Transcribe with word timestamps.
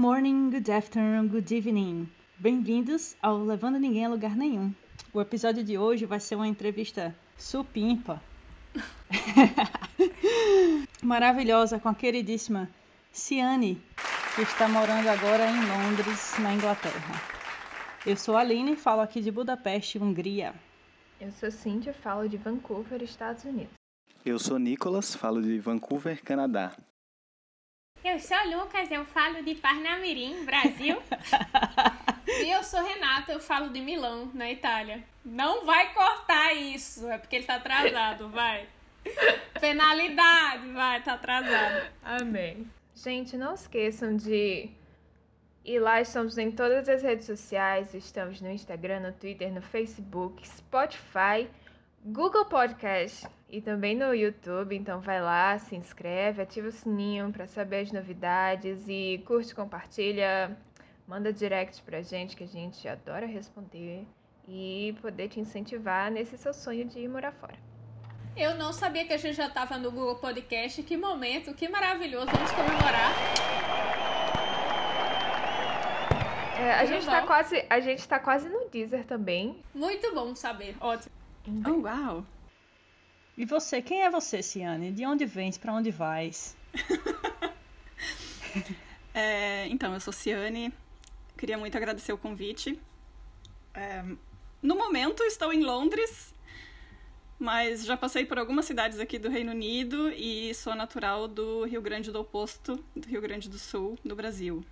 morning, 0.00 0.48
good 0.48 0.70
afternoon, 0.70 1.28
good 1.28 1.54
evening. 1.54 2.08
Bem-vindos 2.38 3.14
ao 3.20 3.44
Levando 3.44 3.78
Ninguém 3.78 4.06
a 4.06 4.08
Lugar 4.08 4.34
Nenhum. 4.34 4.74
O 5.12 5.20
episódio 5.20 5.62
de 5.62 5.76
hoje 5.76 6.06
vai 6.06 6.18
ser 6.18 6.36
uma 6.36 6.48
entrevista 6.48 7.14
supimpa. 7.36 8.18
Maravilhosa 11.04 11.78
com 11.78 11.90
a 11.90 11.94
queridíssima 11.94 12.66
Ciane, 13.12 13.78
que 14.34 14.40
está 14.40 14.66
morando 14.66 15.06
agora 15.06 15.50
em 15.50 15.66
Londres, 15.66 16.34
na 16.38 16.54
Inglaterra. 16.54 17.22
Eu 18.06 18.16
sou 18.16 18.38
a 18.38 18.40
Aline, 18.40 18.76
falo 18.76 19.02
aqui 19.02 19.20
de 19.20 19.30
Budapeste, 19.30 19.98
Hungria. 19.98 20.54
Eu 21.20 21.30
sou 21.30 21.50
Cíntia, 21.50 21.92
falo 21.92 22.26
de 22.26 22.38
Vancouver, 22.38 23.02
Estados 23.02 23.44
Unidos. 23.44 23.74
Eu 24.24 24.38
sou 24.38 24.58
Nicolas, 24.58 25.14
falo 25.14 25.42
de 25.42 25.58
Vancouver, 25.58 26.24
Canadá. 26.24 26.74
Eu 28.02 28.18
sou 28.18 28.38
Lucas, 28.48 28.90
eu 28.90 29.04
falo 29.04 29.42
de 29.42 29.54
Parnamirim, 29.56 30.44
Brasil. 30.46 31.02
e 32.26 32.50
eu 32.50 32.62
sou 32.64 32.82
Renata, 32.82 33.32
eu 33.32 33.40
falo 33.40 33.68
de 33.68 33.80
Milão, 33.80 34.30
na 34.32 34.50
Itália. 34.50 35.04
Não 35.22 35.66
vai 35.66 35.92
cortar 35.92 36.54
isso, 36.54 37.06
é 37.10 37.18
porque 37.18 37.36
ele 37.36 37.44
tá 37.44 37.56
atrasado, 37.56 38.30
vai. 38.30 38.66
Penalidade, 39.60 40.72
vai, 40.72 41.02
tá 41.02 41.12
atrasado. 41.12 41.90
Amém. 42.02 42.66
Gente, 42.94 43.36
não 43.36 43.52
esqueçam 43.54 44.16
de 44.16 44.70
ir 45.62 45.78
lá, 45.78 46.00
estamos 46.00 46.38
em 46.38 46.50
todas 46.50 46.88
as 46.88 47.02
redes 47.02 47.26
sociais, 47.26 47.92
estamos 47.92 48.40
no 48.40 48.50
Instagram, 48.50 49.00
no 49.00 49.12
Twitter, 49.12 49.52
no 49.52 49.60
Facebook, 49.60 50.46
Spotify, 50.48 51.46
Google 52.02 52.46
Podcast 52.46 53.28
e 53.46 53.60
também 53.60 53.94
no 53.94 54.14
YouTube. 54.14 54.74
Então 54.74 55.00
vai 55.00 55.20
lá, 55.20 55.58
se 55.58 55.76
inscreve, 55.76 56.40
ativa 56.40 56.68
o 56.68 56.72
sininho 56.72 57.30
para 57.30 57.46
saber 57.46 57.80
as 57.80 57.92
novidades 57.92 58.88
e 58.88 59.22
curte, 59.26 59.54
compartilha, 59.54 60.56
manda 61.06 61.30
direct 61.30 61.82
pra 61.82 62.00
gente 62.00 62.34
que 62.34 62.44
a 62.44 62.48
gente 62.48 62.88
adora 62.88 63.26
responder 63.26 64.06
e 64.48 64.96
poder 65.02 65.28
te 65.28 65.40
incentivar 65.40 66.10
nesse 66.10 66.38
seu 66.38 66.54
sonho 66.54 66.86
de 66.86 67.00
ir 67.00 67.08
morar 67.08 67.32
fora. 67.32 67.58
Eu 68.34 68.54
não 68.54 68.72
sabia 68.72 69.04
que 69.04 69.12
a 69.12 69.18
gente 69.18 69.36
já 69.36 69.48
estava 69.48 69.76
no 69.76 69.90
Google 69.90 70.16
Podcast. 70.16 70.82
Que 70.82 70.96
momento, 70.96 71.52
que 71.52 71.68
maravilhoso. 71.68 72.26
Vamos 72.32 72.50
comemorar. 72.52 73.12
É, 76.58 76.72
a, 76.74 76.84
gente 76.86 77.04
tá 77.04 77.26
quase, 77.26 77.66
a 77.68 77.80
gente 77.80 78.08
tá 78.08 78.18
quase 78.18 78.48
no 78.48 78.68
Deezer 78.70 79.04
também. 79.04 79.62
Muito 79.74 80.14
bom 80.14 80.34
saber. 80.34 80.76
Ótimo. 80.80 81.19
Oh, 81.66 81.80
uau. 81.80 82.26
E 83.36 83.44
você, 83.44 83.80
quem 83.80 84.02
é 84.02 84.10
você, 84.10 84.42
Ciane? 84.42 84.92
De 84.92 85.06
onde 85.06 85.24
vens? 85.24 85.56
Para 85.56 85.72
onde 85.72 85.90
vais? 85.90 86.56
é, 89.14 89.66
então, 89.68 89.94
eu 89.94 90.00
sou 90.00 90.12
Ciane. 90.12 90.72
Queria 91.38 91.56
muito 91.56 91.76
agradecer 91.76 92.12
o 92.12 92.18
convite. 92.18 92.78
É, 93.72 94.04
no 94.62 94.76
momento, 94.76 95.22
estou 95.22 95.52
em 95.52 95.62
Londres, 95.62 96.34
mas 97.38 97.86
já 97.86 97.96
passei 97.96 98.26
por 98.26 98.38
algumas 98.38 98.66
cidades 98.66 98.98
aqui 98.98 99.18
do 99.18 99.30
Reino 99.30 99.52
Unido 99.52 100.10
e 100.10 100.52
sou 100.54 100.74
natural 100.74 101.26
do 101.26 101.64
Rio 101.64 101.80
Grande 101.80 102.12
do 102.12 102.20
Oposto, 102.20 102.84
do 102.94 103.08
Rio 103.08 103.22
Grande 103.22 103.48
do 103.48 103.58
Sul, 103.58 103.98
do 104.04 104.14
Brasil. 104.14 104.62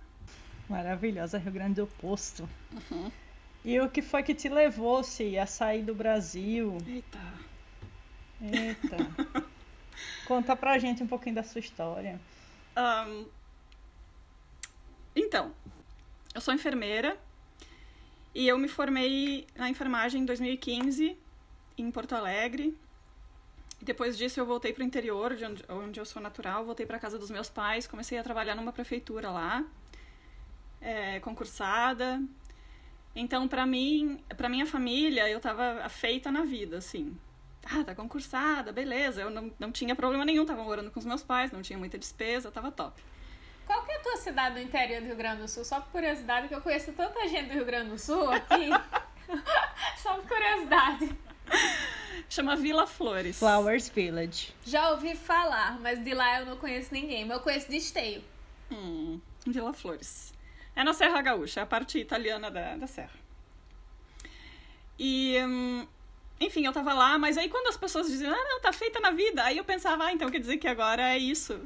Maravilhosa, 0.69 1.39
Rio 1.39 1.51
Grande 1.51 1.75
do 1.75 1.83
Oposto. 1.85 2.47
Uhum. 2.71 3.11
E 3.63 3.79
o 3.79 3.89
que 3.89 4.01
foi 4.01 4.23
que 4.23 4.33
te 4.33 4.47
levou, 4.47 5.03
se 5.03 5.37
a 5.37 5.45
sair 5.45 5.83
do 5.83 5.93
Brasil? 5.93 6.77
Eita. 6.87 7.19
Eita. 8.41 9.45
Conta 10.25 10.55
pra 10.55 10.77
gente 10.77 11.03
um 11.03 11.07
pouquinho 11.07 11.35
da 11.35 11.43
sua 11.43 11.59
história. 11.59 12.19
Um, 12.77 13.25
então, 15.15 15.53
eu 16.33 16.39
sou 16.39 16.53
enfermeira 16.53 17.17
e 18.33 18.47
eu 18.47 18.57
me 18.57 18.67
formei 18.67 19.45
na 19.55 19.69
enfermagem 19.69 20.21
em 20.21 20.25
2015 20.25 21.17
em 21.77 21.91
Porto 21.91 22.13
Alegre. 22.13 22.77
E 23.81 23.85
depois 23.85 24.17
disso 24.17 24.39
eu 24.39 24.45
voltei 24.45 24.73
para 24.73 24.83
o 24.83 24.85
interior, 24.85 25.35
de 25.35 25.45
onde, 25.45 25.65
onde 25.69 25.99
eu 25.99 26.05
sou 26.05 26.21
natural, 26.21 26.65
voltei 26.65 26.85
para 26.85 26.99
casa 26.99 27.17
dos 27.17 27.29
meus 27.29 27.49
pais, 27.49 27.87
comecei 27.87 28.17
a 28.17 28.23
trabalhar 28.23 28.55
numa 28.55 28.73
prefeitura 28.73 29.29
lá, 29.29 29.65
é, 30.81 31.19
concursada. 31.21 32.21
Então, 33.15 33.47
para 33.47 33.65
mim, 33.65 34.19
para 34.37 34.47
minha 34.47 34.65
família, 34.65 35.29
eu 35.29 35.37
estava 35.37 35.87
feita 35.89 36.31
na 36.31 36.43
vida, 36.43 36.77
assim. 36.77 37.17
Ah, 37.65 37.83
tá 37.83 37.93
concursada, 37.93 38.71
beleza. 38.71 39.21
Eu 39.21 39.29
não, 39.29 39.51
não 39.59 39.71
tinha 39.71 39.95
problema 39.95 40.23
nenhum, 40.25 40.45
tava 40.45 40.63
morando 40.63 40.91
com 40.91 40.99
os 40.99 41.05
meus 41.05 41.23
pais, 41.23 41.51
não 41.51 41.61
tinha 41.61 41.77
muita 41.77 41.97
despesa, 41.97 42.51
tava 42.51 42.71
top. 42.71 43.01
Qual 43.65 43.83
que 43.85 43.91
é 43.91 43.97
a 43.97 43.99
tua 43.99 44.17
cidade 44.17 44.55
do 44.55 44.61
interior 44.61 45.01
do 45.01 45.07
Rio 45.07 45.15
Grande 45.15 45.41
do 45.41 45.47
Sul? 45.47 45.63
Só 45.63 45.79
por 45.79 45.91
curiosidade, 45.91 46.47
que 46.47 46.55
eu 46.55 46.61
conheço 46.61 46.91
tanta 46.93 47.27
gente 47.27 47.49
do 47.49 47.53
Rio 47.53 47.65
Grande 47.65 47.91
do 47.91 47.99
Sul 47.99 48.29
aqui. 48.31 48.69
Só 50.01 50.15
por 50.15 50.27
curiosidade. 50.27 51.15
Chama 52.27 52.55
Vila 52.55 52.87
Flores. 52.87 53.37
Flowers 53.37 53.89
Village. 53.89 54.55
Já 54.65 54.91
ouvi 54.91 55.15
falar, 55.15 55.79
mas 55.79 56.03
de 56.03 56.13
lá 56.13 56.39
eu 56.39 56.47
não 56.47 56.57
conheço 56.57 56.91
ninguém. 56.91 57.25
Mas 57.25 57.37
eu 57.37 57.43
conheço 57.43 57.69
de 57.69 57.77
Esteio. 57.77 58.23
Hum, 58.71 59.19
Vila 59.45 59.73
Flores. 59.73 60.33
É 60.75 60.83
na 60.83 60.93
Serra 60.93 61.21
Gaúcha, 61.21 61.61
a 61.61 61.65
parte 61.65 61.99
italiana 61.99 62.49
da, 62.49 62.75
da 62.75 62.87
serra. 62.87 63.19
E, 64.97 65.37
hum, 65.43 65.87
enfim, 66.39 66.65
eu 66.65 66.73
tava 66.73 66.93
lá, 66.93 67.17
mas 67.17 67.37
aí 67.37 67.49
quando 67.49 67.67
as 67.67 67.77
pessoas 67.77 68.07
diziam, 68.07 68.33
ah, 68.33 68.45
não, 68.49 68.61
tá 68.61 68.71
feita 68.71 68.99
na 68.99 69.11
vida, 69.11 69.43
aí 69.43 69.57
eu 69.57 69.63
pensava, 69.63 70.05
ah, 70.05 70.13
então 70.13 70.29
quer 70.29 70.39
dizer 70.39 70.57
que 70.57 70.67
agora 70.67 71.01
é 71.01 71.17
isso. 71.17 71.59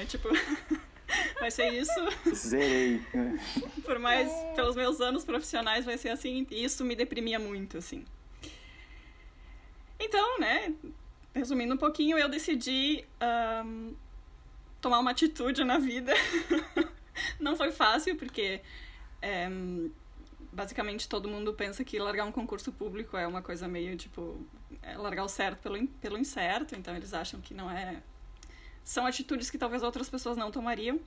É, 0.00 0.04
tipo, 0.04 0.28
vai 1.40 1.50
ser 1.50 1.72
isso. 1.72 2.00
Zerei. 2.34 3.02
Por 3.84 3.98
mais, 3.98 4.30
pelos 4.54 4.76
meus 4.76 5.00
anos 5.00 5.24
profissionais, 5.24 5.84
vai 5.84 5.98
ser 5.98 6.10
assim, 6.10 6.46
e 6.50 6.64
isso 6.64 6.84
me 6.84 6.94
deprimia 6.94 7.38
muito, 7.38 7.78
assim. 7.78 8.04
Então, 9.98 10.38
né, 10.38 10.72
resumindo 11.34 11.74
um 11.74 11.78
pouquinho, 11.78 12.16
eu 12.18 12.28
decidi 12.28 13.04
um, 13.64 13.94
tomar 14.80 14.98
uma 14.98 15.10
atitude 15.10 15.64
na 15.64 15.78
vida. 15.78 16.12
Não 17.38 17.56
foi 17.56 17.72
fácil, 17.72 18.16
porque 18.16 18.60
é, 19.22 19.48
basicamente 20.52 21.08
todo 21.08 21.28
mundo 21.28 21.54
pensa 21.54 21.84
que 21.84 21.98
largar 21.98 22.24
um 22.24 22.32
concurso 22.32 22.72
público 22.72 23.16
é 23.16 23.26
uma 23.26 23.42
coisa 23.42 23.68
meio 23.68 23.96
tipo 23.96 24.44
é 24.82 24.96
largar 24.96 25.24
o 25.24 25.28
certo 25.28 25.60
pelo, 25.60 25.86
pelo 25.86 26.18
incerto, 26.18 26.74
então 26.74 26.94
eles 26.96 27.12
acham 27.12 27.40
que 27.40 27.54
não 27.54 27.70
é. 27.70 28.02
São 28.82 29.06
atitudes 29.06 29.50
que 29.50 29.58
talvez 29.58 29.82
outras 29.82 30.08
pessoas 30.08 30.36
não 30.36 30.50
tomariam. 30.50 30.98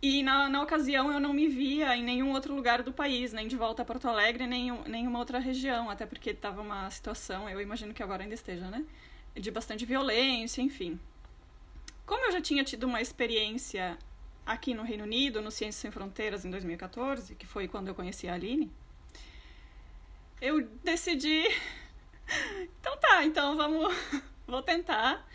E 0.00 0.22
na, 0.22 0.48
na 0.50 0.62
ocasião 0.62 1.10
eu 1.10 1.18
não 1.18 1.32
me 1.32 1.48
via 1.48 1.96
em 1.96 2.04
nenhum 2.04 2.32
outro 2.32 2.54
lugar 2.54 2.82
do 2.82 2.92
país, 2.92 3.32
nem 3.32 3.48
de 3.48 3.56
volta 3.56 3.82
a 3.82 3.84
Porto 3.84 4.06
Alegre, 4.06 4.46
nem 4.46 4.70
nenhuma 4.86 5.18
outra 5.18 5.38
região, 5.38 5.88
até 5.88 6.04
porque 6.04 6.30
estava 6.30 6.60
uma 6.60 6.90
situação, 6.90 7.48
eu 7.48 7.60
imagino 7.60 7.94
que 7.94 8.02
agora 8.02 8.22
ainda 8.22 8.34
esteja, 8.34 8.68
né? 8.68 8.84
De 9.34 9.50
bastante 9.50 9.86
violência, 9.86 10.60
enfim. 10.60 11.00
Como 12.06 12.24
eu 12.26 12.32
já 12.32 12.40
tinha 12.40 12.62
tido 12.64 12.84
uma 12.84 13.00
experiência 13.00 13.98
aqui 14.44 14.74
no 14.74 14.82
Reino 14.82 15.04
Unido, 15.04 15.40
no 15.40 15.50
Ciências 15.50 15.76
Sem 15.76 15.90
Fronteiras, 15.90 16.44
em 16.44 16.50
2014, 16.50 17.34
que 17.34 17.46
foi 17.46 17.66
quando 17.66 17.88
eu 17.88 17.94
conheci 17.94 18.28
a 18.28 18.34
Aline, 18.34 18.70
eu 20.40 20.62
decidi. 20.82 21.42
então 22.80 22.96
tá, 22.98 23.24
então 23.24 23.56
vamos. 23.56 23.94
Vou 24.46 24.62
tentar. 24.62 25.26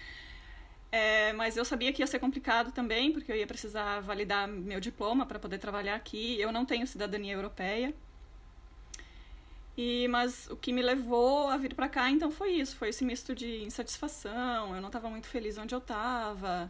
É, 0.91 1.33
mas 1.33 1.57
eu 1.57 1.65
sabia 1.65 1.91
que 1.93 2.01
ia 2.01 2.07
ser 2.07 2.19
complicado 2.19 2.71
também, 2.71 3.11
porque 3.11 3.31
eu 3.31 3.35
ia 3.35 3.47
precisar 3.47 3.99
validar 4.01 4.47
meu 4.47 4.79
diploma 4.79 5.25
para 5.25 5.39
poder 5.39 5.57
trabalhar 5.57 5.95
aqui. 5.95 6.39
Eu 6.39 6.51
não 6.51 6.65
tenho 6.65 6.85
cidadania 6.85 7.33
europeia. 7.33 7.93
E, 9.81 10.09
mas 10.09 10.49
o 10.49 10.57
que 10.57 10.73
me 10.73 10.81
levou 10.81 11.47
a 11.47 11.55
vir 11.55 11.73
para 11.73 11.87
cá, 11.87 12.11
então, 12.11 12.29
foi 12.29 12.51
isso. 12.51 12.75
Foi 12.75 12.89
esse 12.89 13.05
misto 13.05 13.33
de 13.33 13.63
insatisfação. 13.63 14.75
Eu 14.75 14.81
não 14.81 14.89
estava 14.89 15.09
muito 15.09 15.27
feliz 15.27 15.57
onde 15.57 15.73
eu 15.73 15.79
estava. 15.79 16.69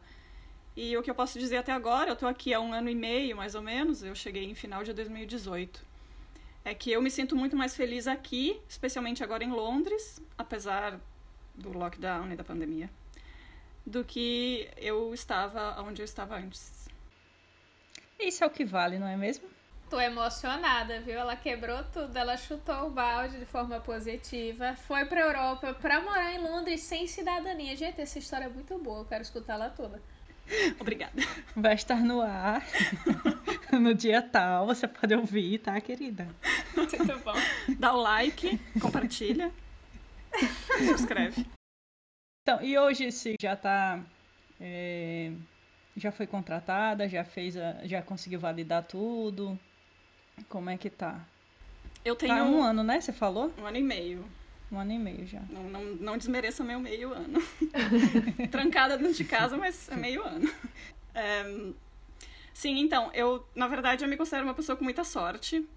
E 0.77 0.95
o 0.95 1.01
que 1.01 1.09
eu 1.09 1.15
posso 1.15 1.39
dizer 1.39 1.57
até 1.57 1.71
agora, 1.71 2.11
eu 2.11 2.13
estou 2.13 2.29
aqui 2.29 2.53
há 2.53 2.59
um 2.59 2.71
ano 2.71 2.87
e 2.87 2.93
meio, 2.93 3.35
mais 3.35 3.55
ou 3.55 3.63
menos. 3.63 4.03
Eu 4.03 4.13
cheguei 4.13 4.43
em 4.43 4.53
final 4.53 4.83
de 4.83 4.93
2018. 4.93 5.83
É 6.63 6.75
que 6.75 6.91
eu 6.91 7.01
me 7.01 7.09
sinto 7.09 7.35
muito 7.35 7.57
mais 7.57 7.75
feliz 7.75 8.05
aqui, 8.05 8.61
especialmente 8.69 9.23
agora 9.23 9.43
em 9.43 9.49
Londres, 9.49 10.21
apesar 10.37 10.99
do 11.55 11.75
lockdown 11.75 12.31
e 12.31 12.35
da 12.35 12.43
pandemia 12.43 12.91
do 13.87 14.03
que 14.03 14.69
eu 14.77 15.15
estava 15.15 15.81
onde 15.81 15.99
eu 15.99 16.05
estava 16.05 16.37
antes. 16.37 16.87
Isso 18.19 18.43
é 18.43 18.47
o 18.47 18.51
que 18.51 18.63
vale, 18.63 18.99
não 18.99 19.07
é 19.07 19.17
mesmo? 19.17 19.49
Tô 19.89 19.99
emocionada, 19.99 20.99
viu? 21.01 21.17
Ela 21.17 21.35
quebrou 21.35 21.83
tudo, 21.85 22.15
ela 22.15 22.37
chutou 22.37 22.87
o 22.87 22.89
balde 22.91 23.39
de 23.39 23.45
forma 23.45 23.79
positiva, 23.79 24.75
foi 24.75 25.03
pra 25.05 25.21
Europa 25.21 25.73
pra 25.73 25.99
morar 25.99 26.31
em 26.31 26.39
Londres 26.39 26.81
sem 26.81 27.07
cidadania. 27.07 27.75
Gente, 27.75 27.99
essa 27.99 28.19
história 28.19 28.45
é 28.45 28.49
muito 28.49 28.77
boa, 28.77 28.99
eu 28.99 29.05
quero 29.05 29.23
escutá-la 29.23 29.69
toda. 29.69 29.99
Obrigada. 30.79 31.19
Vai 31.55 31.73
estar 31.73 32.01
no 32.01 32.21
ar 32.21 32.63
no 33.73 33.95
dia 33.95 34.21
tal, 34.21 34.67
você 34.67 34.87
pode 34.87 35.15
ouvir, 35.15 35.57
tá, 35.57 35.79
querida? 35.81 36.27
Muito 36.75 37.19
bom. 37.19 37.33
Dá 37.77 37.93
o 37.93 38.01
like, 38.01 38.59
compartilha, 38.79 39.51
subscreve. 40.77 41.45
Então, 42.43 42.63
e 42.63 42.77
hoje 42.77 43.11
se 43.11 43.35
já 43.41 43.53
está 43.53 43.99
é, 44.61 45.31
Já 45.97 46.11
foi 46.11 46.27
contratada? 46.27 47.09
Já 47.09 47.23
fez 47.23 47.57
a, 47.57 47.85
já 47.85 48.01
conseguiu 48.01 48.39
validar 48.39 48.83
tudo? 48.83 49.59
Como 50.47 50.69
é 50.69 50.77
que 50.77 50.89
tá? 50.89 51.19
Eu 52.03 52.15
tenho 52.15 52.35
Tá 52.35 52.43
um 52.43 52.63
ano, 52.63 52.83
né? 52.83 53.01
Você 53.01 53.11
falou? 53.11 53.53
um 53.57 53.65
ano 53.65 53.77
e 53.77 53.83
meio. 53.83 54.25
Um 54.71 54.79
ano 54.79 54.91
e 54.91 54.99
meio 54.99 55.25
já. 55.25 55.41
Não, 55.49 55.63
não, 55.63 55.83
não 55.95 56.17
desmereça 56.17 56.63
meu 56.63 56.79
meio 56.79 57.11
ano. 57.11 57.39
Trancada 58.51 58.97
dentro 58.97 59.13
de 59.13 59.23
casa, 59.23 59.57
mas 59.57 59.89
é 59.89 59.95
meio 59.95 60.23
ano. 60.23 60.51
É, 61.13 61.71
sim, 62.53 62.79
então, 62.79 63.09
eu, 63.13 63.45
na 63.55 63.67
verdade, 63.67 64.05
eu 64.05 64.09
me 64.09 64.15
considero 64.15 64.45
uma 64.45 64.53
pessoa 64.53 64.75
com 64.75 64.83
muita 64.83 65.03
sorte. 65.03 65.67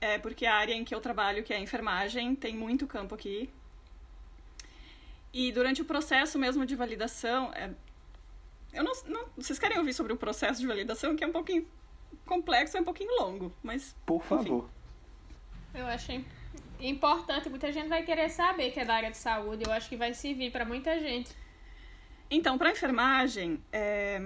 É 0.00 0.18
porque 0.18 0.44
a 0.44 0.54
área 0.54 0.74
em 0.74 0.84
que 0.84 0.94
eu 0.94 1.00
trabalho, 1.00 1.42
que 1.42 1.52
é 1.52 1.56
a 1.56 1.60
enfermagem, 1.60 2.34
tem 2.34 2.54
muito 2.54 2.86
campo 2.86 3.14
aqui. 3.14 3.48
E 5.32 5.50
durante 5.50 5.80
o 5.82 5.84
processo 5.84 6.38
mesmo 6.38 6.66
de 6.66 6.76
validação, 6.76 7.50
é, 7.54 7.70
eu 8.72 8.84
não, 8.84 8.92
não, 9.06 9.24
vocês 9.36 9.58
querem 9.58 9.78
ouvir 9.78 9.94
sobre 9.94 10.12
o 10.12 10.16
processo 10.16 10.60
de 10.60 10.66
validação, 10.66 11.16
que 11.16 11.24
é 11.24 11.26
um 11.26 11.32
pouquinho 11.32 11.66
complexo, 12.24 12.76
é 12.76 12.80
um 12.80 12.84
pouquinho 12.84 13.14
longo, 13.20 13.52
mas 13.62 13.94
Por 14.04 14.22
favor. 14.22 14.68
Eu 15.74 15.86
achei 15.86 16.24
importante, 16.80 17.48
muita 17.48 17.72
gente 17.72 17.88
vai 17.88 18.02
querer 18.02 18.28
saber 18.28 18.70
que 18.70 18.80
é 18.80 18.84
da 18.84 18.94
área 18.94 19.10
de 19.10 19.16
saúde. 19.16 19.64
Eu 19.66 19.72
acho 19.72 19.88
que 19.88 19.96
vai 19.96 20.12
servir 20.14 20.50
para 20.50 20.64
muita 20.64 20.98
gente. 20.98 21.32
Então, 22.30 22.58
para 22.58 22.70
enfermagem, 22.70 23.62
é, 23.72 24.20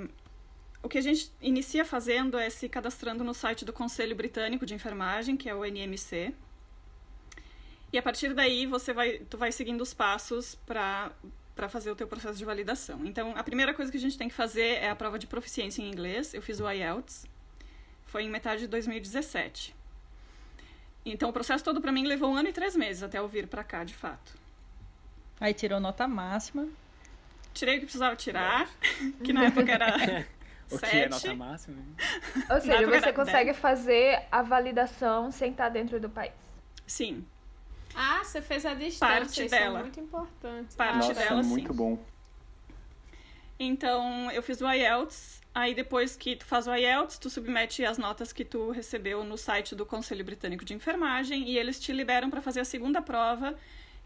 o 0.82 0.88
que 0.88 0.98
a 0.98 1.00
gente 1.00 1.32
inicia 1.40 1.84
fazendo 1.84 2.38
é 2.38 2.48
se 2.50 2.68
cadastrando 2.68 3.24
no 3.24 3.34
site 3.34 3.64
do 3.64 3.72
Conselho 3.72 4.14
Britânico 4.14 4.64
de 4.64 4.74
Enfermagem, 4.74 5.36
que 5.36 5.48
é 5.48 5.54
o 5.54 5.64
NMC. 5.64 6.32
E 7.92 7.98
a 7.98 8.02
partir 8.02 8.34
daí 8.34 8.66
você 8.66 8.92
vai, 8.92 9.18
tu 9.18 9.38
vai 9.38 9.50
seguindo 9.50 9.80
os 9.80 9.94
passos 9.94 10.54
para 10.66 11.12
para 11.54 11.68
fazer 11.68 11.90
o 11.90 11.96
teu 11.96 12.06
processo 12.06 12.38
de 12.38 12.44
validação. 12.44 13.04
Então, 13.04 13.36
a 13.36 13.42
primeira 13.42 13.74
coisa 13.74 13.90
que 13.90 13.98
a 13.98 14.00
gente 14.00 14.16
tem 14.16 14.28
que 14.28 14.34
fazer 14.34 14.76
é 14.80 14.90
a 14.90 14.94
prova 14.94 15.18
de 15.18 15.26
proficiência 15.26 15.82
em 15.82 15.88
inglês. 15.88 16.32
Eu 16.32 16.40
fiz 16.40 16.60
o 16.60 16.70
IELTS. 16.70 17.26
Foi 18.08 18.24
em 18.24 18.28
metade 18.30 18.62
de 18.62 18.66
2017. 18.68 19.74
Então, 21.04 21.30
o 21.30 21.32
processo 21.32 21.62
todo 21.64 21.80
para 21.80 21.92
mim 21.92 22.04
levou 22.06 22.30
um 22.30 22.36
ano 22.36 22.48
e 22.48 22.52
três 22.52 22.74
meses 22.76 23.02
até 23.02 23.18
eu 23.18 23.28
vir 23.28 23.46
para 23.46 23.62
cá, 23.64 23.84
de 23.84 23.94
fato. 23.94 24.34
Aí 25.40 25.54
tirou 25.54 25.78
nota 25.80 26.06
máxima. 26.08 26.68
Tirei 27.54 27.76
o 27.76 27.78
que 27.80 27.86
precisava 27.86 28.14
tirar, 28.16 28.68
que 29.24 29.32
na 29.32 29.44
época 29.46 29.72
era 29.72 30.26
O 30.70 30.78
que 30.78 30.84
é 30.84 31.08
sete. 31.08 31.08
nota 31.08 31.34
máxima? 31.34 31.82
Ou 32.50 32.60
seja, 32.60 32.86
você 32.86 32.96
era 32.96 33.12
consegue 33.12 33.54
fazer 33.54 34.22
a 34.30 34.42
validação 34.42 35.30
sem 35.32 35.50
estar 35.52 35.70
dentro 35.70 35.98
do 35.98 36.10
país. 36.10 36.32
Sim, 36.86 37.24
Ah, 37.94 38.22
você 38.22 38.42
fez 38.42 38.66
a 38.66 38.74
distância. 38.74 39.06
Parte 39.16 39.40
isso 39.42 39.50
dela. 39.50 39.78
é 39.78 39.82
muito 39.82 39.98
importante. 40.00 40.76
Parte 40.76 40.96
Nossa, 40.98 41.14
dela, 41.14 41.42
sim. 41.42 41.48
muito 41.48 41.72
bom. 41.72 41.98
Então, 43.58 44.30
eu 44.30 44.42
fiz 44.42 44.60
o 44.60 44.70
IELTS. 44.70 45.37
Aí, 45.54 45.74
depois 45.74 46.16
que 46.16 46.36
tu 46.36 46.44
faz 46.44 46.66
o 46.68 46.74
IELTS, 46.74 47.18
tu 47.18 47.28
submete 47.28 47.84
as 47.84 47.98
notas 47.98 48.32
que 48.32 48.44
tu 48.44 48.70
recebeu 48.70 49.24
no 49.24 49.36
site 49.36 49.74
do 49.74 49.84
Conselho 49.84 50.24
Britânico 50.24 50.64
de 50.64 50.72
Enfermagem 50.74 51.48
e 51.48 51.58
eles 51.58 51.80
te 51.80 51.92
liberam 51.92 52.30
para 52.30 52.40
fazer 52.40 52.60
a 52.60 52.64
segunda 52.64 53.02
prova, 53.02 53.56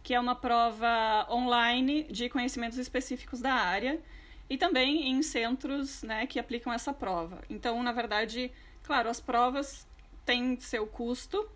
que 0.03 0.15
é 0.15 0.21
uma 0.21 0.35
prova 0.35 1.27
online 1.31 2.05
de 2.05 2.29
conhecimentos 2.31 2.79
específicos 2.79 3.41
da 3.41 3.53
área 3.53 4.01
e 4.49 4.57
também 4.57 5.09
em 5.11 5.23
centros 5.23 6.03
né, 6.03 6.27
que 6.27 6.39
aplicam 6.39 6.73
essa 6.73 6.93
prova. 6.93 7.43
Então, 7.51 7.83
na 7.83 7.93
verdade, 7.93 8.51
claro, 8.83 9.11
as 9.11 9.21
provas 9.21 9.87
têm 10.25 10.59
seu 10.59 10.87
custo 10.87 11.47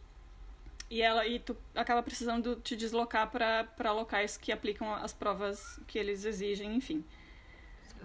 e 0.91 1.01
ela 1.01 1.27
e 1.27 1.39
tu 1.39 1.57
acaba 1.75 2.03
precisando 2.03 2.57
te 2.57 2.77
deslocar 2.77 3.31
para 3.31 3.93
locais 3.93 4.37
que 4.37 4.53
aplicam 4.53 4.93
as 4.95 5.13
provas 5.15 5.81
que 5.87 5.99
eles 5.99 6.25
exigem, 6.25 6.75
enfim. 6.77 7.03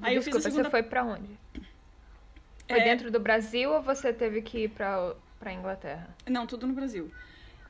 Aí 0.01 0.15
eu 0.15 0.21
fiz 0.23 0.33
a 0.35 0.37
Desculpa, 0.37 0.41
segunda- 0.41 0.63
você 0.63 0.71
foi 0.71 0.83
pra 0.83 1.03
onde? 1.03 1.37
Foi 2.71 2.79
É. 2.81 2.83
dentro 2.83 3.11
do 3.11 3.19
Brasil 3.19 3.71
ou 3.71 3.81
você 3.81 4.11
teve 4.13 4.41
que 4.41 4.63
ir 4.65 4.69
pra, 4.69 5.13
pra 5.39 5.53
Inglaterra? 5.53 6.15
Não, 6.27 6.47
tudo 6.47 6.65
no 6.65 6.73
Brasil. 6.73 7.11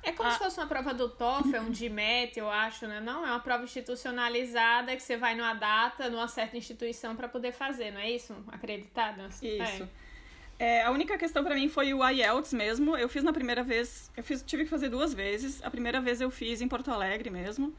É 0.04 0.12
como 0.12 0.30
Ah. 0.30 0.32
se 0.32 0.40
fosse 0.40 0.60
uma 0.60 0.66
prova 0.68 0.94
do 0.94 1.08
TOEFL, 1.10 1.58
um 1.60 1.72
GMAT, 1.72 2.36
eu 2.38 2.50
acho, 2.50 2.88
né? 2.88 3.00
Não, 3.00 3.24
é 3.26 3.30
uma 3.30 3.40
prova 3.40 3.64
institucionalizada 3.64 4.96
que 4.96 5.04
você 5.04 5.16
vai 5.16 5.36
numa 5.36 5.54
data, 5.54 6.10
numa 6.10 6.28
certa 6.28 6.58
instituição 6.58 7.16
para 7.16 7.28
poder 7.28 7.52
fazer, 7.52 7.92
não 7.92 8.00
é 8.00 8.10
isso? 8.10 8.36
Acreditado? 8.52 9.22
Isso. 9.44 9.88
É, 10.58 10.84
a 10.84 10.92
única 10.92 11.18
questão 11.18 11.44
pra 11.44 11.56
mim 11.56 11.68
foi 11.70 11.94
o 11.94 12.08
IELTS 12.08 12.54
mesmo. 12.54 12.96
Eu 12.98 13.10
fiz 13.10 13.24
na 13.24 13.34
primeira 13.34 13.64
vez, 13.64 14.12
eu 14.16 14.24
fiz, 14.24 14.44
tive 14.44 14.64
que 14.64 14.70
fazer 14.70 14.90
duas 14.90 15.14
vezes. 15.14 15.62
A 15.64 15.70
primeira 15.72 16.00
vez 16.02 16.22
eu 16.22 16.30
fiz 16.30 16.62
em 16.62 16.68
Porto 16.68 16.92
Alegre 16.92 17.30
mesmo. 17.30 17.74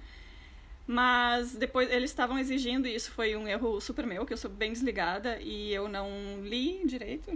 Mas 0.87 1.55
depois 1.55 1.91
eles 1.91 2.11
estavam 2.11 2.39
exigindo, 2.39 2.89
e 2.89 2.95
isso 2.95 3.11
foi 3.13 3.37
um 3.37 3.47
erro 3.47 3.81
super 3.81 4.07
meu, 4.07 4.27
que 4.27 4.33
eu 4.33 4.37
sou 4.37 4.51
bem 4.51 4.73
desligada 4.73 5.39
e 5.41 5.73
eu 5.73 5.89
não 5.89 6.09
li 6.43 6.85
direito. 6.85 7.33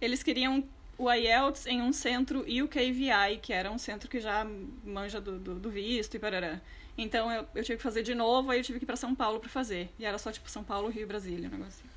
Eles 0.00 0.22
queriam 0.22 0.64
o 0.96 1.12
IELTS 1.12 1.66
em 1.66 1.82
um 1.82 1.92
centro 1.92 2.40
UKVI, 2.40 3.38
que 3.42 3.52
era 3.52 3.70
um 3.70 3.78
centro 3.78 4.08
que 4.08 4.20
já 4.20 4.46
manja 4.84 5.20
do, 5.20 5.38
do, 5.38 5.54
do 5.56 5.70
visto 5.70 6.14
e 6.14 6.18
parará. 6.18 6.60
Então 6.96 7.30
eu, 7.30 7.46
eu 7.54 7.64
tive 7.64 7.76
que 7.76 7.82
fazer 7.82 8.02
de 8.02 8.14
novo, 8.14 8.50
aí 8.50 8.60
eu 8.60 8.64
tive 8.64 8.78
que 8.78 8.84
ir 8.84 8.86
pra 8.86 8.96
São 8.96 9.14
Paulo 9.14 9.40
pra 9.40 9.48
fazer. 9.48 9.90
E 9.98 10.04
era 10.04 10.16
só 10.16 10.30
tipo 10.30 10.48
São 10.48 10.62
Paulo, 10.62 10.88
Rio 10.88 11.02
e 11.02 11.06
Brasília, 11.06 11.48
um 11.48 11.52
negócio 11.52 11.80
assim. 11.80 11.88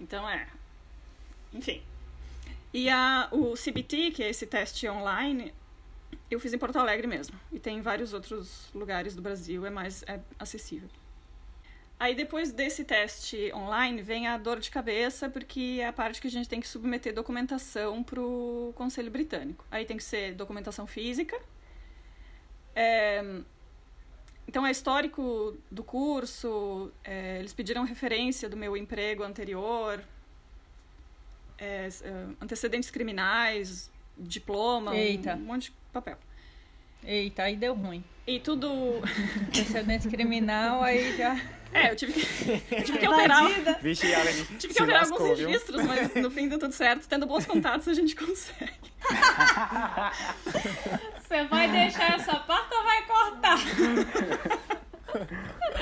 Então 0.00 0.28
é. 0.28 0.46
Enfim. 1.52 1.82
E 2.72 2.88
a, 2.88 3.28
o 3.30 3.54
CBT, 3.54 4.12
que 4.12 4.22
é 4.22 4.30
esse 4.30 4.46
teste 4.46 4.88
online, 4.88 5.52
eu 6.32 6.40
fiz 6.40 6.52
em 6.52 6.58
Porto 6.58 6.78
Alegre 6.78 7.06
mesmo. 7.06 7.38
E 7.52 7.58
tem 7.58 7.78
em 7.78 7.82
vários 7.82 8.12
outros 8.12 8.68
lugares 8.74 9.14
do 9.14 9.22
Brasil, 9.22 9.64
é 9.66 9.70
mais 9.70 10.02
é 10.04 10.20
acessível. 10.38 10.88
Aí 11.98 12.16
depois 12.16 12.52
desse 12.52 12.84
teste 12.84 13.52
online 13.54 14.02
vem 14.02 14.26
a 14.26 14.36
dor 14.36 14.58
de 14.58 14.70
cabeça, 14.70 15.30
porque 15.30 15.78
é 15.80 15.86
a 15.86 15.92
parte 15.92 16.20
que 16.20 16.26
a 16.26 16.30
gente 16.30 16.48
tem 16.48 16.60
que 16.60 16.66
submeter 16.66 17.14
documentação 17.14 18.02
para 18.02 18.20
o 18.20 18.72
Conselho 18.74 19.10
Britânico. 19.10 19.64
Aí 19.70 19.84
tem 19.84 19.96
que 19.96 20.02
ser 20.02 20.34
documentação 20.34 20.86
física. 20.86 21.40
É, 22.74 23.22
Então 24.48 24.66
é 24.66 24.70
histórico 24.70 25.56
do 25.70 25.84
curso, 25.84 26.90
é, 27.04 27.38
eles 27.38 27.52
pediram 27.54 27.84
referência 27.84 28.48
do 28.48 28.56
meu 28.56 28.76
emprego 28.76 29.22
anterior, 29.22 30.02
é, 31.56 31.88
antecedentes 32.40 32.90
criminais, 32.90 33.90
diploma, 34.18 34.96
Eita. 34.96 35.34
um 35.36 35.40
monte 35.40 35.70
de 35.70 35.81
papel. 35.92 36.16
Eita, 37.04 37.42
aí 37.44 37.56
deu 37.56 37.74
ruim. 37.74 38.04
E 38.26 38.38
tudo. 38.38 39.00
Antecedente 39.48 40.08
criminal, 40.08 40.82
aí 40.82 41.16
já. 41.16 41.36
É, 41.74 41.90
eu 41.90 41.96
tive 41.96 42.12
que, 42.12 42.20
eu 42.70 42.84
tive 42.84 42.98
que 42.98 43.06
alterar. 43.06 43.48
Vixe, 43.80 44.14
Aline, 44.14 44.44
Tive 44.58 44.74
que 44.74 44.80
alterar 44.82 45.00
lascou, 45.02 45.18
alguns 45.22 45.38
viu? 45.38 45.48
registros, 45.48 45.82
mas 45.84 46.14
no 46.14 46.30
fim 46.30 46.46
deu 46.48 46.58
tudo 46.58 46.72
certo. 46.74 47.08
Tendo 47.08 47.26
bons 47.26 47.46
contatos, 47.46 47.88
a 47.88 47.94
gente 47.94 48.14
consegue. 48.14 48.70
Você 51.22 51.44
vai 51.44 51.70
deixar 51.70 52.14
essa 52.14 52.36
parte 52.36 52.74
ou 52.74 52.82
vai 52.84 53.02
cortar? 53.06 53.58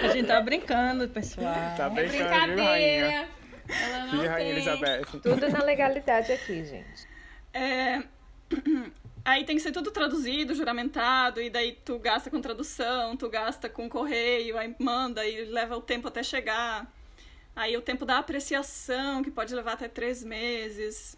A 0.02 0.08
gente 0.08 0.26
tá 0.26 0.40
brincando, 0.40 1.08
pessoal. 1.08 1.54
Tá 1.76 1.86
É 1.86 1.90
brincando, 1.90 2.54
viu, 2.56 2.64
rainha? 2.64 2.96
brincadeira. 3.26 3.28
Ela 3.68 3.98
não 4.06 4.10
Viu, 4.10 4.20
rainha 4.30 4.36
tem. 4.36 4.50
Elizabeth? 4.50 5.04
Tudo 5.22 5.48
na 5.50 5.62
legalidade 5.62 6.32
aqui, 6.32 6.64
gente. 6.64 7.06
É, 7.54 8.02
Aí 9.24 9.44
tem 9.44 9.56
que 9.56 9.62
ser 9.62 9.72
tudo 9.72 9.90
traduzido, 9.90 10.54
juramentado, 10.54 11.40
e 11.40 11.50
daí 11.50 11.72
tu 11.84 11.98
gasta 11.98 12.30
com 12.30 12.40
tradução, 12.40 13.16
tu 13.16 13.28
gasta 13.28 13.68
com 13.68 13.88
correio, 13.88 14.56
aí 14.58 14.74
manda 14.78 15.26
e 15.26 15.44
leva 15.44 15.76
o 15.76 15.82
tempo 15.82 16.08
até 16.08 16.22
chegar. 16.22 16.90
Aí 17.54 17.76
o 17.76 17.82
tempo 17.82 18.06
da 18.06 18.18
apreciação, 18.18 19.22
que 19.22 19.30
pode 19.30 19.54
levar 19.54 19.72
até 19.72 19.88
três 19.88 20.24
meses. 20.24 21.16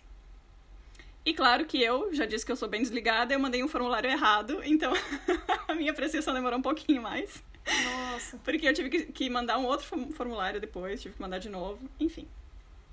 E 1.25 1.33
claro 1.33 1.65
que 1.65 1.81
eu, 1.81 2.13
já 2.13 2.27
disse 2.27 2.45
que 2.45 2.51
eu 2.51 2.57
sou 2.57 2.69
bem 2.69 2.83
desligada, 2.83 3.33
eu 3.33 3.39
mandei 3.39 3.63
um 3.63 3.69
formulário 3.69 4.11
errado, 4.11 4.61
então 4.65 4.93
a 5.69 5.75
minha 5.75 5.93
apreciação 5.93 6.35
demorou 6.35 6.59
um 6.59 6.63
pouquinho 6.63 7.01
mais. 7.01 7.43
Nossa. 7.85 8.39
Porque 8.39 8.67
eu 8.67 8.75
tive 8.75 8.91
que, 8.91 9.07
que 9.13 9.31
mandar 9.31 9.57
um 9.59 9.67
outro 9.67 9.87
form- 9.87 10.11
formulário 10.11 10.61
depois, 10.61 11.01
tive 11.01 11.15
que 11.15 11.21
mandar 11.23 11.39
de 11.39 11.49
novo, 11.49 11.89
enfim. 12.01 12.27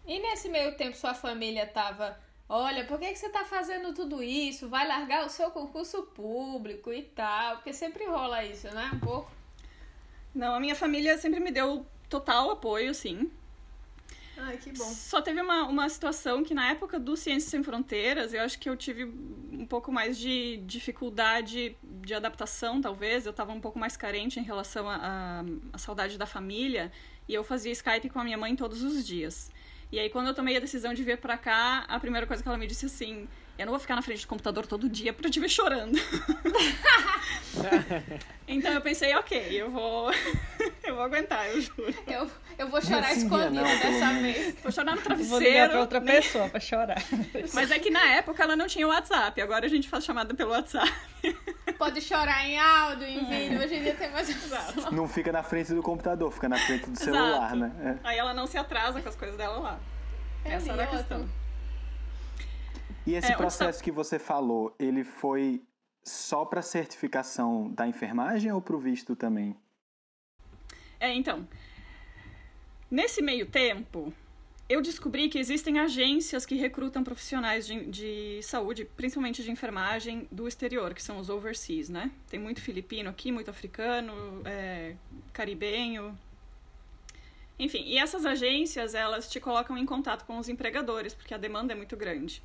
E 0.06 0.20
nesse 0.20 0.48
meio 0.48 0.76
tempo 0.78 0.96
sua 0.96 1.16
família 1.16 1.66
tava, 1.66 2.20
olha, 2.50 2.84
por 2.86 3.00
que, 3.00 3.14
que 3.14 3.20
você 3.20 3.30
tá 3.30 3.46
fazendo 3.46 3.94
tudo 3.94 4.22
isso? 4.24 4.68
Vai 4.68 4.88
largar 4.88 5.26
o 5.26 5.30
seu 5.30 5.52
concurso 5.52 6.04
público 6.04 6.92
e 6.92 7.04
tal. 7.04 7.58
Porque 7.58 7.72
sempre 7.72 8.06
rola 8.06 8.44
isso, 8.44 8.68
né? 8.74 8.90
Um 8.94 9.00
pouco. 9.00 9.32
Não, 10.34 10.56
a 10.56 10.60
minha 10.60 10.76
família 10.76 11.18
sempre 11.18 11.40
me 11.40 11.52
deu 11.52 11.86
total 12.10 12.52
apoio, 12.52 12.94
sim. 12.94 13.32
Ai, 14.38 14.58
que 14.58 14.72
bom. 14.72 14.86
Só 14.86 15.22
teve 15.22 15.42
uma, 15.42 15.64
uma 15.66 15.90
situação 15.90 16.44
que 16.44 16.54
na 16.54 16.70
época 16.70 16.98
do 16.98 17.16
Ciências 17.18 17.52
Sem 17.52 17.62
Fronteiras, 17.62 18.34
eu 18.34 18.42
acho 18.42 18.58
que 18.58 18.70
eu 18.70 18.78
tive 18.78 19.06
um 19.52 19.66
pouco 19.66 19.92
mais 19.92 20.18
de 20.18 20.58
dificuldade 20.66 21.76
de 21.84 22.14
adaptação, 22.14 22.82
talvez. 22.82 23.26
Eu 23.26 23.32
estava 23.32 23.52
um 23.52 23.60
pouco 23.60 23.78
mais 23.78 23.98
carente 23.98 24.40
em 24.40 24.44
relação 24.44 24.90
à 24.90 25.44
à 25.74 25.78
saudade 25.78 26.18
da 26.18 26.26
família. 26.26 26.92
E 27.28 27.34
eu 27.34 27.44
fazia 27.44 27.72
Skype 27.72 28.10
com 28.10 28.20
a 28.20 28.24
minha 28.24 28.38
mãe 28.38 28.56
todos 28.56 28.82
os 28.82 29.06
dias. 29.06 29.52
E 29.92 30.00
aí, 30.00 30.10
quando 30.10 30.28
eu 30.28 30.34
tomei 30.34 30.56
a 30.56 30.60
decisão 30.60 30.94
de 30.94 31.04
vir 31.04 31.18
pra 31.18 31.38
cá, 31.38 31.86
a 31.88 32.00
primeira 32.00 32.28
coisa 32.28 32.44
que 32.44 32.50
ela 32.50 32.58
me 32.58 32.68
disse 32.68 32.86
assim: 32.86 33.28
Eu 33.60 33.66
não 33.66 33.74
vou 33.74 33.80
ficar 33.80 33.98
na 33.98 34.02
frente 34.02 34.22
do 34.22 34.28
computador 34.28 34.66
todo 34.66 34.88
dia 34.88 35.12
pra 35.12 35.30
te 35.30 35.38
ver 35.38 35.50
chorando. 35.50 36.00
então 38.48 38.72
eu 38.72 38.80
pensei, 38.80 39.14
ok, 39.18 39.48
eu 39.52 39.70
vou. 39.70 40.10
eu 40.82 40.96
vou 40.96 41.04
aguentar, 41.04 41.46
eu 41.50 41.60
juro. 41.60 41.94
Eu, 42.08 42.32
eu 42.58 42.70
vou 42.70 42.82
chorar 42.82 43.12
escondida 43.12 43.62
dessa 43.62 44.14
vez. 44.14 44.56
Vou 44.64 44.72
chorar 44.72 44.96
no 44.96 45.02
Vou 45.02 45.12
ligar 45.12 45.14
travesseiro. 45.18 45.70
pra 45.72 45.80
outra 45.82 46.00
nem- 46.00 46.16
pessoa 46.16 46.48
pra 46.48 46.60
chorar. 46.62 47.04
Mas 47.54 47.70
é 47.70 47.78
que 47.80 47.90
na 47.90 48.02
época 48.16 48.42
ela 48.42 48.56
não 48.56 48.66
tinha 48.66 48.88
WhatsApp, 48.88 49.42
agora 49.42 49.66
a 49.66 49.70
gente 49.70 49.90
faz 49.90 50.06
chamada 50.06 50.34
pelo 50.34 50.52
WhatsApp. 50.52 50.90
Pode 51.78 52.00
chorar 52.00 52.48
em 52.48 52.58
áudio, 52.58 53.08
em 53.08 53.26
vídeo. 53.26 53.60
Hoje 53.60 53.76
em 53.76 53.84
dia 53.84 53.94
tem 53.94 54.10
mais 54.10 54.30
opção. 54.30 54.90
Não 54.94 55.06
fica 55.06 55.34
na 55.34 55.44
frente 55.44 55.74
do 55.74 55.84
computador, 55.84 56.32
fica 56.32 56.48
na 56.48 56.58
frente 56.58 56.90
do 56.90 56.98
celular, 56.98 57.54
Exato. 57.54 57.58
né? 57.58 58.00
Aí 58.06 58.18
ela 58.18 58.34
não 58.34 58.48
se 58.48 58.58
atrasa 58.58 59.02
com 59.02 59.10
as 59.10 59.18
coisas 59.18 59.36
dela 59.36 59.60
lá. 59.60 59.80
Essa 60.46 60.72
era 60.72 60.84
a 60.86 60.88
questão. 60.88 61.28
E 63.06 63.16
esse 63.16 63.32
É, 63.32 63.36
processo 63.36 63.84
que 63.84 63.92
você 63.92 64.20
falou, 64.20 64.76
ele 64.80 65.04
foi 65.04 65.64
só 66.04 66.46
para 66.46 66.62
certificação 66.62 67.70
da 67.72 67.88
enfermagem 67.88 68.52
ou 68.52 68.62
para 68.62 68.76
o 68.76 68.80
visto 68.80 69.16
também? 69.16 69.56
É, 71.00 71.14
então. 71.14 71.48
Nesse 72.90 73.22
meio 73.22 73.46
tempo, 73.46 74.14
eu 74.68 74.82
descobri 74.82 75.30
que 75.30 75.40
existem 75.40 75.80
agências 75.80 76.46
que 76.46 76.56
recrutam 76.56 77.04
profissionais 77.04 77.66
de, 77.66 77.86
de 77.86 78.40
saúde, 78.44 78.86
principalmente 78.86 79.44
de 79.44 79.52
enfermagem, 79.52 80.28
do 80.32 80.48
exterior, 80.48 80.94
que 80.94 81.02
são 81.02 81.18
os 81.20 81.30
overseas, 81.30 81.90
né? 81.90 82.12
Tem 82.30 82.40
muito 82.40 82.62
filipino 82.62 83.10
aqui, 83.10 83.32
muito 83.32 83.50
africano, 83.50 84.42
é, 84.46 84.96
caribenho. 85.34 86.18
Enfim, 87.58 87.84
e 87.86 87.98
essas 87.98 88.26
agências, 88.26 88.94
elas 88.94 89.30
te 89.30 89.40
colocam 89.40 89.78
em 89.78 89.86
contato 89.86 90.26
com 90.26 90.38
os 90.38 90.48
empregadores, 90.48 91.14
porque 91.14 91.34
a 91.34 91.38
demanda 91.38 91.74
é 91.74 91.76
muito 91.76 91.98
grande. 91.98 92.42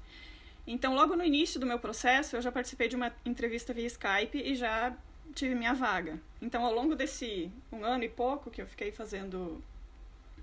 Então, 0.67 0.95
logo 0.95 1.15
no 1.15 1.25
início 1.25 1.61
do 1.61 1.67
meu 1.67 1.79
processo, 1.79 2.37
eu 2.37 2.43
já 2.43 2.51
participei 2.51 2.89
de 2.89 2.97
uma 2.97 3.13
entrevista 3.25 3.75
via 3.75 3.87
Skype 3.87 4.39
e 4.39 4.55
já 4.55 4.97
tive 5.35 5.55
minha 5.55 5.75
vaga. 5.75 6.19
Então, 6.41 6.65
ao 6.65 6.73
longo 6.73 6.95
desse 6.95 7.51
um 7.71 7.85
ano 7.85 8.05
e 8.05 8.09
pouco 8.09 8.51
que 8.51 8.63
eu 8.63 8.67
fiquei 8.67 8.91
fazendo 8.91 9.63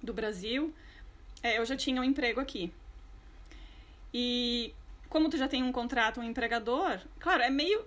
do 0.01 0.13
Brasil, 0.13 0.73
é, 1.41 1.57
eu 1.57 1.65
já 1.65 1.75
tinha 1.75 1.99
um 1.99 2.03
emprego 2.03 2.39
aqui. 2.39 2.71
E 4.13 4.73
como 5.09 5.29
tu 5.29 5.37
já 5.37 5.47
tem 5.47 5.63
um 5.63 5.71
contrato, 5.71 6.19
um 6.19 6.23
empregador, 6.23 6.99
claro, 7.19 7.41
é 7.41 7.49
meio 7.49 7.85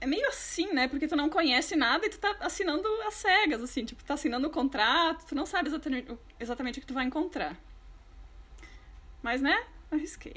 é 0.00 0.06
meio 0.06 0.28
assim, 0.28 0.72
né? 0.72 0.88
Porque 0.88 1.08
tu 1.08 1.16
não 1.16 1.28
conhece 1.30 1.74
nada 1.74 2.04
e 2.06 2.10
tu 2.10 2.18
tá 2.18 2.36
assinando 2.40 2.86
às 3.06 3.14
cegas, 3.14 3.62
assim, 3.62 3.84
tipo, 3.84 4.04
tá 4.04 4.14
assinando 4.14 4.46
o 4.46 4.50
contrato, 4.50 5.24
tu 5.26 5.34
não 5.34 5.46
sabe 5.46 5.68
exatamente, 5.68 6.18
exatamente 6.38 6.78
o 6.78 6.80
que 6.82 6.86
tu 6.86 6.94
vai 6.94 7.04
encontrar. 7.04 7.56
Mas, 9.22 9.40
né? 9.40 9.64
Arrisquei. 9.90 10.34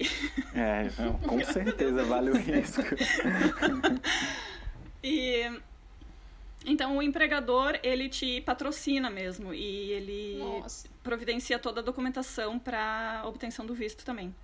É, 0.54 0.90
não, 1.02 1.14
com 1.20 1.42
certeza 1.46 2.04
vale 2.04 2.32
o 2.32 2.36
risco. 2.36 2.84
E 5.02 5.50
então 6.66 6.98
o 6.98 7.02
empregador, 7.02 7.80
ele 7.82 8.10
te 8.10 8.42
patrocina 8.42 9.10
mesmo 9.10 9.54
e 9.54 9.92
ele 9.92 10.38
Nossa. 10.40 10.90
providencia 11.02 11.58
toda 11.58 11.80
a 11.80 11.84
documentação 11.84 12.60
para 12.60 13.24
obtenção 13.26 13.66
do 13.66 13.74
visto 13.74 14.04
também. 14.04 14.36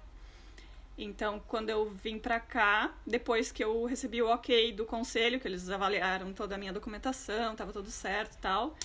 Então, 0.97 1.41
quando 1.45 1.69
eu 1.69 1.89
vim 1.89 2.17
pra 2.17 2.39
cá, 2.39 2.95
depois 3.05 3.51
que 3.51 3.61
eu 3.61 3.83
recebi 3.83 4.21
o 4.21 4.29
ok 4.29 4.71
do 4.71 4.85
conselho, 4.85 5.41
que 5.41 5.47
eles 5.47 5.69
avaliaram 5.69 6.31
toda 6.31 6.55
a 6.55 6.57
minha 6.57 6.71
documentação, 6.71 7.53
tava 7.53 7.73
tudo 7.73 7.91
certo 7.91 8.35
e 8.35 8.37
tal, 8.37 8.77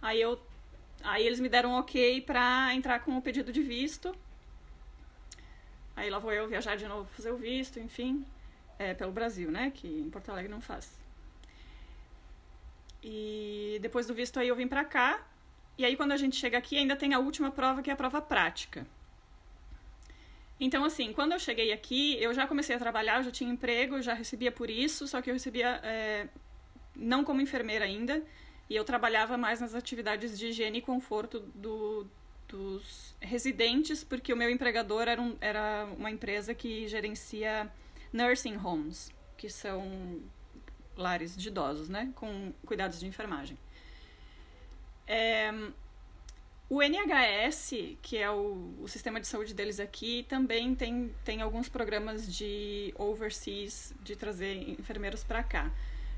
aí 0.00 0.18
eu 0.18 0.40
aí 1.04 1.26
eles 1.26 1.38
me 1.38 1.48
deram 1.48 1.72
um 1.72 1.78
ok 1.78 2.22
pra 2.22 2.74
entrar 2.74 3.00
com 3.00 3.16
o 3.16 3.22
pedido 3.22 3.52
de 3.52 3.62
visto. 3.62 4.16
Aí 5.98 6.08
lá 6.10 6.18
vou 6.18 6.32
eu 6.32 6.48
viajar 6.48 6.76
de 6.76 6.86
novo 6.86 7.08
fazer 7.16 7.30
o 7.30 7.36
visto, 7.36 7.78
enfim, 7.86 8.24
é, 8.78 8.94
pelo 8.94 9.12
Brasil, 9.12 9.50
né, 9.50 9.72
que 9.74 9.86
em 9.86 10.10
Porto 10.10 10.30
Alegre 10.30 10.50
não 10.50 10.60
faz. 10.60 10.98
E 13.02 13.78
depois 13.82 14.06
do 14.06 14.14
visto 14.14 14.38
aí 14.40 14.48
eu 14.48 14.56
vim 14.56 14.68
pra 14.68 14.84
cá, 14.84 15.10
e 15.78 15.84
aí, 15.84 15.96
quando 15.96 16.10
a 16.10 16.16
gente 16.16 16.34
chega 16.34 16.58
aqui, 16.58 16.76
ainda 16.76 16.96
tem 16.96 17.14
a 17.14 17.20
última 17.20 17.52
prova, 17.52 17.82
que 17.82 17.88
é 17.88 17.92
a 17.92 17.96
prova 17.96 18.20
prática. 18.20 18.84
Então, 20.58 20.84
assim, 20.84 21.12
quando 21.12 21.32
eu 21.32 21.38
cheguei 21.38 21.72
aqui, 21.72 22.20
eu 22.20 22.34
já 22.34 22.48
comecei 22.48 22.74
a 22.74 22.78
trabalhar, 22.80 23.22
já 23.22 23.30
tinha 23.30 23.48
emprego, 23.48 24.02
já 24.02 24.12
recebia 24.12 24.50
por 24.50 24.68
isso, 24.68 25.06
só 25.06 25.22
que 25.22 25.30
eu 25.30 25.34
recebia 25.34 25.80
é, 25.84 26.26
não 26.96 27.22
como 27.22 27.40
enfermeira 27.40 27.84
ainda, 27.84 28.20
e 28.68 28.74
eu 28.74 28.84
trabalhava 28.84 29.38
mais 29.38 29.60
nas 29.60 29.72
atividades 29.72 30.36
de 30.36 30.48
higiene 30.48 30.78
e 30.78 30.82
conforto 30.82 31.38
do, 31.54 32.10
dos 32.48 33.14
residentes, 33.20 34.02
porque 34.02 34.32
o 34.32 34.36
meu 34.36 34.50
empregador 34.50 35.06
era, 35.06 35.20
um, 35.20 35.36
era 35.40 35.86
uma 35.96 36.10
empresa 36.10 36.54
que 36.54 36.88
gerencia 36.88 37.70
nursing 38.12 38.56
homes, 38.56 39.12
que 39.36 39.50
são 39.50 40.20
lares 40.96 41.36
de 41.36 41.48
idosos, 41.48 41.88
né, 41.88 42.10
com 42.14 42.52
cuidados 42.64 42.98
de 42.98 43.06
enfermagem. 43.06 43.56
É, 45.06 45.52
o 46.70 46.82
NHS, 46.82 47.96
que 48.02 48.18
é 48.18 48.30
o, 48.30 48.74
o 48.80 48.88
sistema 48.88 49.20
de 49.20 49.26
saúde 49.26 49.54
deles 49.54 49.80
aqui, 49.80 50.26
também 50.28 50.74
tem, 50.74 51.14
tem 51.24 51.40
alguns 51.40 51.68
programas 51.68 52.30
de 52.30 52.92
overseas, 52.98 53.94
de 54.02 54.16
trazer 54.16 54.68
enfermeiros 54.68 55.24
para 55.24 55.42
cá. 55.42 55.72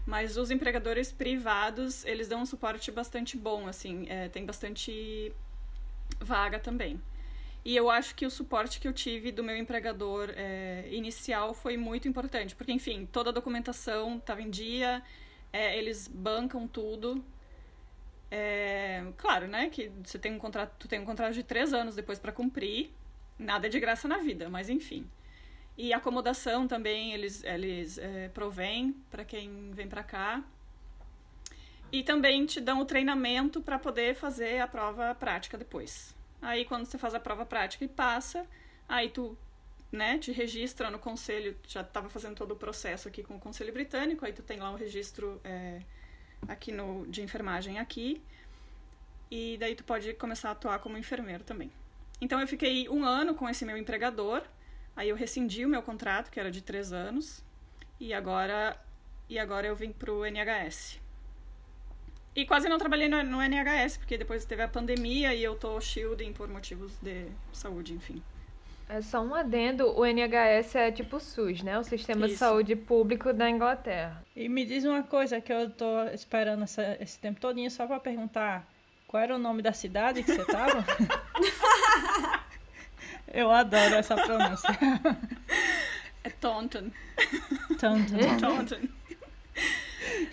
Mas 0.06 0.36
os 0.36 0.50
empregadores 0.50 1.12
privados, 1.12 2.04
eles 2.04 2.26
dão 2.26 2.42
um 2.42 2.46
suporte 2.46 2.90
bastante 2.90 3.36
bom, 3.36 3.68
assim, 3.68 4.06
é, 4.08 4.28
tem 4.28 4.44
bastante 4.44 5.32
vaga 6.18 6.58
também. 6.58 7.00
E 7.64 7.76
eu 7.76 7.90
acho 7.90 8.14
que 8.14 8.24
o 8.24 8.30
suporte 8.30 8.80
que 8.80 8.88
eu 8.88 8.92
tive 8.92 9.30
do 9.30 9.44
meu 9.44 9.56
empregador 9.56 10.30
é, 10.34 10.88
inicial 10.90 11.52
foi 11.52 11.76
muito 11.76 12.08
importante, 12.08 12.54
porque, 12.54 12.72
enfim, 12.72 13.06
toda 13.12 13.30
a 13.30 13.32
documentação 13.32 14.16
estava 14.16 14.40
em 14.40 14.48
dia, 14.48 15.02
é, 15.52 15.76
eles 15.76 16.08
bancam 16.08 16.66
tudo. 16.66 17.22
É, 18.30 19.04
claro, 19.16 19.46
né, 19.46 19.68
que 19.68 19.90
você 20.02 20.18
tem 20.18 20.32
um 20.32 20.38
contrato, 20.38 20.74
tu 20.78 20.88
tem 20.88 21.00
um 21.00 21.04
contrato 21.04 21.34
de 21.34 21.42
três 21.42 21.74
anos 21.74 21.96
depois 21.96 22.18
para 22.18 22.32
cumprir, 22.32 22.90
nada 23.38 23.66
é 23.66 23.70
de 23.70 23.78
graça 23.80 24.06
na 24.08 24.18
vida, 24.18 24.48
mas 24.48 24.70
enfim. 24.70 25.06
E 25.76 25.92
acomodação 25.92 26.68
também 26.68 27.12
eles, 27.12 27.42
eles 27.42 27.98
é, 27.98 28.28
provêm 28.28 28.94
para 29.10 29.24
quem 29.24 29.70
vem 29.72 29.88
para 29.88 30.02
cá. 30.02 30.44
E 31.92 32.02
também 32.02 32.46
te 32.46 32.60
dão 32.60 32.80
o 32.80 32.84
treinamento 32.84 33.60
para 33.60 33.78
poder 33.78 34.14
fazer 34.14 34.60
a 34.60 34.68
prova 34.68 35.14
prática 35.14 35.58
depois. 35.58 36.14
Aí 36.40 36.64
quando 36.64 36.86
você 36.86 36.96
faz 36.96 37.14
a 37.14 37.20
prova 37.20 37.44
prática 37.44 37.84
e 37.84 37.88
passa, 37.88 38.46
aí 38.88 39.10
tu 39.10 39.36
né, 39.92 40.18
te 40.18 40.30
registra 40.30 40.90
no 40.90 40.98
conselho, 40.98 41.56
já 41.66 41.80
estava 41.80 42.08
fazendo 42.08 42.36
todo 42.36 42.52
o 42.52 42.56
processo 42.56 43.08
aqui 43.08 43.22
com 43.22 43.36
o 43.36 43.40
conselho 43.40 43.72
britânico, 43.72 44.24
aí 44.24 44.32
tu 44.32 44.42
tem 44.42 44.58
lá 44.58 44.70
o 44.70 44.76
registro 44.76 45.40
é, 45.42 45.80
aqui 46.46 46.70
no 46.70 47.06
de 47.08 47.22
enfermagem 47.22 47.78
aqui, 47.78 48.22
e 49.30 49.56
daí 49.58 49.74
tu 49.74 49.84
pode 49.84 50.14
começar 50.14 50.50
a 50.50 50.52
atuar 50.52 50.78
como 50.78 50.96
enfermeiro 50.96 51.42
também. 51.42 51.70
Então 52.20 52.40
eu 52.40 52.46
fiquei 52.46 52.88
um 52.88 53.04
ano 53.04 53.34
com 53.34 53.48
esse 53.48 53.64
meu 53.64 53.76
empregador, 53.76 54.42
aí 54.94 55.08
eu 55.08 55.16
rescindi 55.16 55.64
o 55.64 55.68
meu 55.68 55.82
contrato, 55.82 56.30
que 56.30 56.38
era 56.38 56.50
de 56.50 56.62
três 56.62 56.92
anos, 56.92 57.42
e 57.98 58.14
agora, 58.14 58.80
e 59.28 59.38
agora 59.38 59.66
eu 59.66 59.74
vim 59.74 59.92
pro 59.92 60.24
NHS. 60.24 61.00
E 62.34 62.44
quase 62.46 62.68
não 62.68 62.78
trabalhei 62.78 63.08
no, 63.08 63.22
no 63.24 63.42
NHS, 63.42 63.98
porque 63.98 64.16
depois 64.16 64.44
teve 64.44 64.62
a 64.62 64.68
pandemia 64.68 65.34
e 65.34 65.42
eu 65.42 65.56
tô 65.56 65.80
shielding 65.80 66.32
por 66.32 66.48
motivos 66.48 66.92
de 67.02 67.26
saúde, 67.52 67.92
enfim. 67.92 68.22
É 68.88 69.00
só 69.02 69.20
um 69.22 69.34
adendo, 69.34 69.86
o 69.98 70.04
NHS 70.04 70.74
é 70.76 70.90
tipo 70.92 71.16
o 71.16 71.20
SUS, 71.20 71.62
né? 71.62 71.78
O 71.78 71.84
Sistema 71.84 72.26
de 72.26 72.32
Isso. 72.32 72.40
Saúde 72.40 72.74
Público 72.74 73.32
da 73.32 73.48
Inglaterra. 73.48 74.24
E 74.34 74.48
me 74.48 74.64
diz 74.64 74.84
uma 74.84 75.02
coisa 75.02 75.40
que 75.40 75.52
eu 75.52 75.70
tô 75.70 76.04
esperando 76.12 76.64
essa- 76.64 76.96
esse 77.00 77.18
tempo 77.18 77.40
todinho 77.40 77.70
só 77.70 77.86
pra 77.86 78.00
perguntar. 78.00 78.66
Qual 79.06 79.22
era 79.22 79.34
o 79.34 79.38
nome 79.38 79.60
da 79.62 79.72
cidade 79.72 80.22
que 80.22 80.32
você 80.34 80.44
tava? 80.44 80.84
eu 83.32 83.50
adoro 83.50 83.94
essa 83.94 84.14
pronúncia. 84.16 84.68
É 86.24 86.30
Taunton. 86.30 86.90
Tanto. 87.78 88.12
Taunton. 88.40 88.88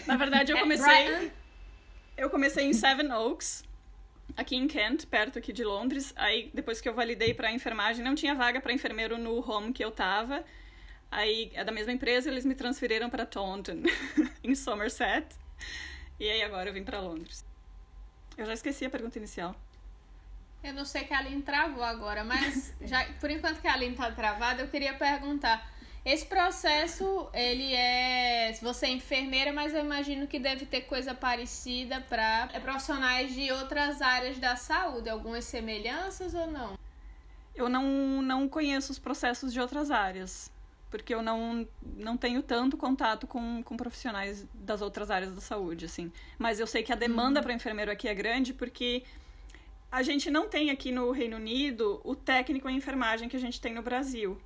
Na 0.06 0.16
verdade, 0.18 0.52
eu 0.52 0.58
É 0.58 0.62
comecei. 0.62 0.86
Brian? 1.06 1.30
Eu 2.18 2.32
comecei 2.32 2.66
em 2.66 2.74
Seven 2.74 3.12
Oaks, 3.12 3.64
aqui 4.36 4.56
em 4.56 4.68
Kent, 4.68 5.06
perto 5.06 5.38
aqui 5.38 5.54
de 5.54 5.64
Londres. 5.64 6.14
Aí, 6.16 6.50
depois 6.52 6.82
que 6.82 6.90
eu 6.90 6.94
validei 6.96 7.32
pra 7.32 7.52
enfermagem, 7.52 8.04
não 8.04 8.16
tinha 8.16 8.34
vaga 8.34 8.60
pra 8.60 8.74
enfermeiro 8.74 9.20
no 9.20 9.40
home 9.48 9.72
que 9.72 9.86
eu 9.86 9.92
tava. 9.92 10.44
Aí, 11.12 11.52
é 11.54 11.64
da 11.64 11.72
mesma 11.72 11.92
empresa, 11.94 12.28
eles 12.28 12.44
me 12.44 12.56
transferiram 12.56 13.08
pra 13.08 13.24
Taunton, 13.24 13.84
em 14.44 14.56
Somerset. 14.56 15.28
E 16.20 16.28
aí, 16.28 16.42
agora 16.42 16.70
eu 16.70 16.74
vim 16.74 16.84
pra 16.84 17.00
Londres. 17.00 17.46
Eu 18.36 18.48
já 18.48 18.54
esqueci 18.54 18.84
a 18.84 18.90
pergunta 18.90 19.20
inicial. 19.20 19.56
Eu 20.64 20.74
não 20.74 20.86
sei 20.86 21.04
que 21.04 21.14
a 21.14 21.20
Aline 21.20 21.44
travou 21.44 21.84
agora, 21.84 22.24
mas 22.24 22.74
já, 22.82 23.06
por 23.20 23.30
enquanto 23.30 23.62
que 23.62 23.68
a 23.68 23.74
Aline 23.74 23.96
tá 23.96 24.12
travada, 24.12 24.64
eu 24.64 24.68
queria 24.68 24.96
perguntar. 24.96 25.72
Esse 26.08 26.26
processo, 26.26 27.28
ele 27.34 27.74
é. 27.76 28.54
Você 28.62 28.86
é 28.86 28.92
enfermeira, 28.92 29.52
mas 29.52 29.74
eu 29.74 29.84
imagino 29.84 30.26
que 30.26 30.40
deve 30.40 30.66
ter 30.66 30.84
coisa 30.84 31.14
parecida 31.14 32.00
para 32.00 32.48
profissionais 32.62 33.36
de 33.36 33.52
outras 33.52 34.02
áreas 34.02 34.40
da 34.40 34.56
saúde. 34.56 35.10
Algumas 35.10 35.44
semelhanças 35.44 36.34
ou 36.34 36.48
não? 36.48 36.80
Eu 37.54 37.68
não, 37.68 38.22
não 38.22 38.48
conheço 38.48 38.94
os 38.94 38.98
processos 38.98 39.52
de 39.52 39.60
outras 39.60 39.92
áreas. 39.92 40.50
porque 40.90 41.14
eu 41.14 41.22
não, 41.22 41.68
não 41.98 42.16
tenho 42.16 42.42
tanto 42.42 42.78
contato 42.78 43.28
com, 43.28 43.62
com 43.62 43.76
profissionais 43.76 44.48
das 44.54 44.82
outras 44.82 45.12
áreas 45.12 45.34
da 45.36 45.42
saúde, 45.42 45.84
assim. 45.84 46.10
Mas 46.40 46.58
eu 46.58 46.68
sei 46.68 46.84
que 46.84 46.94
a 46.94 46.96
demanda 46.96 47.44
para 47.44 47.52
enfermeiro 47.52 47.92
aqui 47.92 48.08
é 48.08 48.16
grande 48.16 48.54
porque 48.54 49.04
a 49.92 50.02
gente 50.02 50.32
não 50.32 50.48
tem 50.48 50.70
aqui 50.70 50.90
no 50.90 51.12
Reino 51.12 51.36
Unido 51.36 52.00
o 52.06 52.16
técnico 52.16 52.70
em 52.70 52.78
enfermagem 52.78 53.28
que 53.28 53.36
a 53.36 53.42
gente 53.42 53.60
tem 53.60 53.74
no 53.74 53.82
Brasil. 53.82 54.40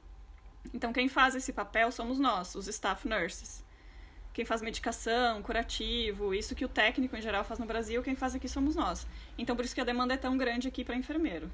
Então, 0.74 0.94
quem 0.94 1.08
faz 1.08 1.36
esse 1.36 1.52
papel 1.52 1.92
somos 1.92 2.20
nós, 2.20 2.56
os 2.56 2.68
staff 2.68 3.08
nurses. 3.08 3.64
Quem 4.34 4.46
faz 4.46 4.62
medicação, 4.62 5.42
curativo, 5.42 6.34
isso 6.34 6.56
que 6.56 6.64
o 6.64 6.70
técnico 6.70 7.16
em 7.18 7.22
geral 7.22 7.44
faz 7.44 7.60
no 7.60 7.66
Brasil, 7.66 8.02
quem 8.02 8.16
faz 8.16 8.34
aqui 8.34 8.48
somos 8.48 8.76
nós. 8.76 9.06
Então, 9.38 9.56
por 9.56 9.66
isso 9.66 9.76
que 9.76 9.82
a 9.82 9.86
demanda 9.86 10.14
é 10.14 10.18
tão 10.18 10.38
grande 10.38 10.68
aqui 10.68 10.86
para 10.86 10.96
enfermeiro. 10.96 11.52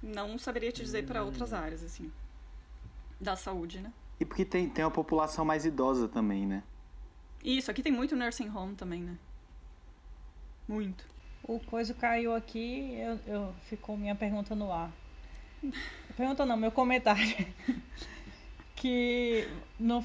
Não 0.00 0.38
saberia 0.38 0.70
te 0.70 0.82
dizer 0.82 1.04
para 1.04 1.24
outras 1.24 1.52
áreas, 1.52 1.82
assim, 1.82 2.12
da 3.20 3.34
saúde, 3.34 3.80
né? 3.80 3.92
E 4.20 4.24
porque 4.24 4.44
tem, 4.44 4.68
tem 4.68 4.84
uma 4.84 4.90
população 4.90 5.44
mais 5.44 5.64
idosa 5.66 6.06
também, 6.06 6.46
né? 6.46 6.62
Isso, 7.42 7.70
aqui 7.70 7.82
tem 7.82 7.92
muito 7.92 8.14
nursing 8.14 8.48
home 8.48 8.76
também, 8.76 9.02
né? 9.02 9.16
Muito. 10.68 11.04
O 11.42 11.58
coisa 11.60 11.92
caiu 11.94 12.34
aqui, 12.34 12.94
eu, 12.94 13.20
eu 13.26 13.54
ficou 13.68 13.96
minha 13.96 14.14
pergunta 14.14 14.54
no 14.54 14.72
ar. 14.72 14.92
Pergunta 16.16 16.46
não, 16.46 16.56
meu 16.56 16.72
comentário. 16.72 17.46
que, 18.76 19.48
no, 19.78 20.04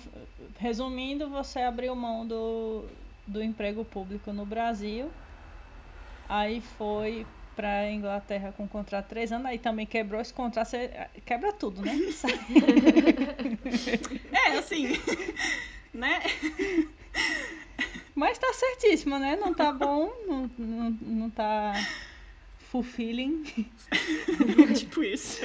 resumindo, 0.58 1.30
você 1.30 1.60
abriu 1.60 1.96
mão 1.96 2.26
do, 2.26 2.86
do 3.28 3.42
emprego 3.44 3.86
público 3.86 4.34
no 4.34 4.46
Brasil, 4.46 5.12
aí 6.28 6.62
foi 6.78 7.26
pra 7.56 7.92
Inglaterra 7.92 8.54
com 8.56 8.64
um 8.64 8.68
contrato 8.68 9.04
de 9.06 9.10
três 9.10 9.32
anos, 9.32 9.46
aí 9.46 9.60
também 9.60 9.86
quebrou 9.86 10.20
esse 10.22 10.34
contrato, 10.34 10.70
você 10.70 10.90
quebra 11.26 11.54
tudo, 11.54 11.82
né? 11.82 11.94
É, 14.32 14.58
assim, 14.58 14.88
né? 15.94 16.20
Mas 18.16 18.38
tá 18.38 18.52
certíssimo, 18.54 19.20
né? 19.20 19.36
Não 19.36 19.54
tá 19.54 19.72
bom, 19.72 20.12
não, 20.28 20.50
não, 20.58 20.90
não 21.02 21.30
tá 21.30 21.74
fulfilling. 22.58 23.44
tipo 24.76 25.04
isso. 25.04 25.42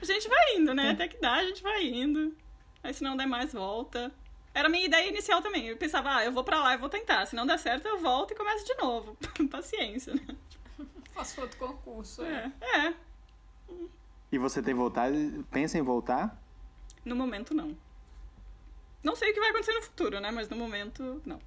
A 0.00 0.04
gente 0.04 0.28
vai 0.28 0.56
indo, 0.56 0.74
né? 0.74 0.90
Até 0.90 1.08
que 1.08 1.20
dá, 1.20 1.34
a 1.34 1.44
gente 1.44 1.62
vai 1.62 1.84
indo. 1.84 2.34
Aí 2.82 2.92
se 2.92 3.02
não 3.02 3.16
der 3.16 3.26
mais, 3.26 3.52
volta. 3.52 4.12
Era 4.54 4.68
a 4.68 4.70
minha 4.70 4.84
ideia 4.84 5.08
inicial 5.08 5.40
também. 5.40 5.66
Eu 5.66 5.76
pensava, 5.76 6.16
ah, 6.16 6.24
eu 6.24 6.32
vou 6.32 6.44
pra 6.44 6.60
lá, 6.60 6.74
eu 6.74 6.78
vou 6.78 6.88
tentar. 6.88 7.26
Se 7.26 7.34
não 7.34 7.46
der 7.46 7.58
certo, 7.58 7.86
eu 7.86 7.98
volto 7.98 8.32
e 8.32 8.36
começo 8.36 8.66
de 8.66 8.74
novo. 8.74 9.16
Paciência, 9.50 10.14
né? 10.14 10.26
Faço 11.12 11.40
outro 11.40 11.58
concurso. 11.58 12.22
É, 12.22 12.52
é. 12.60 12.94
E 14.30 14.38
você 14.38 14.62
tem 14.62 14.74
vontade, 14.74 15.44
pensa 15.50 15.78
em 15.78 15.82
voltar? 15.82 16.42
No 17.04 17.14
momento, 17.16 17.54
não. 17.54 17.76
Não 19.02 19.16
sei 19.16 19.30
o 19.30 19.34
que 19.34 19.40
vai 19.40 19.50
acontecer 19.50 19.74
no 19.74 19.82
futuro, 19.82 20.20
né? 20.20 20.30
Mas 20.30 20.48
no 20.48 20.56
momento, 20.56 21.20
não. 21.24 21.38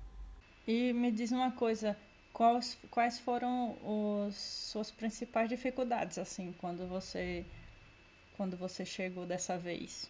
E 0.67 0.93
me 0.93 1.11
diz 1.11 1.31
uma 1.31 1.51
coisa, 1.51 1.97
quais, 2.33 2.77
quais 2.89 3.19
foram 3.19 3.77
os 4.27 4.35
suas 4.35 4.91
principais 4.91 5.47
dificuldades, 5.47 6.17
assim, 6.17 6.53
quando 6.59 6.87
você 6.87 7.45
quando 8.37 8.57
você 8.57 8.85
chegou 8.85 9.25
dessa 9.25 9.57
vez? 9.57 10.09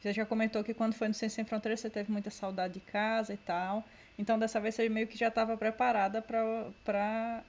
Você 0.00 0.12
já 0.12 0.26
comentou 0.26 0.62
que 0.62 0.74
quando 0.74 0.94
foi 0.94 1.08
no 1.08 1.14
Ciência 1.14 1.36
Sem 1.36 1.44
Fronteiras 1.44 1.80
você 1.80 1.90
teve 1.90 2.12
muita 2.12 2.30
saudade 2.30 2.74
de 2.74 2.80
casa 2.80 3.34
e 3.34 3.36
tal. 3.36 3.84
Então 4.18 4.38
dessa 4.38 4.60
vez 4.60 4.74
você 4.74 4.88
meio 4.88 5.06
que 5.06 5.16
já 5.16 5.28
estava 5.28 5.56
preparada 5.56 6.22
para 6.22 7.42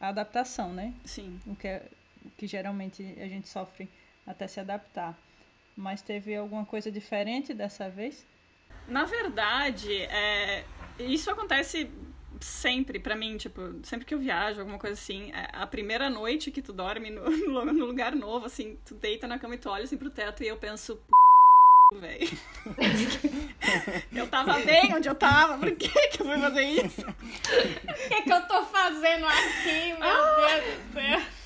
a 0.00 0.08
adaptação, 0.08 0.72
né? 0.72 0.94
Sim. 1.04 1.40
O 1.46 1.54
que, 1.54 1.68
é, 1.68 1.82
o 2.24 2.30
que 2.30 2.46
geralmente 2.46 3.02
a 3.20 3.28
gente 3.28 3.48
sofre 3.48 3.88
até 4.26 4.46
se 4.46 4.60
adaptar. 4.60 5.16
Mas 5.76 6.02
teve 6.02 6.34
alguma 6.34 6.64
coisa 6.64 6.90
diferente 6.90 7.54
dessa 7.54 7.88
vez? 7.88 8.26
Na 8.86 9.04
verdade, 9.04 9.92
é, 10.02 10.64
isso 10.98 11.30
acontece 11.30 11.90
sempre 12.40 12.98
pra 12.98 13.16
mim, 13.16 13.36
tipo, 13.36 13.60
sempre 13.82 14.04
que 14.04 14.14
eu 14.14 14.18
viajo, 14.18 14.60
alguma 14.60 14.78
coisa 14.78 14.94
assim, 14.94 15.30
é, 15.32 15.48
a 15.52 15.66
primeira 15.66 16.08
noite 16.10 16.50
que 16.50 16.62
tu 16.62 16.72
dorme 16.72 17.10
no, 17.10 17.28
no, 17.72 17.86
lugar 17.86 18.14
novo, 18.14 18.46
assim, 18.46 18.78
tu 18.84 18.94
deita 18.94 19.26
na 19.26 19.38
cama 19.38 19.54
e 19.54 19.58
tu 19.58 19.68
olha 19.68 19.84
assim 19.84 19.96
pro 19.96 20.10
teto 20.10 20.42
e 20.42 20.48
eu 20.48 20.56
penso, 20.56 20.96
p... 20.96 21.98
velho. 21.98 22.38
eu 24.12 24.26
tava 24.28 24.58
bem 24.60 24.94
onde 24.94 25.08
eu 25.08 25.14
tava, 25.14 25.58
por 25.58 25.70
que 25.74 25.88
que 25.88 26.22
eu 26.22 26.26
fui 26.26 26.38
fazer 26.38 26.62
isso? 26.62 27.00
O 27.02 28.08
que, 28.08 28.22
que 28.22 28.32
eu 28.32 28.46
tô 28.46 28.64
fazendo 28.66 29.26
aqui, 29.26 29.92
meu 29.92 30.02
Ah! 30.02 30.46
Deus 30.48 30.78
do 30.78 30.92
céu? 30.92 31.38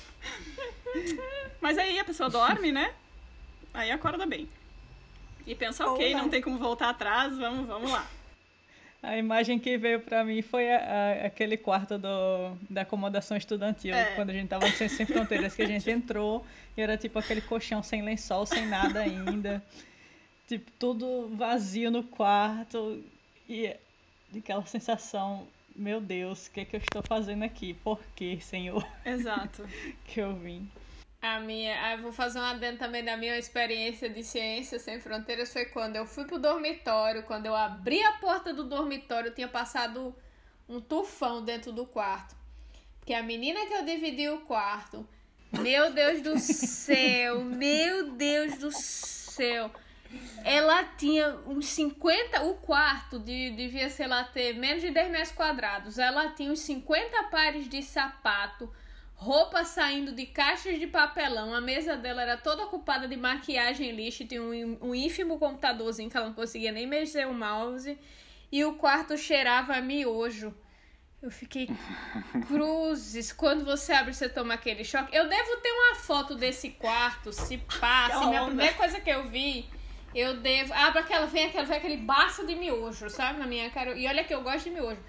Mas 1.61 1.77
aí 1.77 1.97
a 1.97 2.03
pessoa 2.03 2.29
dorme, 2.29 2.71
né? 2.71 2.93
Aí 3.73 3.89
acorda 3.89 4.25
bem. 4.25 4.47
E 5.45 5.55
pensa, 5.55 5.85
ok, 5.87 6.13
não. 6.13 6.29
tem 6.29 6.41
como 6.41 6.57
voltar 6.57 6.89
atrás, 6.89 7.37
vamos, 7.37 7.67
vamos 7.67 7.91
lá. 7.91 8.07
A 9.03 9.17
imagem 9.17 9.59
que 9.59 9.77
veio 9.77 9.99
pra 9.99 10.23
mim 10.23 10.41
foi 10.41 10.71
a- 10.71 10.77
a- 11.23 11.25
aquele 11.27 11.57
quarto 11.57 11.97
do, 11.97 12.55
da 12.69 12.81
acomodação 12.83 13.35
estudantil, 13.35 13.93
É. 13.93 14.15
quando 14.15 14.29
a 14.29 14.33
gente 14.33 14.47
tava 14.47 14.65
no 14.65 14.71
Sem 14.73 15.05
Fronteiras, 15.05 15.53
que 15.53 15.61
a 15.61 15.67
gente 15.67 15.89
entrou 15.91 16.45
e 16.77 16.81
era 16.81 16.95
tipo 16.97 17.19
aquele 17.19 17.41
colchão 17.41 17.83
sem 17.83 18.01
lençol, 18.01 18.45
sem 18.45 18.65
nada 18.65 19.01
ainda. 19.01 19.61
Tipo, 20.47 20.71
tudo 20.79 21.29
vazio 21.35 21.91
no 21.91 22.01
quarto 22.03 23.03
e 23.49 23.75
aquela 24.37 24.65
sensação, 24.65 25.45
meu 25.75 25.99
Deus, 25.99 26.47
o 26.47 26.51
que, 26.51 26.63
que 26.63 26.75
eu 26.77 26.79
estou 26.79 27.03
fazendo 27.03 27.43
aqui? 27.43 27.73
Por 27.83 27.99
que, 28.15 28.39
Senhor, 28.39 28.87
Exato. 29.05 29.65
que 30.07 30.21
eu 30.21 30.33
vim? 30.33 30.65
A 31.23 31.39
minha, 31.39 31.73
ah, 31.81 31.95
vou 31.95 32.11
fazer 32.11 32.37
um 32.37 32.43
adendo 32.43 32.79
também 32.79 33.01
da 33.01 33.15
minha 33.15 33.37
experiência 33.39 34.09
de 34.09 34.21
Ciências 34.25 34.81
Sem 34.81 34.99
Fronteiras 34.99 35.53
foi 35.53 35.63
quando 35.63 35.95
eu 35.95 36.05
fui 36.05 36.25
pro 36.25 36.37
dormitório, 36.37 37.23
quando 37.23 37.45
eu 37.45 37.55
abri 37.55 38.03
a 38.03 38.11
porta 38.17 38.53
do 38.53 38.65
dormitório, 38.65 39.29
eu 39.29 39.33
tinha 39.33 39.47
passado 39.47 40.13
um 40.67 40.81
tufão 40.81 41.41
dentro 41.41 41.71
do 41.71 41.85
quarto. 41.85 42.35
Porque 42.99 43.13
a 43.13 43.23
menina 43.23 43.65
que 43.65 43.73
eu 43.73 43.85
dividi 43.85 44.27
o 44.27 44.41
quarto, 44.41 45.07
meu 45.61 45.93
Deus 45.93 46.21
do 46.21 46.37
céu, 46.37 47.39
meu 47.55 48.11
Deus 48.11 48.57
do 48.57 48.69
céu. 48.73 49.71
Ela 50.43 50.83
tinha 50.83 51.37
uns 51.47 51.67
50, 51.67 52.43
o 52.43 52.55
quarto 52.55 53.17
de, 53.17 53.51
devia, 53.51 53.89
sei 53.89 54.07
lá, 54.07 54.25
ter 54.25 54.57
menos 54.57 54.81
de 54.81 54.91
10 54.91 55.09
metros 55.09 55.31
quadrados. 55.31 55.97
Ela 55.97 56.33
tinha 56.33 56.51
uns 56.51 56.59
50 56.59 57.23
pares 57.31 57.69
de 57.69 57.81
sapato, 57.81 58.69
roupa 59.23 59.63
saindo 59.63 60.11
de 60.11 60.25
caixas 60.25 60.77
de 60.77 60.85
papelão. 60.85 61.53
A 61.53 61.61
mesa 61.61 61.95
dela 61.95 62.21
era 62.21 62.37
toda 62.37 62.63
ocupada 62.63 63.07
de 63.07 63.15
maquiagem 63.15 63.91
lixo. 63.91 64.27
Tinha 64.27 64.41
um, 64.41 64.77
um 64.81 64.93
ínfimo 64.93 65.39
computadorzinho 65.39 66.09
que 66.09 66.17
ela 66.17 66.27
não 66.27 66.33
conseguia 66.33 66.71
nem 66.71 66.85
mexer 66.85 67.25
o 67.25 67.33
mouse. 67.33 67.97
E 68.51 68.63
o 68.65 68.73
quarto 68.73 69.17
cheirava 69.17 69.75
a 69.75 69.81
miojo. 69.81 70.53
Eu 71.21 71.31
fiquei 71.31 71.69
cruzes. 72.47 73.31
Quando 73.31 73.63
você 73.63 73.93
abre, 73.93 74.13
você 74.13 74.27
toma 74.27 74.55
aquele 74.55 74.83
choque. 74.83 75.15
Eu 75.15 75.29
devo 75.29 75.57
ter 75.57 75.71
uma 75.71 75.95
foto 75.95 76.35
desse 76.35 76.71
quarto, 76.71 77.31
se 77.31 77.57
passa. 77.79 78.29
Que 78.29 78.35
A 78.35 78.45
primeira 78.45 78.73
coisa 78.73 78.99
que 78.99 79.09
eu 79.09 79.27
vi, 79.29 79.65
eu 80.13 80.37
devo. 80.41 80.73
Abre 80.73 80.99
aquela, 80.99 81.25
vem 81.27 81.45
aquela, 81.45 81.65
vem 81.65 81.77
aquele 81.77 81.97
bafo 81.97 82.45
de 82.45 82.55
miojo, 82.55 83.09
sabe? 83.09 83.39
Na 83.39 83.47
minha 83.47 83.69
cara. 83.69 83.97
E 83.97 84.05
olha 84.05 84.25
que 84.25 84.33
eu 84.33 84.43
gosto 84.43 84.65
de 84.65 84.71
miojo. 84.71 84.99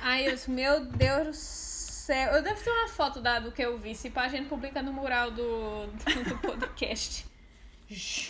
Aí 0.00 0.24
eu 0.24 0.32
disse, 0.32 0.50
meu 0.50 0.86
Deus 0.86 1.67
do 1.67 1.67
céu. 2.08 2.32
Eu 2.32 2.42
devo 2.42 2.62
ter 2.64 2.70
uma 2.70 2.88
foto 2.88 3.20
da, 3.20 3.38
do 3.38 3.52
que 3.52 3.60
eu 3.62 3.76
vi. 3.78 3.94
Se 3.94 4.08
pá, 4.08 4.22
a 4.24 4.28
gente 4.28 4.48
publica 4.48 4.80
no 4.82 4.92
mural 4.92 5.30
do, 5.30 5.86
do, 5.86 6.24
do 6.30 6.38
podcast. 6.38 7.26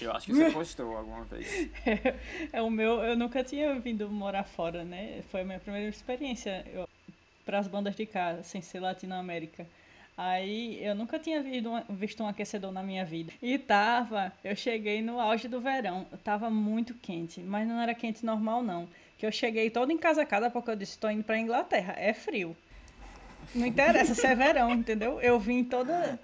Eu 0.00 0.12
acho 0.12 0.26
que 0.26 0.34
você 0.34 0.50
postou 0.50 0.96
alguma 0.96 1.24
vez. 1.24 1.46
É 2.52 2.60
o 2.62 2.70
meu, 2.70 3.02
eu 3.02 3.16
nunca 3.16 3.42
tinha 3.44 3.78
vindo 3.78 4.08
morar 4.10 4.44
fora, 4.44 4.84
né? 4.84 5.22
Foi 5.30 5.40
a 5.42 5.44
minha 5.44 5.58
primeira 5.60 5.88
experiência 5.88 6.64
para 7.44 7.58
as 7.58 7.66
bandas 7.68 7.94
de 7.96 8.04
casa, 8.06 8.42
sem 8.42 8.60
ser 8.62 8.80
Latinoamérica. 8.80 9.66
Aí 10.16 10.84
eu 10.84 10.94
nunca 10.96 11.18
tinha 11.18 11.40
visto, 11.42 11.68
um- 11.70 11.84
visto 11.94 12.22
um 12.22 12.28
aquecedor 12.28 12.72
na 12.72 12.82
minha 12.82 13.04
vida. 13.04 13.32
E 13.40 13.56
tava, 13.58 14.32
eu 14.44 14.54
cheguei 14.56 15.00
no 15.02 15.20
auge 15.20 15.46
do 15.48 15.60
verão, 15.60 16.04
tava 16.24 16.50
muito 16.50 16.94
quente, 16.94 17.40
mas 17.40 17.66
não 17.66 17.80
era 17.80 17.94
quente 17.94 18.24
normal 18.26 18.60
não. 18.62 18.88
Que 19.16 19.24
eu 19.26 19.32
cheguei 19.32 19.70
toda 19.70 19.92
encasacada 19.92 20.50
porque 20.50 20.70
eu 20.70 20.76
disse, 20.76 20.98
tô 20.98 21.08
indo 21.08 21.22
pra 21.24 21.38
Inglaterra, 21.38 21.94
é 21.96 22.12
frio. 22.12 22.56
Não 23.54 23.66
interessa 23.66 24.14
se 24.14 24.26
é 24.26 24.34
verão, 24.34 24.70
entendeu? 24.70 25.20
Eu 25.20 25.38
vim 25.40 25.64
toda 25.64 26.18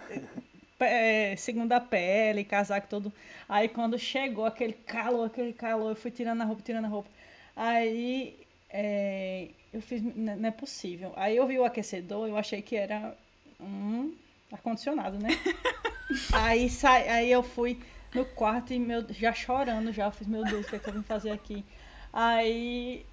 é, 0.80 1.34
segunda 1.36 1.80
pele, 1.80 2.44
casaco 2.44 2.86
todo. 2.88 3.12
Aí 3.48 3.68
quando 3.68 3.98
chegou 3.98 4.44
aquele 4.46 4.72
calor, 4.72 5.26
aquele 5.26 5.52
calor, 5.52 5.90
eu 5.90 5.96
fui 5.96 6.10
tirando 6.10 6.42
a 6.42 6.44
roupa, 6.44 6.62
tirando 6.62 6.84
a 6.84 6.88
roupa. 6.88 7.08
Aí 7.56 8.36
é, 8.70 9.48
eu 9.72 9.80
fiz, 9.80 10.02
"N- 10.02 10.36
não 10.36 10.48
é 10.48 10.52
possível. 10.52 11.12
Aí 11.16 11.36
eu 11.36 11.46
vi 11.46 11.58
o 11.58 11.64
aquecedor, 11.64 12.28
eu 12.28 12.36
achei 12.36 12.60
que 12.62 12.76
era 12.76 13.16
um 13.60 14.12
ar-condicionado, 14.52 15.18
né? 15.18 15.28
aí, 16.32 16.68
sai, 16.68 17.08
aí 17.08 17.30
eu 17.30 17.42
fui 17.42 17.78
no 18.14 18.24
quarto 18.24 18.72
e 18.72 18.78
meu, 18.78 19.04
já 19.10 19.32
chorando, 19.32 19.92
já. 19.92 20.04
Eu 20.06 20.12
fiz, 20.12 20.26
meu 20.26 20.44
Deus, 20.44 20.66
o 20.66 20.68
que, 20.70 20.76
é 20.76 20.78
que 20.78 20.88
eu 20.88 20.92
vim 20.94 21.02
fazer 21.02 21.30
aqui? 21.30 21.64
Aí 22.12 23.04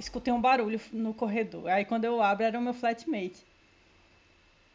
escutei 0.00 0.32
um 0.32 0.40
barulho 0.40 0.80
no 0.92 1.14
corredor. 1.14 1.68
Aí 1.68 1.84
quando 1.84 2.04
eu 2.04 2.20
abro 2.22 2.44
era 2.44 2.58
o 2.58 2.62
meu 2.62 2.74
flatmate. 2.74 3.44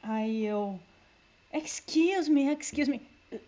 Aí 0.01 0.45
eu. 0.45 0.79
Excuse 1.51 2.29
me, 2.29 2.53
excuse 2.53 2.89
me. 2.89 3.01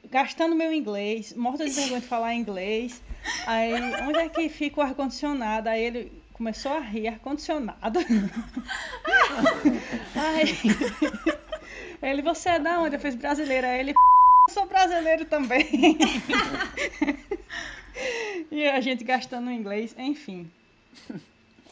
gastando 0.10 0.56
meu 0.56 0.74
inglês, 0.74 1.34
morta 1.34 1.66
de 1.66 1.72
vergonha 1.72 2.02
de 2.02 2.08
falar 2.08 2.34
inglês. 2.34 3.02
Aí, 3.46 3.74
onde 4.08 4.20
é 4.20 4.30
que 4.30 4.50
fica 4.50 4.80
o 4.80 4.84
ar-condicionado? 4.84 5.70
Aí 5.70 5.84
ele 5.84 6.12
começou 6.34 6.72
a 6.72 6.80
rir, 6.80 7.10
ar-condicionado. 7.10 8.00
Aí, 10.16 10.58
ele, 12.02 12.22
você 12.22 12.50
é 12.50 12.60
da 12.60 12.80
onde? 12.80 12.96
Eu 12.96 13.00
fiz 13.00 13.16
brasileira. 13.16 13.68
Aí 13.68 13.80
ele, 13.82 13.92
eu 13.92 14.54
sou 14.54 14.66
brasileiro 14.66 15.26
também. 15.26 15.98
e 18.50 18.68
a 18.68 18.80
gente 18.80 19.04
gastando 19.04 19.52
inglês, 19.52 19.94
enfim. 19.98 20.50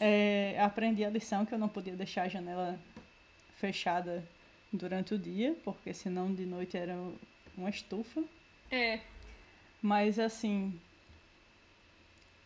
É, 0.00 0.60
aprendi 0.60 1.04
a 1.04 1.10
lição 1.10 1.46
que 1.46 1.54
eu 1.54 1.58
não 1.58 1.68
podia 1.68 1.96
deixar 1.96 2.22
a 2.22 2.28
janela 2.28 2.78
fechada 3.56 4.22
durante 4.72 5.14
o 5.14 5.18
dia, 5.18 5.56
porque 5.64 5.92
senão 5.94 6.34
de 6.34 6.44
noite 6.44 6.76
era 6.76 6.94
uma 7.56 7.70
estufa. 7.70 8.22
É. 8.70 9.00
Mas 9.80 10.18
assim. 10.18 10.78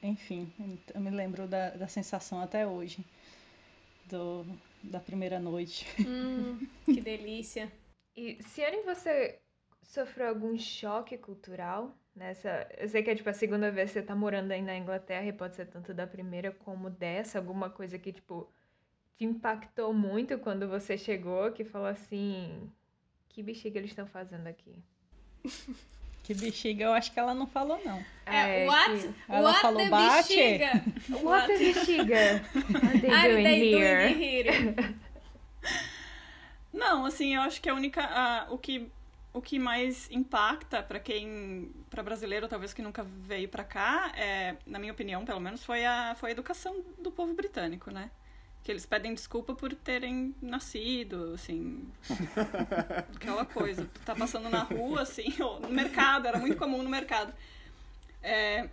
Enfim, 0.02 0.50
eu 0.94 1.00
me 1.00 1.10
lembro 1.10 1.46
da, 1.46 1.70
da 1.70 1.88
sensação 1.88 2.40
até 2.40 2.66
hoje. 2.66 3.04
Do, 4.06 4.46
da 4.82 5.00
primeira 5.00 5.38
noite. 5.38 5.86
Hum, 6.06 6.66
que 6.84 7.00
delícia. 7.00 7.70
E, 8.16 8.42
Ciane, 8.42 8.82
você 8.82 9.38
sofreu 9.82 10.28
algum 10.28 10.58
choque 10.58 11.16
cultural 11.18 11.94
nessa? 12.20 12.68
Eu 12.76 12.87
sei 12.88 13.02
que 13.02 13.11
é 13.11 13.14
tipo 13.14 13.28
a 13.30 13.33
segunda 13.33 13.70
vez 13.70 13.90
que 13.90 13.94
você 13.98 14.02
tá 14.04 14.14
morando 14.14 14.52
aí 14.52 14.61
na 14.62 14.76
Inglaterra 14.76 15.24
e 15.26 15.33
pode 15.33 15.56
ser 15.56 15.66
tanto 15.66 15.94
da 15.94 16.06
primeira 16.06 16.52
como 16.52 16.90
dessa, 16.90 17.38
alguma 17.38 17.70
coisa 17.70 17.98
que 17.98 18.12
tipo 18.12 18.46
te 19.16 19.24
impactou 19.24 19.92
muito 19.92 20.38
quando 20.38 20.68
você 20.68 20.96
chegou, 20.96 21.50
que 21.52 21.64
falou 21.64 21.88
assim, 21.88 22.70
que 23.30 23.42
bexiga 23.42 23.78
eles 23.78 23.90
estão 23.90 24.06
fazendo 24.06 24.46
aqui? 24.46 24.74
Que 26.22 26.35
bexiga, 26.35 26.85
eu 26.85 26.92
acho 26.92 27.11
que 27.12 27.18
ela 27.18 27.35
não 27.35 27.46
falou, 27.46 27.80
não. 27.85 28.04
É, 28.26 28.62
É, 28.64 28.66
what? 28.66 28.90
que- 29.09 29.14
Ela 29.28 29.48
what 29.50 29.61
falou, 29.62 29.83
the 29.83 29.88
"Bate". 29.90 30.28
bexiga? 30.37 30.85
What 31.24 31.46
the 31.48 31.59
bexiga? 31.59 32.42
What 32.85 33.00
they 33.00 33.11
Are 33.11 33.28
doing 33.33 33.42
they 33.42 33.74
here? 33.74 34.09
doing 34.14 34.22
here? 34.22 34.74
Não, 36.72 37.04
assim, 37.06 37.35
eu 37.35 37.40
acho 37.40 37.61
que 37.61 37.68
a 37.68 37.74
única. 37.74 38.02
a- 38.04 38.46
o, 38.50 38.59
que, 38.59 38.92
o 39.33 39.40
que 39.40 39.59
mais 39.59 40.11
impacta 40.11 40.83
pra 40.83 40.99
quem. 40.99 41.71
pra 41.88 42.03
brasileiro, 42.03 42.49
talvez 42.49 42.73
que 42.73 42.83
nunca 42.83 43.05
veio 43.05 43.49
pra 43.49 43.64
cá, 43.64 44.12
é, 44.16 44.57
na 44.66 44.79
minha 44.79 44.93
opinião, 44.93 45.25
pelo 45.25 45.40
menos, 45.40 45.64
foi 45.64 45.85
a, 45.85 46.14
foi 46.16 46.31
a 46.31 46.33
educação 46.33 46.83
do 46.99 47.11
povo 47.11 47.33
britânico, 47.35 47.90
né? 47.90 48.11
Que 48.62 48.71
eles 48.71 48.85
pedem 48.85 49.14
desculpa 49.14 49.55
por 49.55 49.75
terem 49.75 50.35
nascido, 50.43 51.33
assim. 51.35 51.88
aquela 53.14 53.47
coisa. 53.47 53.87
Tu 53.87 54.01
tá 54.01 54.14
passando 54.14 54.51
na 54.51 54.62
rua, 54.62 55.03
assim, 55.03 55.35
ou 55.40 55.61
no 55.61 55.71
mercado, 55.71 56.27
era 56.27 56.38
muito 56.38 56.57
comum 56.57 56.83
no 56.83 56.90
mercado. 56.90 57.33
É, 58.23 58.69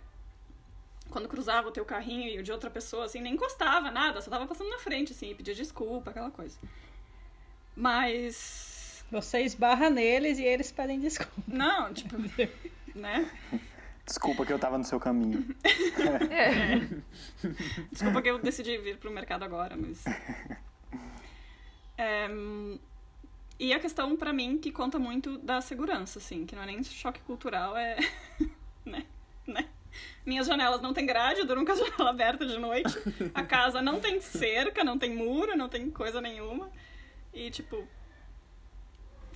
quando 1.08 1.28
cruzava 1.28 1.68
o 1.68 1.72
teu 1.72 1.84
carrinho 1.84 2.28
e 2.28 2.38
o 2.38 2.42
de 2.42 2.52
outra 2.52 2.68
pessoa, 2.68 3.04
assim, 3.04 3.20
nem 3.20 3.34
encostava, 3.34 3.90
nada, 3.90 4.20
só 4.20 4.30
tava 4.30 4.46
passando 4.46 4.70
na 4.70 4.78
frente, 4.78 5.12
assim, 5.12 5.30
e 5.30 5.34
pedia 5.34 5.54
desculpa, 5.54 6.10
aquela 6.10 6.30
coisa. 6.30 6.58
Mas. 7.74 8.67
Você 9.10 9.40
esbarra 9.40 9.88
neles 9.88 10.38
e 10.38 10.44
eles 10.44 10.70
pedem 10.70 11.00
desculpa. 11.00 11.32
Não, 11.46 11.92
tipo. 11.92 12.16
né? 12.94 13.30
Desculpa 14.04 14.44
que 14.44 14.52
eu 14.52 14.58
tava 14.58 14.78
no 14.78 14.84
seu 14.84 14.98
caminho. 14.98 15.44
Desculpa 17.92 18.22
que 18.22 18.30
eu 18.30 18.38
decidi 18.38 18.78
vir 18.78 18.96
pro 18.96 19.10
mercado 19.10 19.44
agora, 19.44 19.76
mas. 19.76 20.04
É, 21.96 22.28
e 23.58 23.72
a 23.72 23.80
questão, 23.80 24.16
pra 24.16 24.32
mim, 24.32 24.56
que 24.56 24.70
conta 24.70 24.98
muito 24.98 25.36
da 25.38 25.60
segurança, 25.60 26.20
assim, 26.20 26.46
que 26.46 26.54
não 26.54 26.62
é 26.62 26.66
nem 26.66 26.82
choque 26.84 27.20
cultural, 27.22 27.76
é. 27.76 27.96
né? 28.86 29.04
né? 29.46 29.68
Minhas 30.24 30.46
janelas 30.46 30.80
não 30.80 30.94
tem 30.94 31.04
grade, 31.04 31.40
eu 31.40 31.46
durmo 31.46 31.66
com 31.66 31.72
a 31.72 31.74
janela 31.74 32.10
aberta 32.10 32.46
de 32.46 32.56
noite. 32.56 32.96
A 33.34 33.42
casa 33.42 33.82
não 33.82 33.98
tem 33.98 34.20
cerca, 34.20 34.84
não 34.84 34.96
tem 34.96 35.14
muro, 35.14 35.56
não 35.56 35.68
tem 35.68 35.90
coisa 35.90 36.20
nenhuma. 36.20 36.70
E, 37.34 37.50
tipo. 37.50 37.86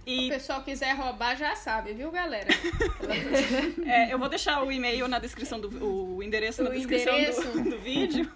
Se 0.05 0.11
o 0.11 0.13
E 0.13 0.29
pessoal 0.29 0.63
quiser 0.63 0.95
roubar, 0.95 1.37
já 1.37 1.55
sabe, 1.55 1.93
viu, 1.93 2.11
galera? 2.11 2.49
é, 3.87 4.13
eu 4.13 4.19
vou 4.19 4.29
deixar 4.29 4.63
o 4.63 4.73
e-mail 4.73 5.07
na 5.07 5.19
descrição 5.19 5.61
do. 5.61 5.69
o 5.85 6.23
endereço 6.23 6.63
na 6.63 6.71
O 6.71 6.73
descrição 6.73 7.15
endereço. 7.15 7.51
Do, 7.53 7.71
do 7.71 7.79
vídeo. 7.79 8.31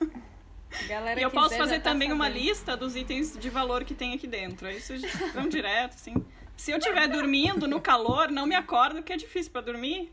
Galera 0.88 1.18
E 1.18 1.22
eu 1.22 1.30
posso 1.30 1.56
fazer 1.56 1.80
tá 1.80 1.90
também 1.90 2.12
uma 2.12 2.28
lista 2.28 2.76
dos 2.76 2.96
itens 2.96 3.36
de 3.38 3.48
valor 3.48 3.84
que 3.84 3.94
tem 3.94 4.14
aqui 4.14 4.26
dentro. 4.26 4.66
Aí 4.68 4.80
vocês 4.80 5.02
vão 5.32 5.48
direto, 5.48 5.94
assim. 5.94 6.14
Se 6.56 6.70
eu 6.70 6.78
estiver 6.78 7.08
dormindo 7.08 7.66
no 7.66 7.80
calor, 7.80 8.30
não 8.30 8.46
me 8.46 8.54
acordo, 8.54 8.96
porque 8.96 9.12
é 9.12 9.16
difícil 9.16 9.52
pra 9.52 9.60
dormir. 9.60 10.12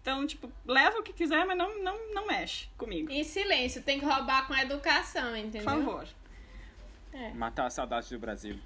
Então, 0.00 0.26
tipo, 0.26 0.50
leva 0.66 0.98
o 0.98 1.02
que 1.02 1.12
quiser, 1.12 1.44
mas 1.44 1.56
não, 1.56 1.82
não, 1.82 2.14
não 2.14 2.26
mexe 2.26 2.68
comigo. 2.76 3.10
Em 3.10 3.24
silêncio, 3.24 3.82
tem 3.82 3.98
que 3.98 4.04
roubar 4.04 4.46
com 4.46 4.54
educação, 4.54 5.36
entendeu? 5.36 5.64
Por 5.64 5.84
favor. 5.84 6.08
Matar 7.34 7.66
a 7.66 7.70
saudade 7.70 8.08
do 8.10 8.18
Brasil. 8.18 8.58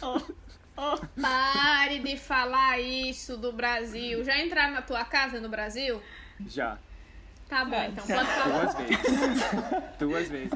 Oh, 0.00 0.20
oh. 0.80 0.98
Pare 1.20 1.98
de 1.98 2.16
falar 2.16 2.80
isso 2.80 3.36
do 3.36 3.52
Brasil. 3.52 4.24
Já 4.24 4.38
entraram 4.38 4.72
na 4.74 4.82
tua 4.82 5.04
casa 5.04 5.40
no 5.40 5.48
Brasil? 5.48 6.02
Já. 6.46 6.78
Tá 7.48 7.64
bom, 7.64 7.74
É. 7.74 7.88
então 7.88 8.06
pode 8.06 8.26
falar. 8.28 8.62
Duas 8.62 8.74
vezes. 8.76 9.42
Duas 9.98 10.28
vezes. 10.28 10.50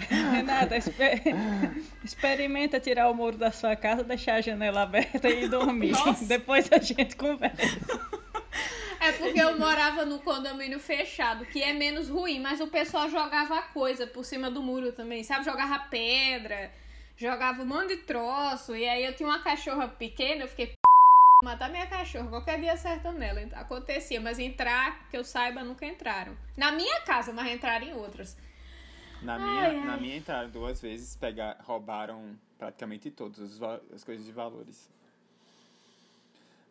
Renata, 0.08 0.76
espe- 0.78 1.22
experimenta 2.02 2.80
tirar 2.80 3.10
o 3.10 3.14
muro 3.14 3.36
da 3.36 3.52
sua 3.52 3.76
casa, 3.76 4.02
deixar 4.02 4.36
a 4.36 4.40
janela 4.40 4.82
aberta 4.82 5.28
e 5.28 5.46
dormir. 5.48 5.92
Nossa. 5.92 6.24
Depois 6.24 6.70
a 6.72 6.78
gente 6.78 7.14
conversa. 7.14 7.56
É 9.00 9.12
porque 9.12 9.38
eu 9.40 9.58
morava 9.58 10.04
no 10.06 10.18
condomínio 10.20 10.78
fechado, 10.80 11.44
que 11.46 11.62
é 11.62 11.72
menos 11.72 12.08
ruim, 12.08 12.40
mas 12.40 12.60
o 12.60 12.66
pessoal 12.66 13.08
jogava 13.08 13.60
coisa 13.62 14.06
por 14.06 14.24
cima 14.24 14.50
do 14.50 14.62
muro 14.62 14.92
também, 14.92 15.22
sabe? 15.24 15.44
Jogava 15.44 15.78
pedra, 15.90 16.70
jogava 17.20 17.62
um 17.62 17.66
monte 17.66 17.96
de 17.96 18.02
troço, 18.04 18.74
e 18.74 18.88
aí 18.88 19.04
eu 19.04 19.14
tinha 19.14 19.28
uma 19.28 19.42
cachorra 19.42 19.86
pequena, 19.86 20.44
eu 20.44 20.48
fiquei 20.48 20.68
p... 20.68 20.74
matar 21.44 21.68
minha 21.68 21.86
cachorra, 21.86 22.28
qualquer 22.28 22.58
dia 22.58 22.72
acertam 22.72 23.12
nela. 23.12 23.42
Acontecia, 23.52 24.18
mas 24.18 24.38
entrar, 24.38 25.06
que 25.10 25.18
eu 25.18 25.22
saiba, 25.22 25.62
nunca 25.62 25.84
entraram. 25.84 26.34
Na 26.56 26.72
minha 26.72 27.02
casa, 27.02 27.30
mas 27.30 27.52
entraram 27.52 27.86
em 27.86 27.92
outras. 27.92 28.38
Na 29.20 29.34
Ai, 29.34 29.40
minha, 29.40 29.68
ai. 29.68 29.84
na 29.84 29.96
minha 29.98 30.16
entrada, 30.16 30.48
duas 30.48 30.80
vezes, 30.80 31.14
pegar, 31.14 31.58
roubaram 31.60 32.38
praticamente 32.58 33.10
todas 33.10 33.60
as 33.92 34.02
coisas 34.02 34.24
de 34.24 34.32
valores. 34.32 34.88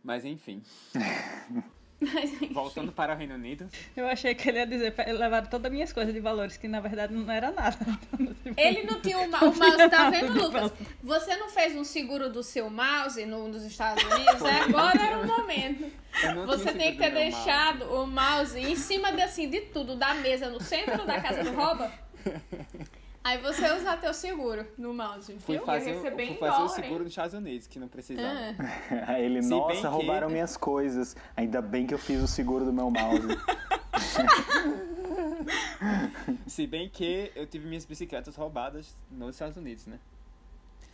Mas 0.04 0.26
enfim. 0.26 0.64
Mas. 2.02 2.32
Voltando 2.52 2.92
para 2.92 3.14
o 3.14 3.18
Reino 3.18 3.36
Unido. 3.36 3.68
Eu 3.96 4.08
achei 4.08 4.34
que 4.34 4.48
ele 4.50 4.60
ia 4.60 4.66
dizer, 4.66 4.92
"Pe- 4.94 5.12
levaram 5.12 5.48
todas 5.48 5.66
as 5.66 5.72
minhas 5.72 5.92
coisas 5.94 6.14
de 6.14 6.20
valores, 6.20 6.56
que 6.58 6.68
na 6.68 6.80
verdade 6.80 7.14
não 7.14 7.30
era 7.32 7.52
nada. 7.52 7.78
Ele 8.58 8.84
não 8.84 9.00
tinha 9.02 9.20
o, 9.20 9.30
ma- 9.30 9.40
o 9.42 9.54
mouse, 9.56 9.90
tá 9.90 10.10
vendo, 10.10 10.34
Lucas? 10.34 10.72
Você 11.04 11.36
não 11.36 11.50
fez 11.50 11.76
um 11.76 11.84
seguro 11.84 12.30
do 12.30 12.42
seu 12.42 12.70
mouse 12.70 13.24
no, 13.26 13.48
nos 13.48 13.64
Estados 13.64 14.04
Unidos? 14.04 14.42
Agora 14.42 15.02
era 15.02 15.20
o 15.20 15.28
momento. 15.28 15.92
Você 16.46 16.72
tem 16.74 16.94
que 16.94 16.98
ter 16.98 17.12
deixado 17.12 17.84
o 17.94 18.08
mouse 18.08 18.58
em 18.60 18.76
cima 18.76 19.12
de, 19.12 19.22
assim, 19.22 19.50
de 19.50 19.62
tudo, 19.62 19.96
da 19.96 20.14
mesa, 20.16 20.50
no 20.50 20.60
centro 20.62 21.06
da 21.06 21.22
casa 21.22 21.44
do 21.44 21.52
rouba. 21.56 21.92
Aí 23.24 23.38
você 23.40 23.72
usa 23.74 23.98
teu 23.98 24.14
seguro 24.14 24.66
no 24.78 24.94
mouse, 24.94 25.36
Fui 25.40 25.58
viu? 25.58 25.66
fazer, 25.66 25.94
receber 25.94 26.28
fui 26.28 26.38
fazer 26.38 26.54
o 26.54 26.58
dólar, 26.58 26.70
seguro 26.70 26.94
hein? 26.96 27.00
nos 27.02 27.10
Estados 27.12 27.34
Unidos, 27.34 27.68
que 27.68 27.80
não 27.80 27.88
precisava. 27.88 28.28
Ah, 28.30 28.56
Aí 29.14 29.26
ele, 29.26 29.42
Se 29.44 29.50
nossa, 29.50 29.82
que- 29.82 29.88
roubaram 29.88 30.30
minhas 30.30 30.56
coisas. 30.56 31.16
Ainda 31.36 31.62
bem 31.62 31.86
que 31.86 31.94
eu 31.94 32.00
fiz 32.00 32.22
o 32.22 32.28
seguro 32.28 32.64
do 32.66 32.74
meu 32.74 32.90
mouse. 32.90 33.28
Se 36.48 36.66
bem 36.68 36.90
que 36.90 37.32
eu 37.36 37.46
tive 37.46 37.68
minhas 37.68 37.86
bicicletas 37.86 38.36
roubadas 38.36 38.96
nos 39.12 39.36
Estados 39.36 39.58
Unidos, 39.58 39.86
né? 39.88 40.00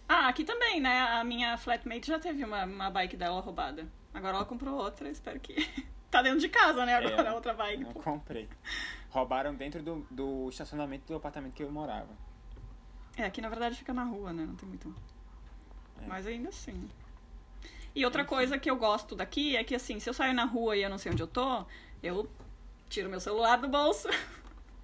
Ah, 0.08 0.28
aqui 0.28 0.44
também, 0.44 0.80
né? 0.80 1.02
A 1.02 1.24
minha 1.24 1.58
flatmate 1.58 2.08
já 2.08 2.20
teve 2.20 2.44
uma, 2.44 2.66
uma 2.66 2.90
bike 2.92 3.18
dela 3.18 3.42
roubada. 3.42 3.88
Agora 4.14 4.38
ela 4.38 4.46
comprou 4.46 4.76
outra, 4.76 5.10
espero 5.10 5.40
que. 5.40 5.56
tá 6.12 6.22
dentro 6.22 6.40
de 6.40 6.50
casa, 6.50 6.86
né? 6.86 6.96
Agora 6.96 7.24
É, 7.24 7.28
a 7.28 7.34
outra 7.34 7.54
bike. 7.54 7.84
Não 7.84 7.92
pô. 7.94 8.00
comprei. 8.02 8.48
Roubaram 9.16 9.56
dentro 9.56 9.82
do, 9.82 10.06
do 10.12 10.50
estacionamento 10.50 11.08
do 11.08 11.16
apartamento 11.16 11.54
que 11.54 11.64
eu 11.64 11.72
morava. 11.72 12.10
É, 13.16 13.24
aqui 13.24 13.40
na 13.40 13.48
verdade 13.48 13.78
fica 13.78 13.94
na 13.94 14.04
rua, 14.04 14.34
né? 14.34 14.46
Não 14.46 14.56
tem 14.56 14.68
muito. 14.68 14.94
É. 16.02 16.06
Mas 16.06 16.28
ainda 16.28 16.50
assim. 16.50 16.90
E 17.96 18.04
outra 18.04 18.26
coisa 18.26 18.60
que 18.60 18.70
eu 18.70 18.76
gosto 18.76 19.16
daqui 19.16 19.56
é 19.56 19.64
que, 19.64 19.74
assim, 19.74 20.02
se 20.02 20.10
eu 20.10 20.14
saio 20.14 20.34
na 20.34 20.44
rua 20.44 20.76
e 20.76 20.84
eu 20.84 20.90
não 20.90 20.98
sei 20.98 21.14
onde 21.14 21.24
eu 21.24 21.28
tô, 21.28 21.66
eu 22.04 22.30
tiro 22.90 23.10
meu 23.10 23.22
celular 23.22 23.56
do 23.56 23.70
bolso, 23.70 24.10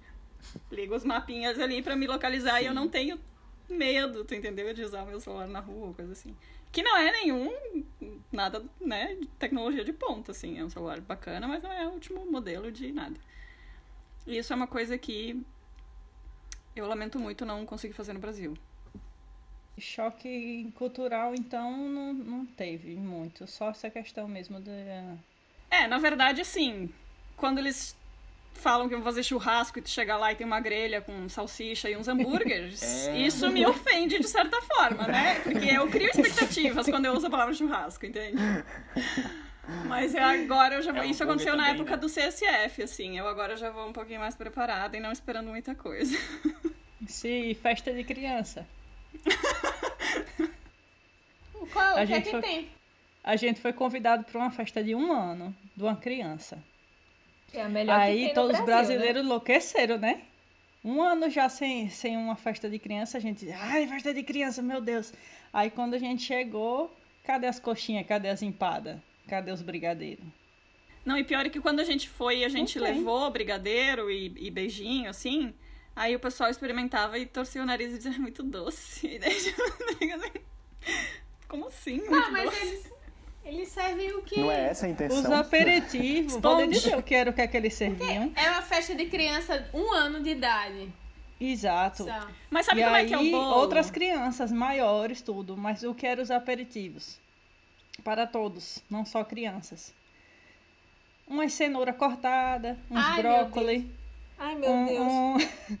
ligo 0.72 0.94
os 0.94 1.04
mapinhas 1.04 1.58
ali 1.58 1.82
pra 1.82 1.94
me 1.94 2.06
localizar 2.06 2.62
e 2.62 2.66
eu 2.66 2.72
não 2.72 2.88
tenho 2.88 3.20
medo, 3.68 4.24
tu 4.24 4.34
entendeu? 4.34 4.72
De 4.72 4.82
usar 4.82 5.02
o 5.02 5.06
meu 5.06 5.20
celular 5.20 5.46
na 5.46 5.60
rua 5.60 5.88
ou 5.88 5.94
coisa 5.94 6.12
assim. 6.12 6.34
Que 6.72 6.82
não 6.82 6.96
é 6.96 7.12
nenhum, 7.12 7.52
nada, 8.32 8.64
né, 8.80 9.14
de 9.14 9.26
tecnologia 9.38 9.84
de 9.84 9.92
ponta, 9.92 10.32
assim. 10.32 10.58
É 10.58 10.64
um 10.64 10.70
celular 10.70 11.02
bacana, 11.02 11.46
mas 11.46 11.62
não 11.62 11.70
é 11.70 11.86
o 11.86 11.90
último 11.90 12.24
modelo 12.24 12.72
de 12.72 12.90
nada. 12.92 13.20
E 14.26 14.38
isso 14.38 14.52
é 14.52 14.56
uma 14.56 14.66
coisa 14.66 14.96
que 14.96 15.40
eu 16.74 16.86
lamento 16.86 17.18
muito 17.18 17.44
não 17.44 17.66
conseguir 17.66 17.94
fazer 17.94 18.12
no 18.12 18.20
Brasil. 18.20 18.56
Choque 19.78 20.70
cultural, 20.76 21.34
então, 21.34 21.88
não, 21.88 22.12
não 22.12 22.46
teve 22.46 22.94
muito. 22.94 23.46
Só 23.46 23.70
essa 23.70 23.90
questão 23.90 24.28
mesmo 24.28 24.60
de. 24.60 24.70
É, 25.70 25.86
na 25.88 25.98
verdade, 25.98 26.40
assim, 26.42 26.90
quando 27.36 27.58
eles 27.58 27.96
falam 28.54 28.86
que 28.86 28.94
vão 28.94 29.02
fazer 29.02 29.22
churrasco 29.22 29.78
e 29.78 29.82
tu 29.82 29.88
chega 29.88 30.14
lá 30.16 30.30
e 30.30 30.36
tem 30.36 30.46
uma 30.46 30.60
grelha 30.60 31.00
com 31.00 31.26
salsicha 31.28 31.88
e 31.88 31.96
uns 31.96 32.06
hambúrgueres, 32.06 32.82
É. 33.08 33.16
isso 33.18 33.50
me 33.50 33.64
ofende 33.66 34.18
de 34.18 34.28
certa 34.28 34.60
forma, 34.60 35.06
né? 35.08 35.40
Porque 35.40 35.66
eu 35.66 35.88
crio 35.88 36.08
expectativas 36.14 36.86
quando 36.86 37.06
eu 37.06 37.14
uso 37.14 37.26
a 37.26 37.30
palavra 37.30 37.54
churrasco, 37.54 38.04
entende? 38.04 38.36
Mas 39.86 40.14
eu 40.14 40.22
agora 40.24 40.74
eu 40.76 40.82
já 40.82 40.92
vou. 40.92 41.02
É, 41.02 41.06
isso 41.06 41.22
hambúrguer 41.22 41.46
aconteceu 41.48 41.56
na 41.56 41.64
também, 41.68 41.80
época 41.80 41.96
né? 41.96 41.96
do 41.98 42.06
CSF, 42.08 42.82
assim. 42.82 43.18
Eu 43.18 43.28
agora 43.28 43.56
já 43.56 43.70
vou 43.70 43.88
um 43.88 43.92
pouquinho 43.92 44.20
mais 44.20 44.34
preparada 44.34 44.96
e 44.96 45.00
não 45.00 45.12
esperando 45.12 45.48
muita 45.48 45.74
coisa. 45.74 46.16
Se 47.06 47.54
festa 47.62 47.92
de 47.92 48.02
criança. 48.04 48.66
Qual, 51.72 51.86
A 51.86 51.92
o 51.92 51.94
que 51.94 52.00
é 52.02 52.06
gente 52.06 52.24
que 52.24 52.30
foi- 52.32 52.40
tem? 52.42 52.68
A 53.24 53.36
gente 53.36 53.60
foi 53.60 53.72
convidado 53.72 54.24
para 54.24 54.38
uma 54.38 54.50
festa 54.50 54.82
de 54.82 54.94
um 54.94 55.12
ano 55.12 55.54
de 55.76 55.82
uma 55.84 55.96
criança. 55.96 56.58
Que 57.48 57.58
é 57.58 57.62
a 57.62 57.68
melhor 57.68 57.96
que 57.96 58.02
Aí 58.02 58.34
todos 58.34 58.58
os 58.58 58.64
Brasil, 58.64 58.66
brasileiros 58.96 59.22
enlouqueceram, 59.24 59.98
né? 59.98 60.22
Um 60.84 61.00
ano 61.00 61.30
já 61.30 61.48
sem, 61.48 61.88
sem 61.88 62.16
uma 62.16 62.34
festa 62.34 62.68
de 62.68 62.78
criança, 62.80 63.18
a 63.18 63.20
gente. 63.20 63.48
Ai, 63.52 63.86
festa 63.86 64.12
de 64.12 64.22
criança, 64.24 64.60
meu 64.60 64.80
Deus. 64.80 65.12
Aí 65.52 65.70
quando 65.70 65.94
a 65.94 65.98
gente 65.98 66.22
chegou, 66.22 66.92
cadê 67.22 67.46
as 67.46 67.60
coxinhas? 67.60 68.04
Cadê 68.06 68.28
as 68.28 68.42
empadas? 68.42 68.96
Cadê 69.28 69.50
os 69.52 69.62
brigadeiros? 69.62 70.24
Não, 71.04 71.16
e 71.18 71.24
pior 71.24 71.44
é 71.44 71.48
que 71.48 71.60
quando 71.60 71.80
a 71.80 71.84
gente 71.84 72.08
foi, 72.08 72.44
a 72.44 72.48
gente 72.48 72.78
Não 72.78 72.86
tem. 72.86 72.96
levou 72.96 73.30
brigadeiro 73.30 74.10
e, 74.10 74.32
e 74.36 74.50
beijinho, 74.50 75.10
assim. 75.10 75.52
Aí 75.96 76.14
o 76.14 76.20
pessoal 76.20 76.48
experimentava 76.50 77.18
e 77.18 77.26
torcia 77.26 77.60
o 77.62 77.66
nariz 77.66 77.92
e 77.92 77.96
dizia, 77.98 78.12
"É 78.14 78.18
muito 78.18 78.42
doce. 78.42 79.06
E 79.14 79.18
daí, 79.18 79.34
tipo, 79.34 79.60
Como 81.48 81.66
assim? 81.66 81.98
Muito 81.98 82.14
Ah, 82.14 82.30
mas 82.30 82.44
doce? 82.44 82.66
eles, 82.66 82.92
eles 83.44 83.68
servem 83.68 84.12
o 84.12 84.22
quê? 84.22 84.40
Não 84.40 84.50
é 84.50 84.68
essa 84.70 84.86
a 84.86 84.88
intenção? 84.88 85.18
Os 85.18 85.26
aperitivos, 85.30 86.34
Sponge. 86.34 86.68
dizer 86.68 86.96
o 86.96 87.02
que 87.02 87.14
era 87.14 87.30
o 87.30 87.32
que, 87.32 87.40
é 87.42 87.46
que 87.46 87.56
eles 87.56 87.74
serviam. 87.74 88.32
É 88.34 88.50
uma 88.50 88.62
festa 88.62 88.94
de 88.94 89.06
criança 89.06 89.68
um 89.74 89.92
ano 89.92 90.22
de 90.22 90.30
idade. 90.30 90.92
Exato. 91.40 92.04
Só. 92.04 92.28
Mas 92.48 92.66
sabe 92.66 92.80
e 92.80 92.84
como 92.84 92.96
aí, 92.96 93.04
é 93.04 93.08
que 93.08 93.14
é 93.14 93.18
o 93.18 93.30
bolo? 93.30 93.56
outras 93.56 93.90
crianças 93.90 94.52
maiores, 94.52 95.20
tudo, 95.20 95.56
mas 95.56 95.82
o 95.82 95.92
que 95.94 96.06
eram 96.06 96.22
os 96.22 96.30
aperitivos? 96.30 97.20
Para 98.04 98.26
todos, 98.26 98.82
não 98.90 99.04
só 99.04 99.22
crianças. 99.24 99.92
Uma 101.26 101.48
cenoura 101.48 101.92
cortada, 101.92 102.76
uns 102.90 102.98
Ai, 102.98 103.22
meu 103.22 103.32
brócolis, 103.44 103.84
Ai, 104.38 104.54
meu 104.56 104.70
um- 104.70 104.86
Deus. 104.86 105.00
um- 105.70 105.78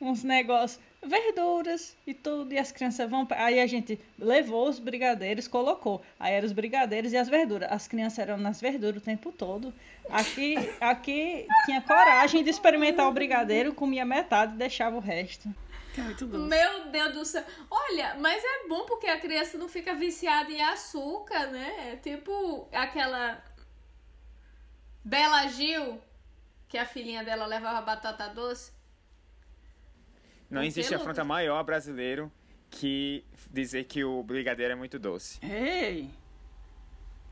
uns 0.10 0.24
negócios, 0.24 0.80
verduras 1.02 1.94
e 2.06 2.14
tudo, 2.14 2.52
e 2.54 2.58
as 2.58 2.72
crianças 2.72 3.08
vão. 3.10 3.26
Aí 3.32 3.60
a 3.60 3.66
gente 3.66 3.98
levou 4.18 4.68
os 4.68 4.78
brigadeiros, 4.78 5.46
colocou. 5.46 6.02
Aí 6.18 6.32
eram 6.34 6.46
os 6.46 6.52
brigadeiros 6.52 7.12
e 7.12 7.16
as 7.18 7.28
verduras. 7.28 7.70
As 7.70 7.86
crianças 7.86 8.18
eram 8.20 8.38
nas 8.38 8.60
verduras 8.60 9.02
o 9.02 9.04
tempo 9.04 9.30
todo. 9.30 9.74
Aqui, 10.08 10.56
aqui 10.80 11.46
tinha 11.66 11.80
coragem 11.82 12.42
de 12.42 12.50
experimentar 12.50 13.06
o 13.08 13.12
brigadeiro, 13.12 13.74
comia 13.74 14.04
metade 14.06 14.54
e 14.54 14.58
deixava 14.58 14.96
o 14.96 15.00
resto. 15.00 15.54
Que 15.94 16.00
é 16.00 16.04
muito 16.04 16.26
doce. 16.26 16.48
Meu 16.48 16.90
Deus 16.90 17.14
do 17.14 17.24
céu. 17.24 17.44
Olha, 17.70 18.14
mas 18.18 18.42
é 18.42 18.68
bom 18.68 18.86
porque 18.86 19.06
a 19.06 19.20
criança 19.20 19.58
não 19.58 19.68
fica 19.68 19.94
viciada 19.94 20.50
em 20.50 20.62
açúcar, 20.62 21.46
né? 21.48 21.92
É 21.92 21.96
tipo 21.96 22.68
aquela 22.72 23.42
Bela 25.04 25.46
Gil, 25.48 26.00
que 26.68 26.78
a 26.78 26.86
filhinha 26.86 27.24
dela 27.24 27.46
levava 27.46 27.80
batata 27.80 28.28
doce. 28.28 28.72
Não 30.48 30.62
existe 30.62 30.94
afronta 30.94 31.24
maior 31.24 31.62
brasileiro 31.62 32.30
que 32.70 33.24
dizer 33.50 33.84
que 33.84 34.04
o 34.04 34.22
brigadeiro 34.22 34.72
é 34.72 34.76
muito 34.76 34.98
doce. 34.98 35.38
Ei! 35.44 36.10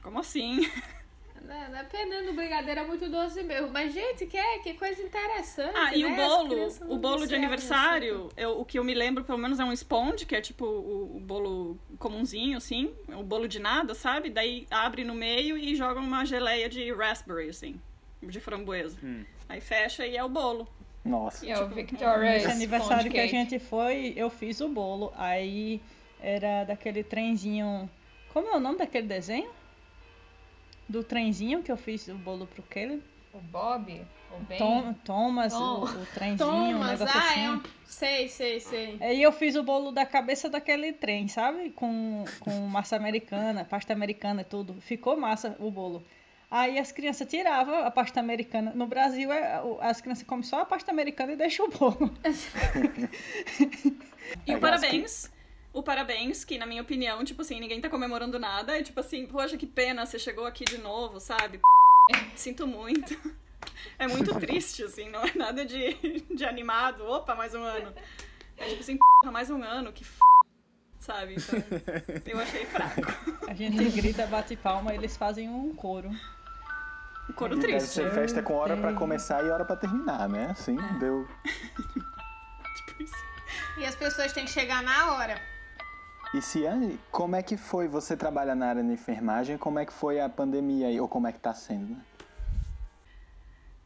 Como 0.03 0.19
assim? 0.19 0.61
Né? 1.45 1.71
Dependendo 1.73 2.27
do 2.27 2.33
brigadeiro 2.35 2.81
é 2.81 2.87
muito 2.87 3.09
doce 3.09 3.43
mesmo. 3.43 3.69
Mas, 3.71 3.93
gente, 3.93 4.27
que, 4.27 4.37
é, 4.37 4.59
que 4.59 4.75
coisa 4.75 5.03
interessante. 5.03 5.73
Ah, 5.75 5.97
e 5.97 6.03
né? 6.03 6.13
o 6.13 6.17
bolo, 6.17 6.67
o 6.67 6.85
não 6.89 6.99
bolo 6.99 7.27
de 7.27 7.35
aniversário, 7.35 8.31
eu- 8.37 8.61
o 8.61 8.65
que 8.65 8.79
eu 8.79 8.85
me 8.85 8.95
lembro, 8.95 9.25
pelo 9.25 9.39
menos, 9.39 9.59
é 9.61 9.65
um 9.65 9.73
sponge, 9.73 10.27
que 10.27 10.35
é 10.37 10.41
tipo 10.41 10.65
o, 10.65 11.17
o 11.17 11.21
bolo 11.21 11.79
comunzinho, 11.99 12.57
assim, 12.59 12.93
o 13.09 13.23
bolo 13.23 13.49
de 13.49 13.59
nada, 13.59 13.95
sabe? 13.95 14.31
Daí 14.31 14.67
abre 14.71 15.05
no 15.05 15.15
meio 15.15 15.57
e 15.57 15.75
joga 15.75 16.01
uma 16.01 16.25
geleia 16.25 16.69
de 16.69 16.93
raspberry, 16.93 17.49
assim, 17.49 17.81
de 18.23 18.41
framboesa. 18.41 18.99
Hum. 19.03 19.25
Aí 19.49 19.61
fecha 19.61 20.07
e 20.07 20.17
é 20.17 20.25
o 20.25 20.29
bolo. 20.29 20.69
Nossa. 21.05 21.47
E 21.47 21.51
é 21.51 21.59
o 21.59 21.69
Victoria's 21.69 22.43
Nesse 22.43 22.47
aniversário 22.51 22.97
Sponge 23.03 23.11
que 23.11 23.21
a 23.21 23.27
gente 23.27 23.59
foi, 23.59 24.13
eu 24.17 24.29
fiz 24.29 24.61
o 24.61 24.69
bolo. 24.69 25.13
Aí 25.17 25.81
era 26.21 26.65
daquele 26.65 27.03
trenzinho. 27.03 27.89
Como 28.33 28.49
é 28.49 28.57
o 28.57 28.61
nome 28.61 28.77
daquele 28.79 29.07
desenho? 29.07 29.51
Do 30.89 31.05
trenzinho 31.05 31.63
que 31.63 31.71
eu 31.71 31.77
fiz 31.77 32.09
o 32.09 32.15
bolo 32.15 32.47
pro 32.47 32.63
Caleb. 32.63 33.03
O 33.33 33.39
Bob, 33.39 34.01
o 34.33 34.41
Ben. 34.45 34.59
Tom, 34.59 34.95
Thomas, 35.05 35.53
Tom. 35.53 35.59
o, 35.59 35.85
o 35.85 36.07
trenzinho, 36.07 36.49
um 36.49 36.73
Thomas, 36.73 37.01
negócio 37.01 37.21
ah, 37.21 37.31
assim. 37.31 37.45
é 37.45 37.51
um... 37.51 37.63
Sei, 37.85 38.29
sei, 38.29 38.61
sei. 38.61 38.97
Aí 39.01 39.23
eu 39.23 39.31
fiz 39.33 39.55
o 39.55 39.63
bolo 39.63 39.93
da 39.93 40.07
cabeça 40.07 40.49
daquele 40.49 40.93
trem, 40.93 41.29
sabe? 41.29 41.71
Com, 41.71 42.25
com 42.41 42.51
massa 42.67 42.97
americana, 42.97 43.65
pasta 43.65 43.93
americana 43.93 44.41
e 44.43 44.45
tudo. 44.45 44.75
Ficou 44.81 45.17
massa 45.17 45.57
o 45.59 45.71
bolo. 45.71 46.03
Aí 46.51 46.79
as 46.79 46.91
crianças 46.91 47.29
tiravam 47.29 47.85
a 47.85 47.91
pasta 47.91 48.21
americana. 48.21 48.73
No 48.75 48.87
Brasil, 48.87 49.31
é, 49.31 49.61
as 49.81 50.01
crianças 50.01 50.25
comem 50.25 50.43
só 50.43 50.63
a 50.63 50.65
pasta 50.65 50.91
americana 50.91 51.33
e 51.33 51.37
deixam 51.37 51.67
o 51.67 51.71
bolo. 51.71 52.11
E 54.47 54.55
o 54.55 54.61
parabéns. 54.61 55.31
O 55.79 55.83
parabéns, 55.83 56.45
que 56.45 56.59
na 56.59 56.67
minha 56.67 56.83
opinião, 56.83 57.25
tipo 57.25 57.41
assim, 57.41 57.61
ninguém 57.61 57.81
tá 57.81 57.89
comemorando 57.89 58.37
nada. 58.37 58.77
É 58.77 58.83
tipo 58.83 58.99
assim, 58.99 59.25
poxa, 59.27 59.57
que 59.57 59.65
pena, 59.65 60.05
você 60.05 60.19
chegou 60.19 60.45
aqui 60.45 60.65
de 60.65 60.77
novo, 60.77 61.21
sabe? 61.21 61.61
Sinto 62.35 62.67
muito. 62.67 63.17
É 63.97 64.09
muito 64.09 64.35
triste, 64.41 64.83
assim, 64.83 65.09
não 65.09 65.23
é 65.23 65.33
nada 65.37 65.65
de, 65.65 65.95
de 66.35 66.45
animado. 66.45 67.07
Opa, 67.07 67.37
mais 67.37 67.55
um 67.55 67.63
ano. 67.63 67.95
É 68.57 68.65
tipo 68.71 68.81
assim, 68.81 68.99
porra, 68.99 69.31
mais 69.31 69.51
um 69.51 69.63
ano, 69.63 69.93
que 69.93 70.03
f... 70.03 70.19
Sabe? 70.99 71.37
Então, 71.37 72.35
eu 72.35 72.41
achei 72.41 72.67
fraco. 72.67 73.47
A 73.47 73.55
gente 73.55 73.89
grita, 73.91 74.27
bate 74.27 74.57
palma, 74.57 74.93
eles 74.93 75.17
fazem 75.17 75.49
um 75.49 75.73
coro. 75.77 76.11
Um 77.31 77.33
coro 77.35 77.55
Deve 77.55 77.75
triste. 77.75 77.91
ser 77.91 78.11
festa 78.11 78.43
com 78.43 78.55
hora 78.55 78.77
pra 78.77 78.95
começar 78.95 79.45
e 79.45 79.49
hora 79.49 79.65
pra 79.65 79.77
terminar, 79.77 80.29
né? 80.29 80.49
Assim, 80.51 80.77
deu. 80.99 81.25
Tipo 82.75 83.03
isso. 83.05 83.15
E 83.79 83.85
as 83.85 83.95
pessoas 83.95 84.33
têm 84.33 84.45
que 84.45 84.51
chegar 84.51 84.83
na 84.83 85.13
hora. 85.13 85.41
E 86.35 86.43
Ciane, 86.43 86.99
como 87.11 87.37
é 87.37 87.43
que 87.43 87.57
foi? 87.57 87.89
Você 87.89 88.17
trabalha 88.17 88.55
na 88.55 88.67
área 88.69 88.83
de 88.83 88.91
enfermagem, 88.93 89.57
como 89.57 89.79
é 89.79 89.87
que 89.87 89.93
foi 89.93 90.21
a 90.21 90.29
pandemia 90.29 90.89
aí? 90.89 91.01
Ou 91.01 91.09
como 91.09 91.27
é 91.27 91.33
que 91.33 91.39
tá 91.41 91.55
sendo, 91.55 91.95
né? 91.95 92.01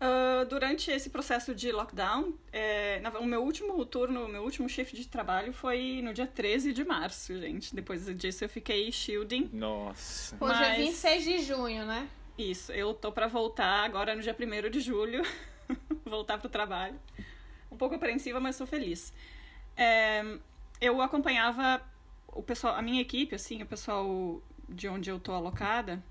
Ah, 0.01 0.45
durante 0.49 0.91
esse 0.91 1.09
processo 1.09 1.55
de 1.55 1.71
lockdown, 1.71 2.35
é, 2.53 2.99
na- 2.99 3.11
o 3.21 3.25
meu 3.25 3.45
último 3.45 3.85
turno, 3.87 4.25
o 4.25 4.29
meu 4.29 4.43
último 4.43 4.69
shift 4.69 4.97
de 4.97 5.07
trabalho 5.07 5.53
foi 5.53 6.01
no 6.03 6.13
dia 6.13 6.27
13 6.27 6.73
de 6.73 6.85
março, 6.85 7.39
gente. 7.39 7.73
Depois 7.77 8.05
disso 8.17 8.45
eu 8.45 8.49
fiquei 8.49 8.91
shielding. 8.91 9.49
Nossa. 9.53 10.37
Hoje 10.41 10.65
é 10.65 10.69
Mas- 10.71 10.79
26 10.79 11.23
de 11.25 11.39
junho, 11.43 11.85
né? 11.87 12.09
Isso, 12.37 12.73
eu 12.73 12.93
tô 12.93 13.13
pra 13.13 13.29
voltar 13.29 13.85
agora 13.85 14.17
no 14.17 14.23
dia 14.23 14.35
1 14.37 14.69
de 14.69 14.81
julho, 14.81 15.23
voltar 16.05 16.39
pro 16.39 16.49
trabalho. 16.49 16.99
Um 17.71 17.77
pouco 17.77 17.95
apreensiva, 17.95 18.41
mas 18.41 18.57
sou 18.57 18.67
feliz. 18.67 19.13
É, 19.77 20.25
eu 20.81 21.01
acompanhava 21.01 21.81
o 22.33 22.43
pessoal, 22.43 22.75
a 22.75 22.83
minha 22.83 23.01
equipe, 23.01 23.35
assim, 23.35 23.63
o 23.63 23.67
pessoal 23.67 24.43
de 24.69 24.89
onde 24.89 25.11
eu 25.11 25.21
tô 25.21 25.33
alocada, 25.33 26.03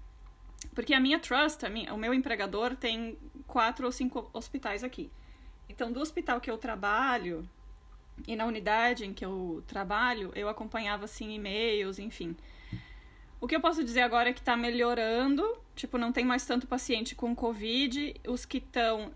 porque 0.76 0.94
a 0.94 1.00
minha 1.00 1.20
trust, 1.20 1.66
a 1.66 1.70
minha- 1.70 1.94
o 1.94 1.98
meu 1.98 2.14
empregador 2.14 2.76
tem 2.76 3.18
quatro 3.48 3.86
ou 3.86 3.92
cinco 3.92 4.30
hospitais 4.34 4.84
aqui. 4.84 5.12
Então, 5.68 5.92
do 5.92 6.00
hospital 6.00 6.40
que 6.40 6.52
eu 6.52 6.58
trabalho 6.58 7.48
e 8.28 8.36
na 8.36 8.46
unidade 8.46 9.06
em 9.06 9.14
que 9.14 9.26
eu 9.26 9.64
trabalho, 9.66 10.32
eu 10.36 10.48
acompanhava, 10.48 11.06
assim, 11.06 11.34
e-mails, 11.34 11.98
enfim. 11.98 12.36
O 13.40 13.48
que 13.48 13.56
eu 13.56 13.62
posso 13.62 13.84
dizer 13.84 14.02
agora 14.02 14.30
é 14.30 14.34
que 14.34 14.42
tá 14.42 14.56
melhorando, 14.56 15.58
tipo, 15.76 15.98
não 15.98 16.12
tem 16.12 16.24
mais 16.24 16.46
tanto 16.46 16.68
paciente 16.68 17.16
com 17.16 17.36
Covid, 17.36 18.14
os 18.28 18.46
que 18.46 18.58
estão 18.60 19.12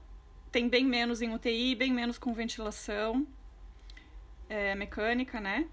tem 0.52 0.68
bem 0.70 0.86
menos 0.86 1.22
em 1.22 1.34
UTI, 1.34 1.76
bem 1.76 1.94
menos 1.94 2.18
com 2.18 2.34
ventilação 2.34 3.28
é, 4.50 4.74
mecânica, 4.74 5.40
né? 5.40 5.68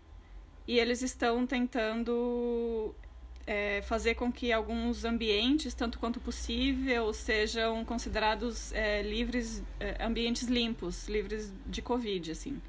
E 0.66 0.78
eles 0.78 1.02
estão 1.02 1.46
tentando 1.46 2.94
é, 3.46 3.82
fazer 3.82 4.14
com 4.14 4.32
que 4.32 4.52
alguns 4.52 5.04
ambientes, 5.04 5.74
tanto 5.74 5.98
quanto 5.98 6.20
possível, 6.20 7.12
sejam 7.12 7.84
considerados 7.84 8.72
é, 8.72 9.02
livres, 9.02 9.62
é, 9.80 10.04
ambientes 10.04 10.48
limpos, 10.48 11.08
livres 11.08 11.52
de 11.66 11.82
Covid, 11.82 12.30
assim. 12.30 12.60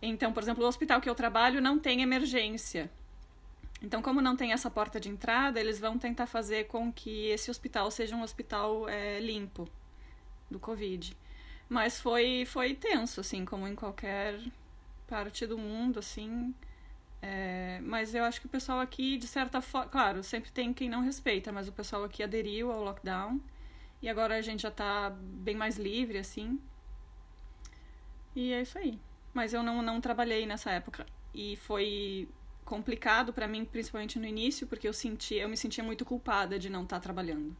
Então, 0.00 0.32
por 0.32 0.42
exemplo, 0.42 0.64
o 0.64 0.68
hospital 0.68 1.00
que 1.00 1.08
eu 1.08 1.14
trabalho 1.14 1.60
não 1.60 1.78
tem 1.78 2.02
emergência. 2.02 2.90
Então, 3.82 4.00
como 4.00 4.20
não 4.20 4.36
tem 4.36 4.52
essa 4.52 4.70
porta 4.70 5.00
de 5.00 5.08
entrada, 5.08 5.58
eles 5.58 5.80
vão 5.80 5.98
tentar 5.98 6.26
fazer 6.26 6.68
com 6.68 6.92
que 6.92 7.26
esse 7.26 7.50
hospital 7.50 7.90
seja 7.90 8.14
um 8.14 8.22
hospital 8.22 8.88
é, 8.88 9.18
limpo 9.18 9.68
do 10.48 10.58
Covid. 10.60 11.16
Mas 11.68 12.00
foi, 12.00 12.44
foi 12.46 12.74
tenso, 12.74 13.20
assim, 13.20 13.44
como 13.44 13.66
em 13.66 13.74
qualquer 13.74 14.38
parte 15.08 15.46
do 15.46 15.58
mundo, 15.58 15.98
assim. 15.98 16.54
É, 17.22 17.80
mas 17.84 18.14
eu 18.14 18.24
acho 18.24 18.40
que 18.40 18.46
o 18.46 18.50
pessoal 18.50 18.80
aqui, 18.80 19.16
de 19.16 19.28
certa 19.28 19.60
forma. 19.60 19.88
Claro, 19.88 20.22
sempre 20.24 20.50
tem 20.50 20.74
quem 20.74 20.90
não 20.90 21.00
respeita, 21.00 21.52
mas 21.52 21.68
o 21.68 21.72
pessoal 21.72 22.02
aqui 22.02 22.22
aderiu 22.22 22.72
ao 22.72 22.82
lockdown. 22.82 23.40
E 24.02 24.08
agora 24.08 24.36
a 24.36 24.40
gente 24.42 24.62
já 24.62 24.70
tá 24.70 25.10
bem 25.10 25.54
mais 25.54 25.78
livre, 25.78 26.18
assim. 26.18 26.60
E 28.34 28.52
é 28.52 28.62
isso 28.62 28.76
aí. 28.76 28.98
Mas 29.32 29.54
eu 29.54 29.62
não, 29.62 29.80
não 29.80 30.00
trabalhei 30.00 30.44
nessa 30.44 30.72
época. 30.72 31.06
E 31.32 31.56
foi 31.56 32.28
complicado 32.64 33.32
para 33.32 33.46
mim, 33.46 33.64
principalmente 33.64 34.18
no 34.18 34.26
início, 34.26 34.66
porque 34.66 34.88
eu 34.88 34.92
senti, 34.92 35.36
eu 35.36 35.48
me 35.48 35.56
sentia 35.56 35.84
muito 35.84 36.04
culpada 36.04 36.58
de 36.58 36.68
não 36.68 36.82
estar 36.82 36.96
tá 36.96 37.02
trabalhando. 37.02 37.56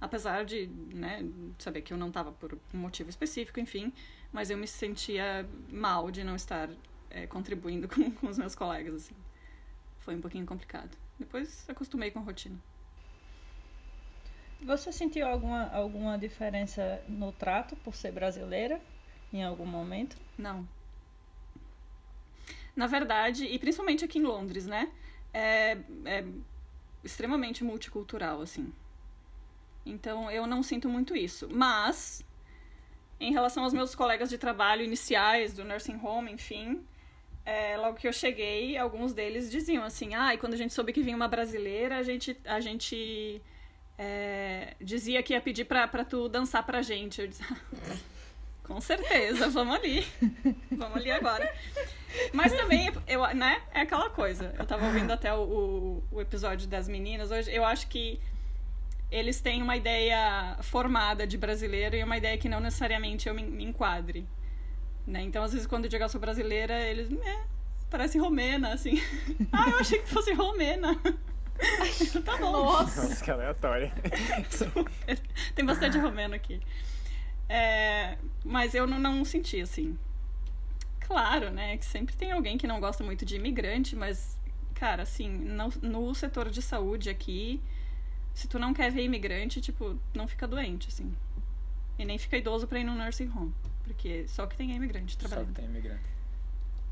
Apesar 0.00 0.44
de, 0.44 0.68
né, 0.94 1.28
saber 1.58 1.82
que 1.82 1.92
eu 1.92 1.98
não 1.98 2.08
estava 2.08 2.32
por 2.32 2.58
um 2.72 2.78
motivo 2.78 3.10
específico, 3.10 3.58
enfim, 3.60 3.92
mas 4.32 4.48
eu 4.48 4.56
me 4.56 4.66
sentia 4.66 5.46
mal 5.70 6.10
de 6.10 6.22
não 6.22 6.36
estar 6.36 6.70
é, 7.10 7.26
contribuindo 7.26 7.88
com, 7.88 8.10
com 8.16 8.28
os 8.28 8.38
meus 8.38 8.54
colegas, 8.54 8.94
assim. 8.94 9.14
Foi 10.00 10.14
um 10.14 10.20
pouquinho 10.20 10.46
complicado. 10.46 10.96
Depois 11.18 11.68
acostumei 11.68 12.10
com 12.10 12.20
a 12.20 12.22
rotina. 12.22 12.58
Você 14.62 14.90
sentiu 14.90 15.26
alguma, 15.26 15.68
alguma 15.68 16.18
diferença 16.18 17.02
no 17.08 17.30
trato 17.32 17.76
por 17.76 17.94
ser 17.94 18.12
brasileira 18.12 18.80
em 19.32 19.42
algum 19.44 19.66
momento? 19.66 20.16
Não. 20.36 20.66
Na 22.74 22.86
verdade, 22.86 23.44
e 23.44 23.58
principalmente 23.58 24.04
aqui 24.04 24.18
em 24.18 24.22
Londres, 24.22 24.66
né? 24.66 24.90
É, 25.32 25.78
é 26.04 26.24
extremamente 27.04 27.62
multicultural, 27.62 28.40
assim. 28.40 28.72
Então 29.84 30.30
eu 30.30 30.46
não 30.46 30.62
sinto 30.62 30.88
muito 30.88 31.16
isso. 31.16 31.48
Mas, 31.50 32.24
em 33.20 33.32
relação 33.32 33.64
aos 33.64 33.72
meus 33.72 33.94
colegas 33.94 34.28
de 34.28 34.38
trabalho 34.38 34.82
iniciais 34.82 35.54
do 35.54 35.64
nursing 35.64 35.98
home, 36.02 36.32
enfim, 36.32 36.84
é, 37.48 37.78
logo 37.78 37.96
que 37.96 38.06
eu 38.06 38.12
cheguei, 38.12 38.76
alguns 38.76 39.14
deles 39.14 39.50
diziam 39.50 39.82
assim: 39.82 40.14
ah, 40.14 40.34
e 40.34 40.36
quando 40.36 40.52
a 40.52 40.56
gente 40.56 40.74
soube 40.74 40.92
que 40.92 41.02
vinha 41.02 41.16
uma 41.16 41.28
brasileira, 41.28 41.96
a 41.96 42.02
gente, 42.02 42.36
a 42.44 42.60
gente 42.60 43.40
é, 43.96 44.74
dizia 44.78 45.22
que 45.22 45.32
ia 45.32 45.40
pedir 45.40 45.64
pra, 45.64 45.88
pra 45.88 46.04
tu 46.04 46.28
dançar 46.28 46.62
pra 46.62 46.82
gente. 46.82 47.22
Eu 47.22 47.26
disse, 47.26 47.42
com 48.64 48.78
certeza, 48.82 49.48
vamos 49.48 49.76
ali. 49.76 50.06
vamos 50.70 50.98
ali 50.98 51.10
agora. 51.10 51.50
Mas 52.34 52.52
também, 52.52 52.92
eu, 53.06 53.26
né, 53.34 53.62
é 53.72 53.80
aquela 53.80 54.10
coisa. 54.10 54.54
Eu 54.58 54.66
tava 54.66 54.84
ouvindo 54.84 55.10
até 55.10 55.32
o, 55.32 55.40
o, 55.40 56.04
o 56.12 56.20
episódio 56.20 56.68
das 56.68 56.86
meninas 56.86 57.30
hoje. 57.30 57.50
Eu 57.50 57.64
acho 57.64 57.88
que 57.88 58.20
eles 59.10 59.40
têm 59.40 59.62
uma 59.62 59.74
ideia 59.74 60.58
formada 60.60 61.26
de 61.26 61.38
brasileiro 61.38 61.96
e 61.96 62.04
uma 62.04 62.18
ideia 62.18 62.36
que 62.36 62.46
não 62.46 62.60
necessariamente 62.60 63.26
eu 63.26 63.34
me, 63.34 63.42
me 63.42 63.64
enquadre. 63.64 64.28
Né? 65.08 65.22
Então, 65.22 65.42
às 65.42 65.52
vezes, 65.52 65.66
quando 65.66 65.86
eu 65.86 65.90
digo 65.90 66.04
eu 66.04 66.08
sou 66.08 66.20
brasileira, 66.20 66.78
eles, 66.86 67.10
é, 67.10 67.44
parece 67.88 68.18
romena, 68.18 68.74
assim. 68.74 69.02
ah, 69.50 69.70
eu 69.70 69.78
achei 69.78 70.00
que 70.00 70.08
fosse 70.08 70.34
romena. 70.34 70.94
tá 72.26 72.36
bom. 72.36 72.52
Nossa, 72.52 73.24
que 73.24 73.30
aleatória. 73.30 73.90
Tem 75.56 75.64
bastante 75.64 75.96
romeno 75.96 76.34
aqui. 76.34 76.60
É, 77.48 78.18
mas 78.44 78.74
eu 78.74 78.86
não, 78.86 78.98
não 78.98 79.24
senti, 79.24 79.62
assim. 79.62 79.98
Claro, 81.00 81.50
né? 81.50 81.78
Que 81.78 81.86
sempre 81.86 82.14
tem 82.14 82.32
alguém 82.32 82.58
que 82.58 82.66
não 82.66 82.78
gosta 82.78 83.02
muito 83.02 83.24
de 83.24 83.36
imigrante, 83.36 83.96
mas, 83.96 84.38
cara, 84.74 85.04
assim, 85.04 85.26
no, 85.26 85.72
no 85.80 86.14
setor 86.14 86.50
de 86.50 86.60
saúde 86.60 87.08
aqui, 87.08 87.62
se 88.34 88.46
tu 88.46 88.58
não 88.58 88.74
quer 88.74 88.92
ver 88.92 89.04
imigrante, 89.04 89.58
tipo, 89.62 89.98
não 90.12 90.28
fica 90.28 90.46
doente, 90.46 90.88
assim. 90.88 91.10
E 91.98 92.04
nem 92.04 92.18
fica 92.18 92.36
idoso 92.36 92.66
pra 92.66 92.78
ir 92.78 92.84
no 92.84 92.94
nursing 92.94 93.32
home. 93.34 93.54
Porque 93.88 94.26
só 94.28 94.46
que 94.46 94.56
tem 94.56 94.70
imigrante 94.70 95.16
trabalhando. 95.18 95.48
Só 95.48 95.52
que 95.52 95.60
tem 95.60 95.68
imigrante. 95.68 96.04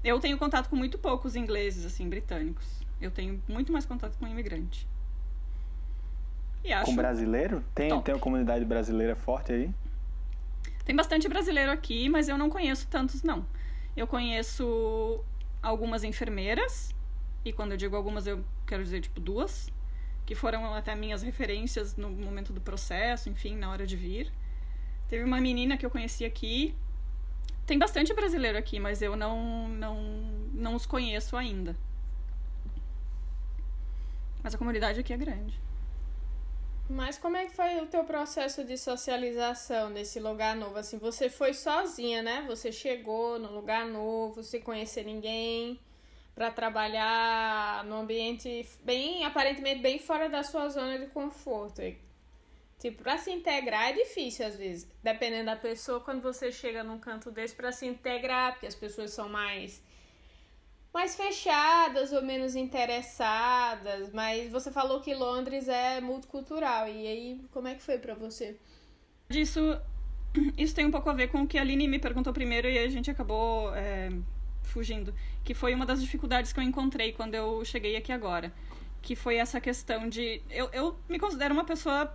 Eu 0.02 0.18
tenho 0.20 0.38
contato 0.38 0.68
com 0.68 0.76
muito 0.76 0.98
poucos 0.98 1.36
ingleses, 1.36 1.84
assim, 1.84 2.08
britânicos. 2.08 2.84
Eu 3.00 3.10
tenho 3.10 3.42
muito 3.48 3.72
mais 3.72 3.84
contato 3.84 4.16
com 4.18 4.26
imigrante. 4.26 4.86
E 6.64 6.72
acho 6.72 6.86
com 6.86 6.96
brasileiro? 6.96 7.62
Tem, 7.74 8.00
tem 8.02 8.14
uma 8.14 8.20
comunidade 8.20 8.64
brasileira 8.64 9.14
forte 9.14 9.52
aí? 9.52 9.70
Tem 10.84 10.94
bastante 10.94 11.28
brasileiro 11.28 11.70
aqui, 11.70 12.08
mas 12.08 12.28
eu 12.28 12.38
não 12.38 12.48
conheço 12.48 12.86
tantos, 12.88 13.22
não. 13.22 13.46
Eu 13.96 14.06
conheço 14.06 15.24
algumas 15.62 16.04
enfermeiras, 16.04 16.94
e 17.44 17.52
quando 17.52 17.72
eu 17.72 17.76
digo 17.76 17.96
algumas, 17.96 18.26
eu 18.26 18.44
quero 18.66 18.82
dizer, 18.82 19.00
tipo, 19.00 19.20
duas, 19.20 19.72
que 20.24 20.34
foram 20.34 20.74
até 20.74 20.94
minhas 20.94 21.22
referências 21.22 21.96
no 21.96 22.10
momento 22.10 22.52
do 22.52 22.60
processo, 22.60 23.28
enfim, 23.28 23.56
na 23.56 23.70
hora 23.70 23.86
de 23.86 23.96
vir. 23.96 24.32
Teve 25.08 25.24
uma 25.24 25.40
menina 25.40 25.76
que 25.76 25.86
eu 25.86 25.90
conheci 25.90 26.24
aqui, 26.24 26.74
tem 27.66 27.78
bastante 27.78 28.14
brasileiro 28.14 28.56
aqui, 28.56 28.78
mas 28.78 29.02
eu 29.02 29.16
não, 29.16 29.68
não, 29.68 30.00
não 30.54 30.74
os 30.74 30.86
conheço 30.86 31.36
ainda. 31.36 31.76
Mas 34.42 34.54
a 34.54 34.58
comunidade 34.58 35.00
aqui 35.00 35.12
é 35.12 35.16
grande. 35.16 35.60
Mas 36.88 37.18
como 37.18 37.36
é 37.36 37.46
que 37.46 37.52
foi 37.52 37.80
o 37.80 37.86
teu 37.86 38.04
processo 38.04 38.62
de 38.62 38.78
socialização 38.78 39.90
nesse 39.90 40.20
lugar 40.20 40.54
novo? 40.54 40.78
Assim, 40.78 40.98
você 40.98 41.28
foi 41.28 41.52
sozinha, 41.52 42.22
né? 42.22 42.44
Você 42.46 42.70
chegou 42.70 43.40
no 43.40 43.50
lugar 43.50 43.84
novo, 43.86 44.44
sem 44.44 44.60
conhecer 44.60 45.04
ninguém, 45.04 45.80
para 46.32 46.52
trabalhar 46.52 47.84
no 47.86 47.96
ambiente 47.96 48.64
bem, 48.84 49.24
aparentemente 49.24 49.80
bem 49.80 49.98
fora 49.98 50.28
da 50.28 50.44
sua 50.44 50.68
zona 50.68 50.96
de 50.96 51.06
conforto. 51.06 51.82
Tipo, 52.78 53.02
pra 53.02 53.16
se 53.16 53.30
integrar 53.30 53.90
é 53.90 53.92
difícil 53.92 54.46
às 54.46 54.56
vezes. 54.56 54.88
Dependendo 55.02 55.46
da 55.46 55.56
pessoa, 55.56 56.00
quando 56.00 56.20
você 56.20 56.52
chega 56.52 56.84
num 56.84 56.98
canto 56.98 57.30
desse 57.30 57.54
para 57.54 57.72
se 57.72 57.86
integrar, 57.86 58.52
porque 58.52 58.66
as 58.66 58.74
pessoas 58.74 59.12
são 59.12 59.28
mais 59.28 59.82
mais 60.92 61.14
fechadas 61.14 62.10
ou 62.10 62.22
menos 62.22 62.56
interessadas, 62.56 64.10
mas 64.14 64.50
você 64.50 64.72
falou 64.72 65.02
que 65.02 65.14
Londres 65.14 65.68
é 65.68 66.00
multicultural. 66.00 66.88
E 66.88 67.06
aí, 67.06 67.40
como 67.52 67.68
é 67.68 67.74
que 67.74 67.82
foi 67.82 67.98
para 67.98 68.14
você? 68.14 68.56
Isso, 69.28 69.60
isso 70.56 70.74
tem 70.74 70.86
um 70.86 70.90
pouco 70.90 71.10
a 71.10 71.12
ver 71.12 71.28
com 71.28 71.42
o 71.42 71.46
que 71.46 71.58
a 71.58 71.60
Aline 71.60 71.86
me 71.86 71.98
perguntou 71.98 72.32
primeiro 72.32 72.66
e 72.66 72.78
a 72.78 72.88
gente 72.88 73.10
acabou 73.10 73.74
é, 73.74 74.08
fugindo. 74.62 75.14
Que 75.44 75.52
foi 75.52 75.74
uma 75.74 75.84
das 75.84 76.00
dificuldades 76.00 76.50
que 76.50 76.60
eu 76.60 76.64
encontrei 76.64 77.12
quando 77.12 77.34
eu 77.34 77.62
cheguei 77.62 77.94
aqui 77.96 78.10
agora. 78.10 78.50
Que 79.02 79.14
foi 79.14 79.36
essa 79.36 79.60
questão 79.60 80.08
de. 80.08 80.40
Eu, 80.48 80.70
eu 80.72 80.98
me 81.10 81.18
considero 81.18 81.52
uma 81.52 81.64
pessoa 81.64 82.10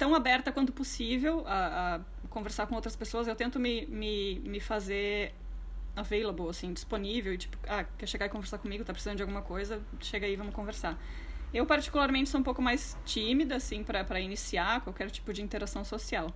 tão 0.00 0.14
aberta 0.14 0.50
quanto 0.50 0.72
possível 0.72 1.44
a, 1.46 1.96
a, 1.96 2.28
conversar 2.30 2.66
com 2.66 2.74
outras 2.74 2.96
pessoas. 2.96 3.28
Eu 3.28 3.36
tento 3.36 3.60
me, 3.60 3.84
me, 3.84 4.40
me 4.40 4.58
fazer 4.58 5.34
available, 5.94 6.48
assim, 6.48 6.72
disponível. 6.72 7.36
Tipo, 7.36 7.58
ah, 7.68 7.84
quer 7.98 8.06
chegar 8.06 8.24
e 8.24 8.30
conversar 8.30 8.56
comigo? 8.56 8.82
Tá 8.82 8.94
precisando 8.94 9.18
de 9.18 9.22
alguma 9.22 9.42
coisa? 9.42 9.82
Chega 10.00 10.26
aí, 10.26 10.36
vamos 10.36 10.54
conversar. 10.54 10.98
Eu, 11.52 11.66
particularmente, 11.66 12.30
sou 12.30 12.40
um 12.40 12.42
pouco 12.42 12.62
mais 12.62 12.96
tímida, 13.04 13.56
assim, 13.56 13.84
para 13.84 14.18
iniciar 14.20 14.80
qualquer 14.80 15.10
tipo 15.10 15.34
de 15.34 15.42
interação 15.42 15.84
social. 15.84 16.32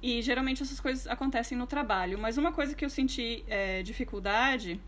E, 0.00 0.22
geralmente, 0.22 0.62
essas 0.62 0.80
coisas 0.80 1.06
acontecem 1.06 1.58
no 1.58 1.66
trabalho. 1.66 2.18
Mas 2.18 2.38
uma 2.38 2.50
coisa 2.50 2.74
que 2.74 2.82
eu 2.82 2.88
senti 2.88 3.44
é, 3.46 3.82
dificuldade 3.82 4.80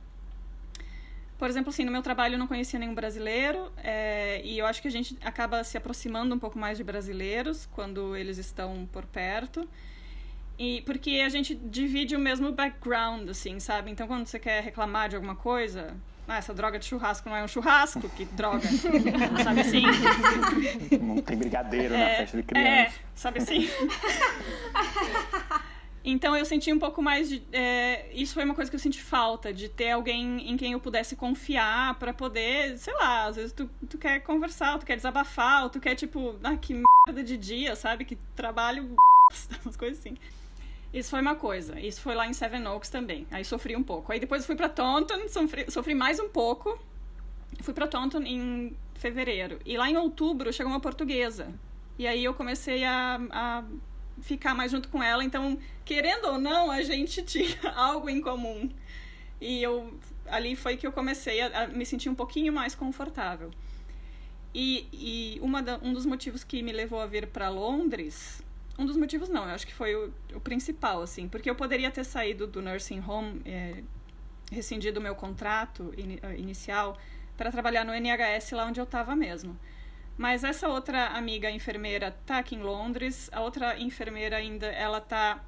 por 1.39 1.49
exemplo, 1.49 1.71
assim, 1.71 1.85
no 1.85 1.93
meu 1.93 2.03
trabalho 2.03 2.35
eu 2.35 2.39
não 2.39 2.49
conhecia 2.49 2.79
nenhum 2.79 2.95
brasileiro 2.95 3.73
é, 3.77 4.41
e 4.45 4.59
eu 4.59 4.67
acho 4.67 4.83
que 4.83 4.89
a 4.89 4.91
gente 4.91 5.17
acaba 5.23 5.63
se 5.63 5.79
aproximando 5.79 6.35
um 6.35 6.39
pouco 6.39 6.59
mais 6.59 6.77
de 6.77 6.83
brasileiros 6.83 7.67
quando 7.67 8.17
eles 8.17 8.39
estão 8.39 8.89
por 8.93 9.07
perto. 9.07 9.69
E 10.59 10.83
porque 10.83 11.23
a 11.25 11.29
gente 11.29 11.55
divide 11.55 12.17
o 12.17 12.19
mesmo 12.19 12.51
background, 12.51 13.29
assim, 13.29 13.61
sabe? 13.61 13.93
Então, 13.93 14.09
quando 14.09 14.27
você 14.27 14.41
quer 14.41 14.61
reclamar 14.61 15.09
de 15.09 15.15
alguma 15.15 15.37
coisa, 15.37 15.97
ah, 16.27 16.37
essa 16.37 16.53
droga 16.53 16.79
de 16.79 16.85
churrasco 16.85 17.29
não 17.29 17.37
é 17.37 17.45
um 17.45 17.49
churrasco, 17.49 18.09
que 18.11 18.25
droga. 18.25 18.67
sabe 19.43 19.61
assim? 19.61 19.83
Não 21.01 21.23
tem 21.23 21.39
brigadeiro 21.39 21.95
é, 21.95 21.99
na 21.99 22.17
festa 22.17 22.37
de 22.37 22.43
criança. 22.43 22.69
É, 22.69 22.93
sabe 23.15 23.39
assim? 23.39 23.69
Então 26.05 26.37
eu 26.37 26.45
senti 26.45 26.73
um 26.73 26.79
pouco 26.79 27.03
mais 27.03 27.29
de. 27.29 27.43
É, 27.53 28.11
isso 28.13 28.35
foi 28.35 28.45
uma 28.45 28.55
coisa 28.55 28.71
que 28.71 28.77
eu 28.77 28.81
senti 28.81 29.03
falta, 29.03 29.53
de 29.53 29.69
ter 29.69 29.91
alguém 29.91 30.51
em 30.51 30.57
quem 30.57 30.73
eu 30.73 30.81
pudesse 30.81 31.17
confiar 31.17 31.99
para 31.99 32.13
poder, 32.13 32.79
sei 32.79 32.95
lá, 32.95 33.27
às 33.27 33.37
vezes 33.37 33.53
tu, 33.53 33.69
tu 33.89 33.99
quer 33.99 34.21
conversar, 34.21 34.79
tu 34.79 34.87
quer 34.87 34.97
desabafar, 34.97 35.69
tu 35.71 35.81
quer, 35.81 35.95
tipo, 35.95 36.37
ah, 36.43 36.57
que 36.57 36.75
merda 37.07 37.23
de 37.23 37.37
dia, 37.37 37.75
sabe? 37.77 38.05
Que 38.05 38.17
trabalho. 38.35 38.97
umas 39.65 39.77
coisas 39.77 39.99
assim. 39.99 40.17
Isso 40.93 41.11
foi 41.11 41.21
uma 41.21 41.35
coisa. 41.35 41.79
Isso 41.79 42.01
foi 42.01 42.15
lá 42.15 42.27
em 42.27 42.33
Seven 42.33 42.67
Oaks 42.67 42.89
também. 42.89 43.27
Aí 43.31 43.45
sofri 43.45 43.77
um 43.77 43.83
pouco. 43.83 44.11
Aí 44.11 44.19
depois 44.19 44.47
fui 44.47 44.57
para 44.57 44.69
Taunton, 44.69 45.29
sofri, 45.29 45.71
sofri 45.71 45.95
mais 45.95 46.19
um 46.19 46.29
pouco. 46.29 46.79
Fui 47.61 47.75
para 47.75 47.87
Taunton 47.87 48.23
em 48.23 48.77
fevereiro. 48.95 49.59
E 49.67 49.77
lá 49.77 49.91
em 49.91 49.97
outubro 49.97 50.53
chegou 50.53 50.73
uma 50.73 50.81
portuguesa. 50.81 51.53
E 51.99 52.07
aí 52.07 52.25
eu 52.25 52.33
comecei 52.33 52.85
a, 52.85 53.21
a 53.31 53.65
ficar 54.23 54.55
mais 54.55 54.71
junto 54.71 54.89
com 54.89 55.03
ela. 55.03 55.25
Então, 55.25 55.59
querendo 55.85 56.27
ou 56.27 56.39
não, 56.39 56.71
a 56.71 56.83
gente 56.83 57.23
tinha 57.25 57.71
algo 57.75 58.09
em 58.09 58.21
comum. 58.21 58.71
E 59.41 59.63
eu 59.63 59.99
ali 60.27 60.55
foi 60.55 60.77
que 60.77 60.87
eu 60.87 60.93
comecei 60.93 61.41
a, 61.41 61.65
a 61.65 61.67
me 61.69 61.87
sentir 61.87 62.09
um 62.09 62.15
pouquinho 62.15 62.53
mais 62.53 62.75
confortável. 62.75 63.51
E, 64.55 64.87
e 64.93 65.41
uma 65.41 65.63
da, 65.63 65.79
um 65.83 65.93
dos 65.93 66.07
motivos 66.07 66.43
que 66.45 66.63
me 66.63 66.73
levou 66.73 67.01
a 67.01 67.07
vir 67.07 67.27
para 67.27 67.49
Londres, 67.49 68.43
um 68.79 68.87
dos 68.87 68.97
motivos 68.97 69.29
não, 69.29 69.45
eu 69.45 69.51
acho 69.55 69.67
que 69.67 69.75
foi 69.75 69.95
o, 69.95 70.13
o 70.35 70.41
principal, 70.41 71.03
assim, 71.03 71.29
porque 71.29 71.51
eu 71.51 71.55
poderia 71.55 71.91
ter 71.91 72.05
saído 72.05 72.47
do 72.47 72.63
nursing 72.63 73.03
home, 73.07 73.43
é, 73.45 73.83
rescindido 74.51 75.01
o 75.01 75.03
meu 75.03 75.15
contrato 75.15 75.93
in, 75.99 76.19
eh, 76.23 76.37
inicial 76.39 76.97
para 77.37 77.51
trabalhar 77.51 77.85
no 77.85 77.93
NHS 77.93 78.53
lá 78.53 78.65
onde 78.67 78.81
eu 78.81 78.85
estava 78.85 79.15
mesmo. 79.15 79.59
Mas 80.19 80.43
essa 80.43 80.69
outra 80.69 81.07
amiga 81.17 81.49
enfermeira 81.49 82.11
tá 82.27 82.39
aqui 82.39 82.57
em 82.57 82.61
Londres, 82.61 83.31
a 83.33 83.41
outra 83.41 83.79
enfermeira 83.79 84.37
ainda, 84.37 84.67
ela 84.67 85.01
tá 85.01 85.45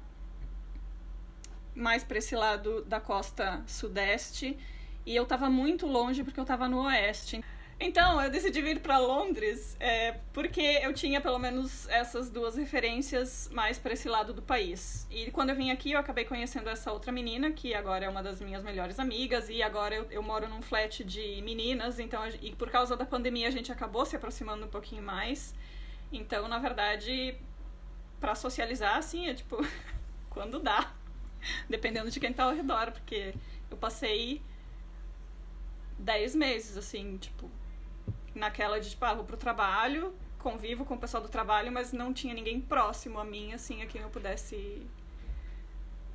mais 1.75 2.05
para 2.05 2.17
esse 2.17 2.35
lado 2.37 2.81
da 2.85 3.01
costa 3.01 3.61
sudeste 3.67 4.57
e 5.05 5.13
eu 5.13 5.23
estava 5.23 5.49
muito 5.49 5.85
longe 5.85 6.23
porque 6.23 6.39
eu 6.39 6.43
estava 6.43 6.69
no 6.69 6.85
oeste. 6.85 7.43
Então, 7.83 8.21
eu 8.21 8.29
decidi 8.29 8.61
vir 8.61 8.79
para 8.79 8.99
Londres 8.99 9.75
é, 9.79 10.11
porque 10.33 10.61
eu 10.61 10.93
tinha 10.93 11.19
pelo 11.19 11.39
menos 11.39 11.89
essas 11.89 12.29
duas 12.29 12.55
referências 12.55 13.49
mais 13.51 13.79
para 13.79 13.93
esse 13.93 14.07
lado 14.07 14.33
do 14.33 14.41
país. 14.43 15.07
E 15.09 15.31
quando 15.31 15.49
eu 15.49 15.55
vim 15.55 15.71
aqui, 15.71 15.93
eu 15.93 15.99
acabei 15.99 16.23
conhecendo 16.23 16.69
essa 16.69 16.91
outra 16.91 17.11
menina, 17.11 17.51
que 17.51 17.73
agora 17.73 18.05
é 18.05 18.09
uma 18.09 18.21
das 18.21 18.39
minhas 18.39 18.63
melhores 18.63 18.99
amigas, 18.99 19.49
e 19.49 19.63
agora 19.63 19.95
eu, 19.95 20.05
eu 20.11 20.21
moro 20.21 20.47
num 20.47 20.61
flat 20.61 21.03
de 21.03 21.41
meninas, 21.41 21.97
então, 21.97 22.21
e 22.39 22.51
por 22.55 22.69
causa 22.69 22.95
da 22.95 23.03
pandemia 23.03 23.47
a 23.47 23.51
gente 23.51 23.71
acabou 23.71 24.05
se 24.05 24.15
aproximando 24.15 24.63
um 24.63 24.69
pouquinho 24.69 25.01
mais. 25.01 25.55
Então, 26.11 26.47
na 26.47 26.59
verdade, 26.59 27.35
para 28.19 28.35
socializar, 28.35 28.97
assim, 28.97 29.27
é 29.27 29.33
tipo, 29.33 29.57
quando 30.29 30.59
dá. 30.59 30.93
Dependendo 31.67 32.11
de 32.11 32.19
quem 32.19 32.31
tá 32.31 32.43
ao 32.43 32.53
redor, 32.53 32.91
porque 32.91 33.33
eu 33.71 33.77
passei 33.77 34.39
10 35.97 36.35
meses, 36.35 36.77
assim, 36.77 37.17
tipo, 37.17 37.49
naquela 38.35 38.79
de, 38.79 38.89
tipo, 38.89 39.03
ah, 39.05 39.13
vou 39.13 39.23
pro 39.25 39.37
trabalho, 39.37 40.13
convivo 40.39 40.85
com 40.85 40.95
o 40.95 40.97
pessoal 40.97 41.21
do 41.21 41.29
trabalho, 41.29 41.71
mas 41.71 41.91
não 41.93 42.13
tinha 42.13 42.33
ninguém 42.33 42.59
próximo 42.61 43.19
a 43.19 43.25
mim, 43.25 43.53
assim, 43.53 43.81
a 43.81 43.85
quem 43.85 44.01
eu 44.01 44.09
pudesse 44.09 44.85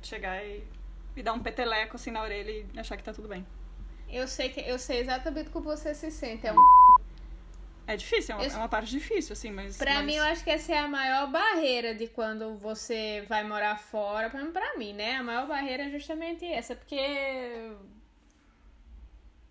chegar 0.01 0.43
e, 0.43 0.63
e 1.15 1.23
dar 1.23 1.33
um 1.33 1.39
peteleco, 1.39 1.95
assim, 1.95 2.11
na 2.11 2.21
orelha 2.21 2.51
e 2.51 2.79
achar 2.79 2.97
que 2.97 3.03
tá 3.03 3.13
tudo 3.13 3.27
bem. 3.27 3.45
Eu 4.09 4.27
sei 4.27 4.49
que 4.49 4.61
eu 4.61 4.79
sei 4.79 4.99
exatamente 4.99 5.49
como 5.49 5.65
você 5.65 5.93
se 5.93 6.09
sente. 6.11 6.47
É 6.47 6.53
um 6.53 6.57
É 7.85 7.95
difícil, 7.97 8.35
é 8.35 8.37
uma, 8.37 8.45
Eu- 8.45 8.51
é 8.51 8.57
uma 8.57 8.69
parte 8.69 8.89
difícil, 8.89 9.33
assim, 9.33 9.51
mas... 9.51 9.77
Pra 9.77 9.95
mas... 9.95 10.05
mim, 10.05 10.15
eu 10.15 10.23
acho 10.23 10.43
que 10.43 10.49
essa 10.49 10.73
é 10.73 10.77
a 10.79 10.87
maior 10.87 11.29
barreira 11.29 11.93
de 11.93 12.07
quando 12.07 12.57
você 12.57 13.25
vai 13.27 13.43
morar 13.43 13.77
fora. 13.77 14.29
Pra 14.29 14.43
mim, 14.43 14.51
pra 14.51 14.77
mim, 14.77 14.93
né? 14.93 15.15
A 15.17 15.23
maior 15.23 15.47
barreira 15.47 15.83
é 15.83 15.89
justamente 15.89 16.45
essa, 16.45 16.75
porque. 16.75 16.97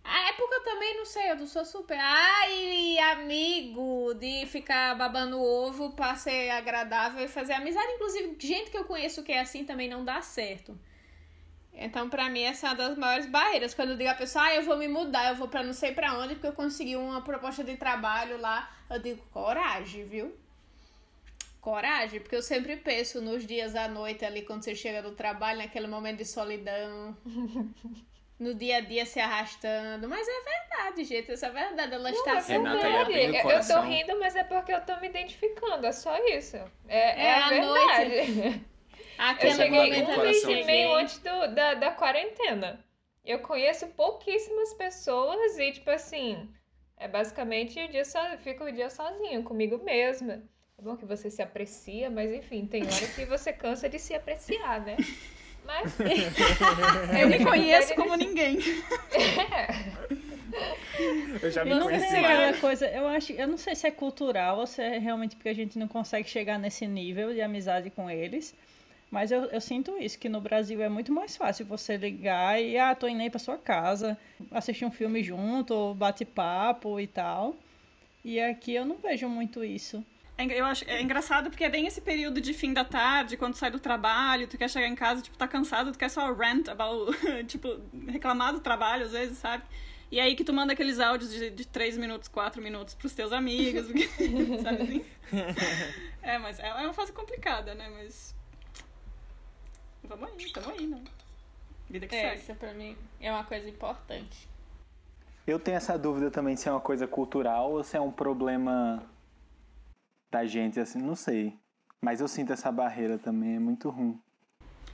Ah, 0.08 0.28
é 0.28 0.32
porque 0.34 0.54
eu 0.54 0.62
também 0.64 0.96
não 0.96 1.04
sei, 1.04 1.30
eu 1.30 1.36
não 1.36 1.46
sou 1.46 1.64
super. 1.64 1.98
Ai, 1.98 2.98
amigo, 2.98 4.14
de 4.14 4.46
ficar 4.46 4.94
babando 4.94 5.42
ovo 5.42 5.90
pra 5.92 6.14
ser 6.14 6.50
agradável 6.50 7.24
e 7.24 7.28
fazer 7.28 7.54
amizade. 7.54 7.92
Inclusive, 7.92 8.36
gente 8.38 8.70
que 8.70 8.78
eu 8.78 8.84
conheço 8.84 9.24
que 9.24 9.32
é 9.32 9.40
assim 9.40 9.64
também 9.64 9.88
não 9.88 10.04
dá 10.04 10.22
certo. 10.22 10.78
Então, 11.74 12.08
pra 12.08 12.30
mim, 12.30 12.42
essa 12.42 12.68
é 12.68 12.70
uma 12.70 12.76
das 12.76 12.96
maiores 12.96 13.26
barreiras. 13.26 13.74
Quando 13.74 13.90
eu 13.90 13.96
digo 13.96 14.08
a 14.08 14.14
pessoa, 14.14 14.44
ah, 14.44 14.54
eu 14.54 14.62
vou 14.62 14.78
me 14.78 14.88
mudar, 14.88 15.28
eu 15.28 15.34
vou 15.34 15.48
pra 15.48 15.62
não 15.62 15.72
sei 15.74 15.92
pra 15.92 16.16
onde, 16.18 16.34
porque 16.34 16.46
eu 16.46 16.52
consegui 16.52 16.96
uma 16.96 17.22
proposta 17.22 17.64
de 17.64 17.76
trabalho 17.76 18.40
lá. 18.40 18.70
Eu 18.88 19.00
digo, 19.00 19.22
coragem, 19.32 20.04
viu? 20.06 20.34
Coragem, 21.60 22.20
porque 22.20 22.36
eu 22.36 22.42
sempre 22.42 22.76
penso 22.76 23.20
nos 23.20 23.44
dias 23.44 23.74
à 23.74 23.88
noite 23.88 24.24
ali, 24.24 24.42
quando 24.42 24.62
você 24.62 24.74
chega 24.74 25.02
do 25.02 25.12
trabalho, 25.12 25.58
naquele 25.58 25.88
momento 25.88 26.18
de 26.18 26.24
solidão. 26.24 27.16
No 28.38 28.54
dia 28.54 28.76
a 28.76 28.80
dia 28.80 29.06
se 29.06 29.18
arrastando. 29.18 30.06
Mas 30.08 30.26
é 30.28 30.40
verdade, 30.42 31.04
gente. 31.04 31.32
Essa 31.32 31.46
é 31.46 31.50
verdade. 31.50 31.94
Ela 31.94 32.10
está 32.10 32.32
Não, 32.32 32.38
é 32.38 32.42
sempre. 32.42 32.68
Renata, 32.68 32.86
aí 32.86 32.92
verdade. 32.92 33.02
abrindo 33.12 33.32
o 33.32 33.50
Eu- 33.50 33.50
Eu 33.58 33.66
tô 33.66 33.80
rindo, 33.80 34.20
mas 34.20 34.36
é 34.36 34.44
porque 34.44 34.72
eu 34.72 34.80
tô 34.84 34.96
me 35.00 35.08
identificando, 35.08 35.86
é 35.86 35.92
só 35.92 36.16
isso. 36.26 36.56
É, 36.86 36.98
é, 37.22 37.24
É 37.26 37.32
a 37.34 37.46
a 37.46 37.48
verdade. 37.48 38.14
Eu 39.18 39.24
Aquele 39.24 39.54
cheguei 39.54 39.70
momento 39.70 40.08
um 40.10 40.12
abrindo 40.12 40.20
o 40.20 40.22
mês 40.24 40.44
e 40.44 40.64
meio 40.64 40.94
antes 40.94 41.18
do- 41.20 41.54
da, 41.54 41.74
da 41.74 41.90
quarentena. 41.92 42.84
Eu 43.24 43.38
conheço 43.38 43.86
pouquíssimas 43.88 44.74
pessoas 44.74 45.58
e, 45.58 45.72
tipo 45.72 45.90
assim, 45.90 46.48
é 46.98 47.08
basicamente 47.08 47.82
o 47.82 47.88
dia 47.88 48.04
só, 48.04 48.20
fico 48.36 48.64
o 48.64 48.70
dia 48.72 48.90
sozinho, 48.90 49.42
comigo 49.42 49.82
mesma. 49.82 50.42
É 50.78 50.82
bom 50.82 50.94
que 50.94 51.06
você 51.06 51.30
se 51.30 51.40
aprecia, 51.40 52.10
mas 52.10 52.30
enfim, 52.30 52.66
tem 52.66 52.82
hora 52.82 53.06
que 53.14 53.24
você 53.24 53.50
cansa 53.50 53.88
de 53.88 53.98
se 53.98 54.14
apreciar, 54.14 54.82
né? 54.82 54.96
Mas 55.66 55.94
Eu 57.20 57.28
me 57.28 57.44
conheço 57.44 57.94
como 57.94 58.14
ninguém. 58.16 58.58
Eu 61.42 61.50
já 61.50 61.64
me 61.64 61.70
Eu 61.70 61.76
não 61.76 61.86
conheci 61.86 62.08
sei 62.08 62.20
mais. 62.20 62.34
aquela 62.34 62.60
coisa, 62.60 62.86
eu 62.88 63.06
acho, 63.08 63.32
eu 63.32 63.46
não 63.46 63.58
sei 63.58 63.74
se 63.74 63.86
é 63.86 63.90
cultural 63.90 64.58
ou 64.58 64.66
se 64.66 64.80
é 64.82 64.98
realmente 64.98 65.36
porque 65.36 65.48
a 65.50 65.54
gente 65.54 65.78
não 65.78 65.88
consegue 65.88 66.28
chegar 66.28 66.58
nesse 66.58 66.86
nível 66.86 67.32
de 67.34 67.42
amizade 67.42 67.90
com 67.90 68.08
eles. 68.10 68.54
Mas 69.10 69.30
eu, 69.30 69.44
eu 69.44 69.60
sinto 69.60 69.96
isso, 69.98 70.18
que 70.18 70.28
no 70.28 70.40
Brasil 70.40 70.82
é 70.82 70.88
muito 70.88 71.12
mais 71.12 71.36
fácil 71.36 71.64
você 71.64 71.96
ligar 71.96 72.60
e, 72.60 72.76
ah, 72.76 72.94
tô 72.94 73.06
indo 73.06 73.20
aí 73.22 73.30
pra 73.30 73.38
sua 73.38 73.56
casa, 73.56 74.18
assistir 74.50 74.84
um 74.84 74.90
filme 74.90 75.22
junto, 75.22 75.72
ou 75.72 75.94
bate-papo 75.94 76.98
e 76.98 77.06
tal. 77.06 77.54
E 78.24 78.40
aqui 78.40 78.74
eu 78.74 78.84
não 78.84 78.96
vejo 78.96 79.28
muito 79.28 79.62
isso. 79.62 80.04
É, 80.38 80.44
eu 80.60 80.64
acho, 80.66 80.84
é 80.88 81.00
engraçado 81.00 81.48
porque 81.48 81.64
é 81.64 81.70
bem 81.70 81.86
esse 81.86 82.00
período 82.00 82.40
de 82.42 82.52
fim 82.52 82.72
da 82.72 82.84
tarde, 82.84 83.36
quando 83.38 83.54
sai 83.54 83.70
do 83.70 83.80
trabalho, 83.80 84.46
tu 84.46 84.58
quer 84.58 84.68
chegar 84.68 84.86
em 84.86 84.94
casa, 84.94 85.22
tipo, 85.22 85.36
tá 85.36 85.48
cansado, 85.48 85.92
tu 85.92 85.98
quer 85.98 86.10
só 86.10 86.30
rant 86.32 86.68
about, 86.68 87.10
tipo, 87.48 87.80
reclamar 88.06 88.52
do 88.52 88.60
trabalho 88.60 89.06
às 89.06 89.12
vezes, 89.12 89.38
sabe? 89.38 89.64
E 90.10 90.20
aí 90.20 90.36
que 90.36 90.44
tu 90.44 90.52
manda 90.52 90.72
aqueles 90.74 91.00
áudios 91.00 91.30
de, 91.32 91.50
de 91.50 91.66
3 91.66 91.96
minutos, 91.96 92.28
4 92.28 92.60
minutos 92.62 92.94
pros 92.94 93.12
teus 93.14 93.32
amigos, 93.32 93.86
porque- 93.88 94.08
sabe 94.62 94.82
assim? 94.82 95.04
É, 96.22 96.38
mas 96.38 96.58
é 96.60 96.68
é 96.68 96.74
uma 96.84 96.92
fase 96.92 97.12
complicada, 97.12 97.74
né? 97.74 97.88
Mas. 97.88 98.34
Vamos 100.04 100.28
aí, 100.38 100.52
tamo 100.52 100.70
aí, 100.70 100.86
né? 100.86 101.02
Vida 101.90 102.06
que 102.06 102.14
É, 102.14 102.20
segue. 102.30 102.34
essa 102.42 102.54
pra 102.54 102.72
mim 102.74 102.96
é 103.20 103.32
uma 103.32 103.42
coisa 103.44 103.68
importante. 103.68 104.48
Eu 105.46 105.58
tenho 105.58 105.76
essa 105.76 105.96
dúvida 105.98 106.30
também 106.30 106.56
se 106.56 106.68
é 106.68 106.72
uma 106.72 106.80
coisa 106.80 107.06
cultural 107.06 107.72
ou 107.72 107.82
se 107.82 107.96
é 107.96 108.00
um 108.00 108.10
problema 108.12 109.02
da 110.30 110.44
gente, 110.44 110.78
assim, 110.80 111.00
não 111.00 111.14
sei. 111.14 111.58
Mas 112.00 112.20
eu 112.20 112.28
sinto 112.28 112.52
essa 112.52 112.70
barreira 112.70 113.18
também, 113.18 113.56
é 113.56 113.58
muito 113.58 113.88
ruim. 113.90 114.20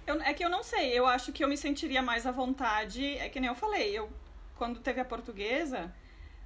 Eu- 0.07 0.21
é 0.23 0.33
que 0.33 0.45
eu 0.45 0.51
não 0.51 0.63
sei, 0.63 0.97
eu 0.99 1.07
acho 1.07 1.33
que 1.33 1.45
eu 1.45 1.49
me 1.49 1.57
sentiria 1.57 2.03
mais 2.03 2.27
à 2.27 2.31
vontade, 2.33 3.17
é 3.19 3.29
que 3.29 3.39
nem 3.39 3.49
eu 3.49 3.55
falei, 3.55 3.97
eu 3.97 4.09
quando 4.57 4.81
teve 4.81 5.01
a 5.01 5.05
portuguesa 5.05 5.93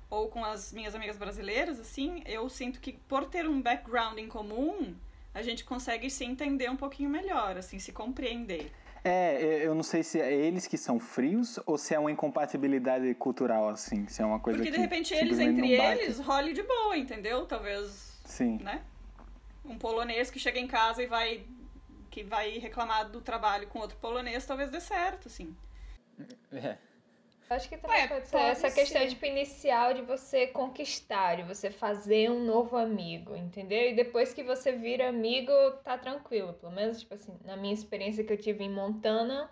ou 0.09 0.29
com 0.29 0.45
as 0.45 0.73
minhas 0.73 0.95
amigas 0.95 1.17
brasileiras, 1.17 1.79
assim, 1.81 2.23
eu 2.27 2.49
sinto 2.49 2.81
que 2.81 2.93
por 2.93 3.25
ter 3.27 3.49
um 3.49 3.61
background 3.61 4.19
em 4.19 4.29
comum, 4.29 4.95
a 5.35 5.43
gente 5.43 5.65
consegue 5.65 6.09
se 6.09 6.25
entender 6.25 6.71
um 6.71 6.77
pouquinho 6.77 7.11
melhor, 7.11 7.57
assim, 7.57 7.79
se 7.79 7.93
compreender. 7.93 8.71
É, 9.05 9.65
eu 9.65 9.75
não 9.75 9.83
sei 9.83 10.03
se 10.03 10.21
é 10.21 10.33
eles 10.33 10.67
que 10.67 10.77
são 10.77 10.99
frios 10.99 11.61
ou 11.65 11.79
se 11.79 11.95
é 11.95 11.99
uma 11.99 12.11
incompatibilidade 12.11 13.15
cultural, 13.15 13.69
assim. 13.69 14.09
Se 14.09 14.21
é 14.21 14.27
uma 14.27 14.41
coisa 14.41 14.59
Porque 14.59 14.71
de 14.71 14.77
que 14.77 14.83
repente 14.83 15.15
eles 15.15 15.39
entre 15.39 15.73
eles 15.73 16.19
role 16.19 16.53
de 16.53 16.63
boa, 16.63 16.97
entendeu? 16.97 17.47
Talvez, 17.47 18.06
Sim. 18.27 18.59
né? 18.59 18.85
Um 19.65 19.79
polonês 19.79 20.31
que 20.31 20.39
chega 20.39 20.59
em 20.59 20.67
casa 20.67 21.03
e 21.03 21.07
vai 21.07 21.47
que 22.11 22.23
vai 22.23 22.59
reclamar 22.59 23.11
do 23.11 23.21
trabalho 23.21 23.67
com 23.69 23.79
outro 23.79 23.99
polonês, 23.99 24.47
talvez 24.47 24.71
dê 24.71 24.81
certo, 24.81 25.29
assim. 25.29 25.55
É. 26.53 26.79
Acho 27.49 27.69
que 27.69 27.77
também 27.77 28.01
Ué, 28.01 28.09
pode 28.09 28.27
ser 28.27 28.33
pode 28.33 28.45
essa 28.45 28.71
questão 28.71 29.03
ser. 29.03 29.09
tipo, 29.09 29.27
inicial 29.27 29.95
de 29.95 30.03
você 30.03 30.47
conquistar, 30.49 31.37
de 31.37 31.43
você 31.43 31.71
fazer 31.71 32.31
um 32.31 32.43
novo 32.45 32.77
amigo, 32.77 33.37
entendeu? 33.37 33.91
E 33.91 33.95
depois 33.95 34.35
que 34.35 34.43
você 34.43 34.73
vira 34.73 35.09
amigo, 35.09 35.53
tá 35.85 35.97
tranquilo. 35.97 36.55
Pelo 36.55 36.73
menos, 36.73 37.01
tipo 37.01 37.15
assim, 37.15 37.39
na 37.45 37.57
minha 37.57 37.75
experiência 37.75 38.25
que 38.25 38.33
eu 38.33 38.39
tive 38.39 38.65
em 38.65 38.71
Montana, 38.71 39.51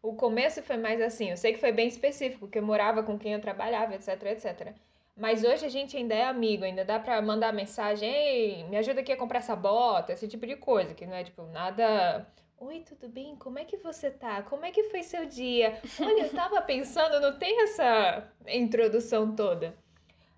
o 0.00 0.14
começo 0.14 0.62
foi 0.62 0.76
mais 0.76 1.00
assim. 1.00 1.30
Eu 1.30 1.36
sei 1.36 1.52
que 1.52 1.58
foi 1.58 1.72
bem 1.72 1.88
específico, 1.88 2.40
porque 2.40 2.58
eu 2.58 2.62
morava 2.62 3.02
com 3.02 3.18
quem 3.18 3.32
eu 3.32 3.40
trabalhava, 3.40 3.94
etc, 3.94 4.22
etc. 4.26 4.74
Mas 5.16 5.42
hoje 5.42 5.64
a 5.64 5.68
gente 5.70 5.96
ainda 5.96 6.14
é 6.14 6.24
amigo, 6.24 6.64
ainda 6.64 6.84
dá 6.84 7.00
pra 7.00 7.22
mandar 7.22 7.50
mensagem, 7.50 8.06
ei, 8.06 8.64
me 8.64 8.76
ajuda 8.76 9.00
aqui 9.00 9.10
a 9.10 9.16
comprar 9.16 9.38
essa 9.38 9.56
bota, 9.56 10.12
esse 10.12 10.28
tipo 10.28 10.46
de 10.46 10.56
coisa, 10.56 10.92
que 10.92 11.06
não 11.06 11.14
é 11.14 11.24
tipo 11.24 11.42
nada. 11.46 12.26
Oi, 12.58 12.80
tudo 12.80 13.08
bem? 13.08 13.34
Como 13.36 13.58
é 13.58 13.64
que 13.64 13.78
você 13.78 14.10
tá? 14.10 14.42
Como 14.42 14.66
é 14.66 14.70
que 14.70 14.84
foi 14.84 15.02
seu 15.02 15.24
dia? 15.24 15.80
Olha, 15.98 16.24
eu 16.24 16.30
tava 16.34 16.60
pensando, 16.62 17.18
não 17.18 17.38
tem 17.38 17.62
essa 17.62 18.30
introdução 18.46 19.34
toda. 19.34 19.74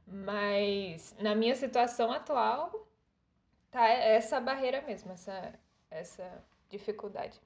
Mas 0.06 1.14
na 1.18 1.34
minha 1.34 1.56
situação 1.56 2.12
atual, 2.12 2.88
tá 3.72 3.84
essa 3.88 4.40
barreira 4.40 4.80
mesmo, 4.82 5.10
essa, 5.10 5.54
essa 5.90 6.44
dificuldade. 6.70 7.40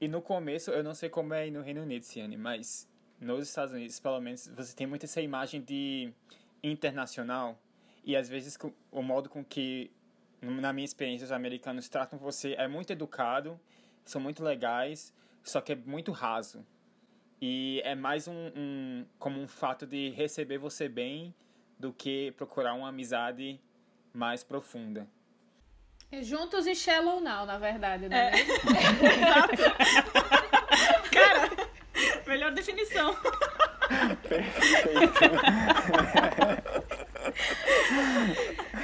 E 0.00 0.08
no 0.08 0.22
começo, 0.22 0.70
eu 0.70 0.82
não 0.82 0.94
sei 0.94 1.10
como 1.10 1.34
é 1.34 1.42
aí 1.42 1.50
no 1.50 1.60
Reino 1.60 1.82
Unido, 1.82 2.02
Ciane, 2.02 2.36
mas 2.36 2.88
nos 3.20 3.46
Estados 3.46 3.74
Unidos, 3.74 4.00
pelo 4.00 4.20
menos, 4.20 4.46
você 4.48 4.74
tem 4.74 4.86
muito 4.86 5.04
essa 5.04 5.20
imagem 5.20 5.62
de 5.62 6.12
internacional. 6.70 7.60
E 8.04 8.16
às 8.16 8.28
vezes 8.28 8.58
o 8.90 9.02
modo 9.02 9.28
com 9.28 9.44
que, 9.44 9.90
na 10.40 10.72
minha 10.72 10.84
experiência, 10.84 11.24
os 11.24 11.32
americanos 11.32 11.88
tratam 11.88 12.18
você 12.18 12.54
é 12.54 12.68
muito 12.68 12.92
educado, 12.92 13.58
são 14.04 14.20
muito 14.20 14.42
legais, 14.44 15.12
só 15.42 15.60
que 15.60 15.72
é 15.72 15.76
muito 15.76 16.12
raso. 16.12 16.64
E 17.40 17.80
é 17.84 17.94
mais 17.94 18.26
um, 18.28 18.50
um 18.56 19.06
como 19.18 19.40
um 19.40 19.48
fato 19.48 19.86
de 19.86 20.10
receber 20.10 20.58
você 20.58 20.88
bem 20.88 21.34
do 21.78 21.92
que 21.92 22.32
procurar 22.32 22.74
uma 22.74 22.88
amizade 22.88 23.60
mais 24.12 24.42
profunda. 24.42 25.06
É 26.10 26.22
Juntos 26.22 26.66
e 26.66 26.74
Shallow 26.74 27.20
Now, 27.20 27.44
na 27.44 27.58
verdade, 27.58 28.08
né? 28.08 28.30
É. 28.30 28.40
Exato. 29.20 29.62
Cara, 31.10 31.50
melhor 32.26 32.52
definição. 32.52 33.14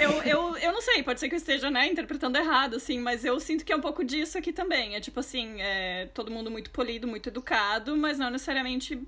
Eu, 0.01 0.23
eu, 0.23 0.57
eu 0.59 0.73
não 0.73 0.81
sei, 0.81 1.03
pode 1.03 1.21
ser 1.21 1.29
que 1.29 1.35
eu 1.35 1.39
esteja, 1.39 1.71
né, 1.71 1.87
interpretando 1.87 2.37
errado, 2.37 2.77
assim, 2.77 2.99
mas 2.99 3.25
eu 3.25 3.39
sinto 3.39 3.65
que 3.65 3.73
é 3.73 3.77
um 3.77 3.81
pouco 3.81 4.05
disso 4.05 4.37
aqui 4.37 4.53
também. 4.53 4.97
É 4.97 5.01
tipo 5.01 5.21
assim, 5.21 5.61
é 5.61 6.07
todo 6.13 6.31
mundo 6.31 6.51
muito 6.51 6.71
polido, 6.71 7.07
muito 7.07 7.29
educado, 7.29 7.97
mas 7.97 8.19
não 8.19 8.31
necessariamente 8.31 9.01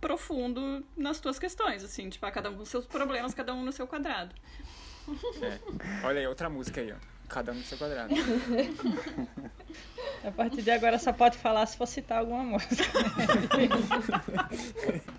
profundo 0.00 0.84
nas 0.96 1.18
tuas 1.18 1.38
questões, 1.38 1.82
assim, 1.82 2.08
tipo, 2.08 2.30
cada 2.30 2.50
um 2.50 2.56
com 2.56 2.64
seus 2.64 2.86
problemas, 2.86 3.34
cada 3.34 3.52
um 3.54 3.64
no 3.64 3.72
seu 3.72 3.86
quadrado. 3.86 4.34
É. 5.42 6.06
Olha 6.06 6.20
aí, 6.20 6.26
outra 6.26 6.48
música 6.48 6.80
aí, 6.80 6.92
ó. 6.92 7.15
Cada 7.28 7.52
um 7.52 7.56
no 7.56 7.62
seu 7.62 7.76
quadrado. 7.78 8.14
A 10.24 10.30
partir 10.30 10.62
de 10.62 10.70
agora 10.70 10.98
só 10.98 11.12
pode 11.12 11.36
falar 11.38 11.66
se 11.66 11.76
for 11.76 11.86
citar 11.86 12.18
alguma 12.18 12.42
música. 12.42 12.84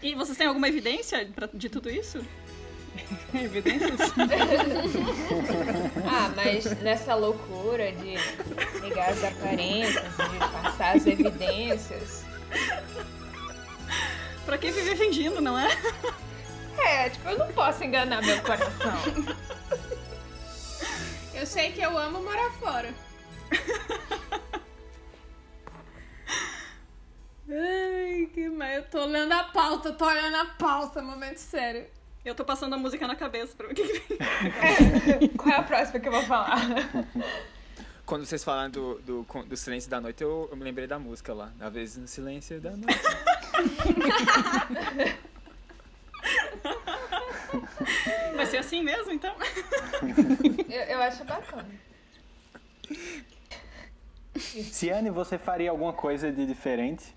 E 0.01 0.13
vocês 0.15 0.37
têm 0.37 0.47
alguma 0.47 0.67
evidência 0.67 1.27
de 1.53 1.69
tudo 1.69 1.89
isso? 1.89 2.23
Evidências? 3.33 3.99
Ah, 6.05 6.31
mas 6.35 6.65
nessa 6.81 7.15
loucura 7.15 7.91
de 7.91 8.15
negar 8.81 9.09
as 9.09 9.23
aparências, 9.23 10.03
de 10.03 10.39
passar 10.61 10.95
as 10.95 11.05
evidências. 11.05 12.23
Pra 14.45 14.57
quem 14.57 14.71
vive 14.71 14.95
fingindo, 14.95 15.41
não 15.41 15.57
é? 15.57 15.67
É, 16.77 17.09
tipo, 17.09 17.27
eu 17.27 17.37
não 17.37 17.51
posso 17.53 17.83
enganar 17.83 18.21
meu 18.21 18.39
coração. 18.41 19.35
Eu 21.37 21.45
sei 21.45 21.71
que 21.71 21.79
eu 21.79 21.95
amo 21.95 22.23
morar 22.23 22.49
fora. 22.53 22.91
Ai, 27.47 28.27
que 28.33 28.49
mas 28.49 28.77
eu 28.77 28.83
tô 28.89 29.03
olhando 29.03 29.33
a 29.33 29.43
pauta, 29.43 29.93
tô 29.93 30.05
olhando 30.05 30.35
a 30.35 30.45
pauta, 30.45 30.99
momento 30.99 31.37
sério. 31.37 31.85
Eu 32.25 32.33
tô 32.33 32.43
passando 32.43 32.73
a 32.73 32.77
música 32.77 33.07
na 33.07 33.15
cabeça 33.15 33.55
pra 33.55 33.67
ver 33.67 33.73
o 33.73 33.75
que. 33.75 35.27
Qual 35.37 35.53
é 35.53 35.59
a 35.59 35.63
próxima 35.63 35.99
que 35.99 36.07
eu 36.07 36.11
vou 36.11 36.23
falar? 36.23 36.57
Quando 38.03 38.25
vocês 38.25 38.43
falaram 38.43 38.71
do, 38.71 38.95
do, 39.01 39.23
do 39.45 39.55
Silêncio 39.55 39.91
da 39.91 40.01
Noite, 40.01 40.23
eu, 40.23 40.47
eu 40.49 40.57
me 40.57 40.63
lembrei 40.63 40.87
da 40.87 40.97
música 40.97 41.35
lá. 41.35 41.53
Às 41.59 41.71
vezes 41.71 41.97
no 41.97 42.07
Silêncio 42.07 42.59
da 42.59 42.71
Noite. 42.71 42.97
Vai 48.35 48.45
ser 48.45 48.56
assim 48.67 48.83
mesmo, 48.83 49.11
então? 49.11 49.33
Eu, 50.69 50.81
eu 50.81 51.01
acho 51.01 51.23
bacana. 51.23 51.69
Ciane, 54.35 55.09
você 55.09 55.37
faria 55.37 55.71
alguma 55.71 55.93
coisa 55.93 56.31
de 56.31 56.45
diferente? 56.45 57.15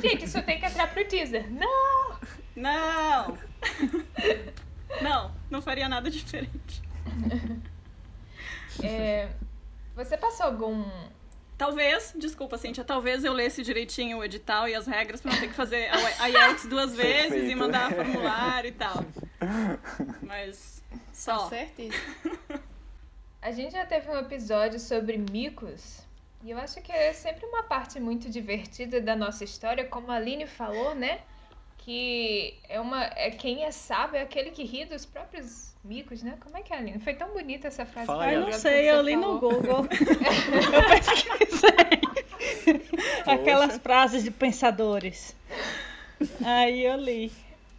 Gente, 0.00 0.24
isso 0.24 0.40
tem 0.42 0.58
que 0.60 0.66
entrar 0.66 0.92
pro 0.92 1.04
teaser. 1.04 1.50
Não! 1.52 2.18
Não! 2.54 3.38
Não, 5.02 5.30
não 5.50 5.60
faria 5.60 5.86
nada 5.86 6.08
diferente. 6.10 6.82
É, 8.82 9.28
você 9.94 10.16
passou 10.16 10.46
algum. 10.46 10.82
Talvez, 11.58 12.14
desculpa, 12.16 12.56
Cintia, 12.56 12.84
talvez 12.84 13.24
eu 13.24 13.32
lesse 13.32 13.64
direitinho 13.64 14.18
o 14.18 14.24
edital 14.24 14.68
e 14.68 14.76
as 14.76 14.86
regras 14.86 15.20
pra 15.20 15.32
não 15.32 15.40
ter 15.40 15.48
que 15.48 15.54
fazer 15.54 15.90
a 16.20 16.28
IELTS 16.28 16.66
duas 16.66 16.94
vezes 16.94 17.24
e 17.26 17.30
Perfeito. 17.30 17.58
mandar 17.58 17.92
formulário 17.92 18.68
e 18.68 18.72
tal. 18.72 19.04
Mas 20.22 20.84
só. 21.12 21.48
Certíssimo. 21.48 22.38
A 23.42 23.50
gente 23.50 23.72
já 23.72 23.84
teve 23.84 24.08
um 24.08 24.16
episódio 24.16 24.78
sobre 24.78 25.18
micos. 25.18 26.00
E 26.44 26.50
eu 26.50 26.58
acho 26.58 26.80
que 26.80 26.92
é 26.92 27.12
sempre 27.12 27.44
uma 27.46 27.64
parte 27.64 27.98
muito 27.98 28.30
divertida 28.30 29.00
da 29.00 29.16
nossa 29.16 29.42
história, 29.42 29.84
como 29.84 30.10
a 30.12 30.14
Aline 30.14 30.46
falou, 30.46 30.94
né? 30.94 31.20
Que 31.78 32.56
é 32.68 32.80
uma. 32.80 33.04
É, 33.04 33.30
quem 33.30 33.64
é 33.64 33.70
sábio 33.72 34.16
é 34.16 34.22
aquele 34.22 34.50
que 34.50 34.62
ri 34.62 34.84
dos 34.84 35.04
próprios 35.04 35.67
micos, 35.84 36.22
né? 36.22 36.36
Como 36.40 36.56
é 36.56 36.62
que 36.62 36.72
é, 36.72 36.78
Aline? 36.78 36.98
Foi 37.00 37.14
tão 37.14 37.32
bonita 37.32 37.68
essa 37.68 37.84
frase. 37.86 38.06
Fala 38.06 38.24
aí, 38.24 38.34
eu 38.34 38.40
não 38.42 38.52
sei, 38.52 38.90
eu 38.90 39.00
li 39.02 39.16
no 39.16 39.22
falou. 39.22 39.38
Google. 39.40 39.86
eu 40.72 40.88
pesquisei. 40.88 42.00
Aquelas 43.26 43.78
frases 43.78 44.22
de 44.24 44.30
pensadores. 44.30 45.34
Aí 46.44 46.84
eu 46.84 46.96
li. 46.96 47.32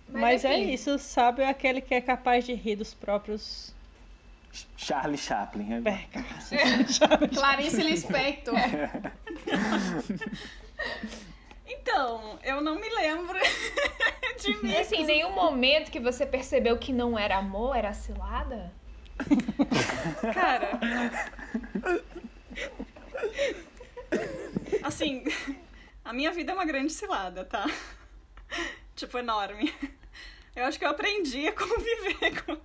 Mas, 0.08 0.22
Mas, 0.22 0.46
é 0.46 0.58
enfim. 0.60 0.74
isso, 0.74 0.98
sábio 0.98 1.44
é 1.44 1.50
aquele 1.50 1.82
que 1.82 1.94
é 1.94 2.02
capaz 2.02 2.46
de 2.46 2.54
rir 2.54 2.78
dos 2.78 2.96
próprios 2.96 3.72
Charlie 4.76 5.18
Chaplin. 5.18 5.66
né? 5.66 5.82
percalços. 6.12 6.50
Clarice 7.38 7.84
Lispector. 7.84 8.56
Então, 11.70 12.40
eu 12.44 12.60
não 12.62 12.76
me 12.76 12.90
lembro 12.90 13.38
de 14.42 14.58
mim. 14.64 14.72
E 14.72 14.78
assim, 14.78 14.98
em 14.98 15.06
nenhum 15.06 15.32
momento 15.32 15.92
que 15.92 16.00
você 16.00 16.26
percebeu 16.26 16.78
que 16.78 16.92
não 16.92 17.18
era 17.18 17.38
amor, 17.38 17.76
era 17.78 17.94
cilada? 17.94 18.74
Cara. 20.34 20.80
Assim, 24.84 25.24
a 26.04 26.14
minha 26.14 26.32
vida 26.32 26.52
é 26.52 26.56
uma 26.56 26.66
grande 26.66 26.92
cilada, 26.92 27.46
tá? 27.46 27.66
Tipo, 28.96 29.18
enorme. 29.18 29.74
Eu 30.56 30.66
acho 30.66 30.80
que 30.80 30.86
eu 30.86 30.90
aprendi 30.90 31.48
a 31.48 31.54
conviver 31.54 32.44
com, 32.44 32.58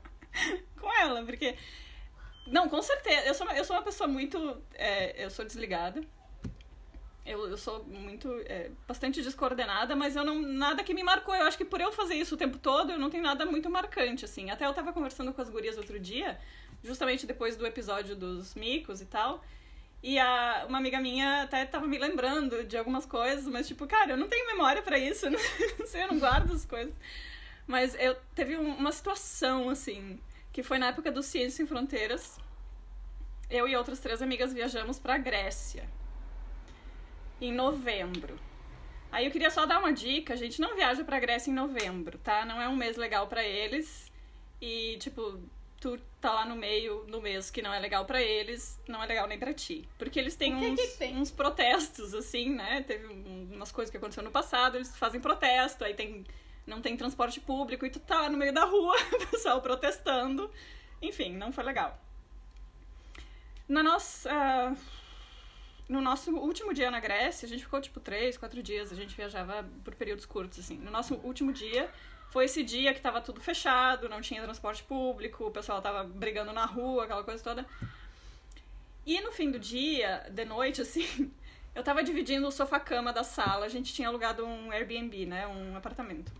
com 0.81 0.93
ela, 1.01 1.23
porque. 1.25 1.55
Não, 2.47 2.69
com 2.69 2.81
certeza. 2.83 3.27
Eu 3.27 3.35
sou, 3.35 3.47
uma- 3.47 3.57
eu 3.57 3.65
sou 3.65 3.77
uma 3.77 3.83
pessoa 3.83 4.09
muito. 4.09 4.63
é, 4.75 5.25
eu 5.25 5.31
sou 5.31 5.45
desligada. 5.45 6.03
Eu, 7.27 7.49
eu 7.49 7.57
sou 7.57 7.83
muito. 7.85 8.29
é, 8.47 8.71
bastante 8.87 9.23
descoordenada, 9.23 9.97
mas 9.97 10.15
eu 10.15 10.25
não. 10.25 10.43
Nada 10.43 10.85
que 10.85 10.93
me 10.93 11.03
marcou. 11.03 11.35
Eu 11.35 11.47
acho 11.47 11.57
que 11.57 11.65
por 11.65 11.81
eu 11.81 11.91
fazer 11.91 12.15
isso 12.17 12.35
o 12.35 12.39
tempo 12.39 12.59
todo, 12.59 12.93
eu 12.93 12.99
não 12.99 13.09
tenho 13.09 13.23
nada 13.23 13.47
muito 13.47 13.71
marcante, 13.71 14.25
assim. 14.27 14.51
Até 14.51 14.67
eu 14.67 14.75
tava 14.75 14.93
conversando 14.93 15.33
com 15.33 15.41
as 15.41 15.49
gurias 15.49 15.79
outro 15.79 15.99
dia, 15.99 16.39
justamente 16.83 17.27
depois 17.27 17.57
do 17.57 17.67
episódio 17.67 18.15
dos 18.15 18.55
micos 18.55 19.01
e 19.01 19.07
tal. 19.07 19.43
E 20.03 20.19
a, 20.19 20.67
uma 20.69 20.77
amiga 20.77 21.01
minha 21.01 21.45
até 21.45 21.65
tava 21.65 21.87
me 21.87 21.97
lembrando 21.97 22.63
de 22.63 22.77
algumas 22.77 23.07
coisas, 23.07 23.47
mas 23.47 23.67
tipo, 23.67 23.87
cara, 23.87 24.13
eu 24.13 24.17
não 24.19 24.29
tenho 24.29 24.47
memória 24.47 24.83
pra 24.83 24.99
isso, 24.99 25.25
não 25.31 25.87
sei, 25.87 26.03
eu 26.03 26.09
não 26.09 26.19
guardo 26.19 26.53
as 26.53 26.67
coisas. 26.67 26.93
Mas 27.67 27.95
eu 27.99 28.15
teve 28.35 28.59
um- 28.59 28.75
uma 28.77 28.93
situação, 28.93 29.71
assim, 29.71 30.21
que 30.53 30.63
foi 30.63 30.77
na 30.79 30.89
época 30.89 31.11
do 31.11 31.23
Ciência 31.23 31.57
Sem 31.57 31.67
Fronteiras. 31.67 32.39
Eu 33.49 33.67
e 33.67 33.75
outras 33.75 33.99
três 33.99 34.21
amigas 34.21 34.53
viajamos 34.53 34.99
pra 34.99 35.17
Grécia. 35.17 35.89
Em 37.45 37.53
novembro. 37.53 38.39
Aí 39.13 39.27
eu 39.27 39.31
queria 39.31 39.51
só 39.51 39.67
dar 39.67 39.79
uma 39.79 39.93
dica, 39.93 40.33
a 40.33 40.37
gente 40.37 40.61
não 40.61 40.75
viaja 40.75 41.05
pra 41.05 41.21
Grécia 41.21 41.51
em 41.51 41.55
novembro, 41.55 42.17
tá? 42.19 42.45
Não 42.47 42.61
é 42.61 42.67
um 42.69 42.75
mês 42.75 42.97
legal 42.97 43.27
pra 43.27 43.45
eles. 43.45 44.11
E, 44.63 44.97
tipo, 44.99 45.39
tu 45.79 46.01
tá 46.23 46.33
lá 46.33 46.47
no 46.47 46.57
meio 46.57 47.05
do 47.05 47.21
mês 47.21 47.51
que 47.51 47.61
não 47.61 47.73
é 47.73 47.79
legal 47.79 48.07
pra 48.07 48.23
eles, 48.23 48.81
não 48.89 49.03
é 49.03 49.07
legal 49.07 49.27
nem 49.29 49.39
pra 49.39 49.53
ti. 49.53 49.87
Porque 49.99 50.19
eles 50.19 50.35
têm 50.37 50.59
que 50.59 50.67
uns, 50.67 50.81
que 50.81 50.87
tem? 50.99 51.17
uns 51.19 51.31
protestos, 51.31 52.15
assim, 52.15 52.49
né? 52.49 52.83
Teve 52.83 53.07
um- 53.07 53.51
umas 53.53 53.71
coisas 53.71 53.91
que 53.91 53.97
aconteceram 53.99 54.25
no 54.27 54.33
passado, 54.33 54.77
eles 54.79 54.97
fazem 54.97 55.21
protesto, 55.21 55.85
aí 55.85 55.93
tem, 55.93 56.25
não 56.67 56.81
tem 56.81 56.97
transporte 56.97 57.41
público 57.41 57.85
e 57.85 57.91
tu 57.91 58.01
tá 58.01 58.23
lá 58.23 58.31
no 58.31 58.39
meio 58.39 58.55
da 58.55 58.65
rua, 58.65 58.97
o 59.13 59.27
pessoal 59.31 59.61
protestando. 59.61 60.51
Enfim, 61.03 61.35
não 61.37 61.53
foi 61.53 61.63
legal. 61.65 62.01
Na 63.69 63.83
nossa. 63.83 64.75
No 65.89 66.01
nosso 66.01 66.35
último 66.35 66.73
dia 66.73 66.91
na 66.91 66.99
Grécia, 66.99 67.45
a 67.45 67.49
gente 67.49 67.63
ficou 67.63 67.81
tipo 67.81 68.01
três, 68.01 68.39
quatro 68.39 68.63
dias, 68.63 68.91
a 68.91 68.95
gente 68.95 69.15
viajava 69.15 69.67
por 69.85 69.95
períodos 69.95 70.25
curtos, 70.25 70.59
assim. 70.59 70.79
No 70.79 70.91
nosso 70.91 71.15
último 71.17 71.53
dia, 71.53 71.91
foi 72.31 72.47
esse 72.47 72.63
dia 72.63 72.95
que 72.95 73.01
tava 73.01 73.21
tudo 73.21 73.41
fechado, 73.41 74.09
não 74.09 74.21
tinha 74.21 74.43
transporte 74.43 74.83
público, 74.83 75.45
o 75.45 75.51
pessoal 75.51 75.83
tava 75.83 76.03
brigando 76.03 76.53
na 76.53 76.65
rua, 76.65 77.05
aquela 77.05 77.23
coisa 77.23 77.43
toda. 77.43 77.67
E 79.05 79.21
no 79.21 79.31
fim 79.31 79.51
do 79.51 79.59
dia, 79.59 80.27
de 80.31 80.45
noite, 80.47 80.81
assim, 80.81 81.31
eu 81.75 81.83
tava 81.83 82.03
dividindo 82.03 82.49
o 82.49 82.51
sofá-cama 82.51 83.13
da 83.13 83.23
sala, 83.23 83.67
a 83.67 83.69
gente 83.69 83.93
tinha 83.93 84.09
alugado 84.09 84.45
um 84.47 84.73
Airbnb, 84.73 85.27
né, 85.27 85.47
um 85.47 85.77
apartamento. 85.77 86.33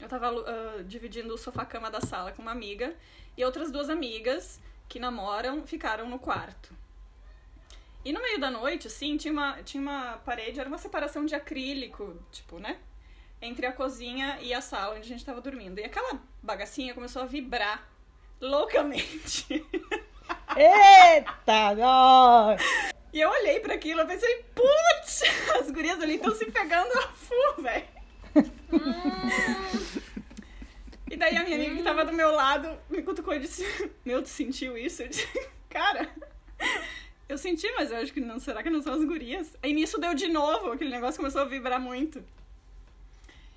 Eu 0.00 0.08
tava 0.08 0.28
ah, 0.28 0.82
dividindo 0.82 1.32
o 1.32 1.38
sofá-cama 1.38 1.90
da 1.90 2.00
sala 2.00 2.32
com 2.32 2.42
uma 2.42 2.52
amiga 2.52 2.94
e 3.36 3.44
outras 3.44 3.70
duas 3.70 3.88
amigas 3.88 4.60
que 4.88 4.98
namoram 4.98 5.66
ficaram 5.66 6.08
no 6.08 6.18
quarto. 6.18 6.77
E 8.04 8.12
no 8.12 8.22
meio 8.22 8.38
da 8.38 8.50
noite, 8.50 8.86
assim, 8.86 9.16
tinha 9.16 9.32
uma, 9.32 9.62
tinha 9.62 9.80
uma 9.80 10.18
parede, 10.24 10.60
era 10.60 10.68
uma 10.68 10.78
separação 10.78 11.26
de 11.26 11.34
acrílico, 11.34 12.16
tipo, 12.30 12.58
né? 12.58 12.78
Entre 13.40 13.66
a 13.66 13.72
cozinha 13.72 14.38
e 14.40 14.54
a 14.54 14.60
sala 14.60 14.96
onde 14.96 15.04
a 15.04 15.08
gente 15.08 15.24
tava 15.24 15.40
dormindo. 15.40 15.78
E 15.78 15.84
aquela 15.84 16.20
bagacinha 16.42 16.94
começou 16.94 17.22
a 17.22 17.26
vibrar 17.26 17.88
loucamente. 18.40 19.46
Eita, 20.56 21.74
nós! 21.74 22.60
E 23.12 23.20
eu 23.20 23.30
olhei 23.30 23.60
pra 23.60 23.74
aquilo 23.74 24.02
e 24.02 24.06
pensei, 24.06 24.44
putz, 24.54 25.22
as 25.58 25.70
gurias 25.70 26.00
ali 26.00 26.16
estão 26.16 26.34
se 26.34 26.46
pegando 26.46 26.92
a 26.98 27.08
full, 27.08 27.62
velho. 27.62 27.86
E 31.10 31.16
daí 31.16 31.36
a 31.36 31.42
minha 31.42 31.56
amiga 31.56 31.76
que 31.76 31.82
tava 31.82 32.04
do 32.04 32.12
meu 32.12 32.30
lado 32.30 32.78
me 32.90 33.02
cutucou 33.02 33.34
e 33.34 33.38
disse, 33.38 33.64
meu, 34.04 34.22
tu 34.22 34.28
sentiu 34.28 34.76
isso? 34.76 35.02
Eu 35.02 35.08
disse, 35.08 35.26
cara. 35.68 36.07
Eu 37.38 37.40
senti, 37.40 37.70
mas 37.76 37.92
eu 37.92 37.98
acho 37.98 38.12
que 38.12 38.20
não. 38.20 38.40
Será 38.40 38.64
que 38.64 38.68
não 38.68 38.82
são 38.82 38.92
as 38.94 39.04
gurias? 39.04 39.56
Aí 39.62 39.72
nisso 39.72 39.96
deu 40.00 40.12
de 40.12 40.26
novo, 40.26 40.72
aquele 40.72 40.90
negócio 40.90 41.18
começou 41.20 41.40
a 41.42 41.44
vibrar 41.44 41.80
muito. 41.80 42.20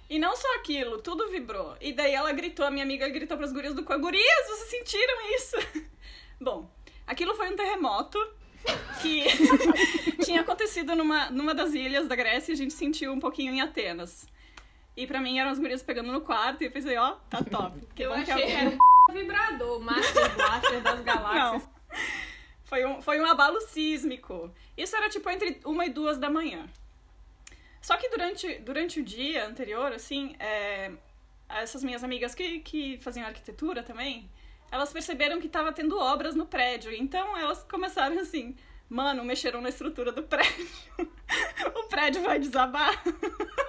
E 0.08 0.20
não 0.20 0.36
só 0.36 0.56
aquilo, 0.58 1.00
tudo 1.02 1.28
vibrou. 1.32 1.76
E 1.82 1.92
daí 1.92 2.14
ela 2.14 2.32
gritou, 2.32 2.64
a 2.64 2.70
minha 2.70 2.84
amiga 2.84 3.10
gritou 3.10 3.36
pras 3.38 3.52
gurias 3.52 3.74
do 3.74 3.84
coro, 3.84 4.00
gurias, 4.00 4.48
vocês 4.48 4.70
sentiram 4.70 5.36
isso? 5.36 5.56
Bom, 6.40 6.70
aquilo 7.08 7.34
foi 7.34 7.50
um 7.52 7.56
terremoto 7.56 8.20
que 9.02 9.24
tinha 10.24 10.42
acontecido 10.42 10.94
numa, 10.94 11.32
numa 11.32 11.56
das 11.56 11.74
ilhas 11.74 12.08
da 12.08 12.16
Grécia 12.16 12.52
e 12.52 12.54
a 12.54 12.58
gente 12.58 12.74
sentiu 12.74 13.12
um 13.12 13.20
pouquinho 13.20 13.52
em 13.52 13.62
Atenas. 13.62 14.28
E 14.96 15.08
pra 15.08 15.20
mim 15.20 15.40
eram 15.40 15.50
as 15.50 15.58
gurias 15.58 15.82
pegando 15.82 16.12
no 16.12 16.22
quarto 16.22 16.62
e 16.62 16.68
eu 16.68 16.72
pensei, 16.72 16.98
ó, 16.98 17.14
tá 17.32 17.44
top. 17.44 17.82
Que 17.96 18.04
Eu 18.04 18.14
achei 18.14 18.26
que 18.26 18.32
alguém- 18.32 18.56
era 18.56 18.70
um 18.70 18.78
vibrador, 19.14 19.78
o 19.80 19.82
Master 19.82 20.36
Blaster 20.36 20.82
das 20.84 21.02
galáxias. 21.02 21.64
Não. 21.64 21.82
Foi 22.72 22.86
um, 22.86 23.02
foi 23.02 23.20
um 23.20 23.26
abalo 23.26 23.60
sísmico. 23.60 24.50
Isso 24.78 24.96
era 24.96 25.10
tipo 25.10 25.30
entre 25.30 25.60
uma 25.66 25.86
e 25.86 25.90
duas 25.90 26.18
da 26.18 26.30
manhã. 26.30 26.70
Só 27.82 27.98
que 27.98 28.08
durante, 28.08 28.60
durante 28.60 29.02
o 29.02 29.04
dia 29.04 29.46
anterior, 29.46 29.92
assim, 29.92 30.38
é, 30.40 30.90
essas 31.50 31.84
minhas 31.84 32.02
amigas 32.02 32.34
que, 32.34 32.60
que 32.60 32.98
faziam 33.00 33.28
arquitetura 33.28 33.84
também, 33.84 34.32
elas 34.72 34.94
perceberam 34.94 35.42
que 35.42 35.50
tava 35.50 35.74
tendo 35.74 36.00
obras 36.00 36.34
no 36.34 36.46
prédio. 36.46 36.94
Então 36.94 37.38
elas 37.38 37.62
começaram 37.64 38.18
assim, 38.18 38.56
mano, 38.88 39.26
mexeram 39.26 39.60
na 39.60 39.68
estrutura 39.68 40.14
do 40.14 40.24
prédio. 40.24 40.70
o 41.76 41.84
prédio 41.90 42.22
vai 42.22 42.40
desabar. 42.40 43.04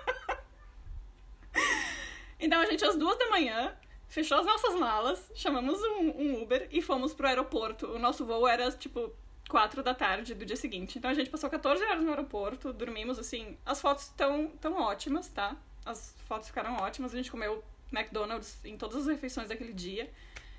Então 2.45 2.61
a 2.61 2.67
gente, 2.67 2.85
às 2.85 2.97
duas 2.97 3.17
da 3.17 3.31
manhã, 3.31 3.73
fechou 4.13 4.39
as 4.39 4.45
nossas 4.45 4.75
malas, 4.75 5.33
chamamos 5.35 5.81
um, 5.81 6.11
um 6.11 6.43
Uber 6.43 6.69
e 6.71 6.83
fomos 6.83 7.15
pro 7.15 7.27
aeroporto. 7.27 7.87
O 7.87 7.99
nosso 7.99 8.27
voo 8.27 8.47
era, 8.47 8.71
tipo, 8.71 9.11
quatro 9.49 9.83
da 9.83 9.95
tarde 9.95 10.35
do 10.35 10.45
dia 10.45 10.55
seguinte. 10.55 10.99
Então 10.99 11.11
a 11.11 11.15
gente 11.15 11.31
passou 11.31 11.49
14 11.49 11.83
horas 11.83 12.05
no 12.05 12.11
aeroporto, 12.11 12.75
dormimos, 12.75 13.19
assim... 13.19 13.57
As 13.65 13.81
fotos 13.81 14.05
estão 14.05 14.49
tão 14.61 14.75
ótimas, 14.75 15.29
tá? 15.29 15.57
As 15.83 16.15
fotos 16.29 16.49
ficaram 16.49 16.77
ótimas. 16.77 17.15
A 17.15 17.17
gente 17.17 17.31
comeu 17.31 17.65
McDonald's 17.91 18.63
em 18.67 18.77
todas 18.77 18.99
as 18.99 19.07
refeições 19.07 19.49
daquele 19.49 19.73
dia, 19.73 20.13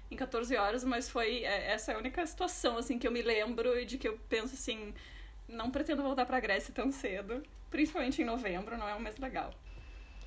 em 0.09 0.15
14 0.15 0.55
horas. 0.57 0.83
Mas 0.83 1.07
foi... 1.07 1.43
é, 1.43 1.73
essa 1.73 1.91
é 1.91 1.95
a 1.95 1.99
única 1.99 2.25
situação, 2.25 2.79
assim, 2.79 2.97
que 2.97 3.07
eu 3.07 3.11
me 3.11 3.21
lembro 3.21 3.79
e 3.79 3.85
de 3.85 3.99
que 3.99 4.07
eu 4.07 4.17
penso, 4.27 4.55
assim... 4.55 4.95
Não 5.47 5.69
pretendo 5.69 6.01
voltar 6.01 6.25
pra 6.25 6.39
Grécia 6.39 6.73
tão 6.73 6.91
cedo. 6.91 7.43
Principalmente 7.69 8.19
em 8.19 8.25
novembro, 8.25 8.75
não 8.79 8.89
é 8.89 8.95
um 8.95 8.99
mês 8.99 9.19
legal. 9.19 9.53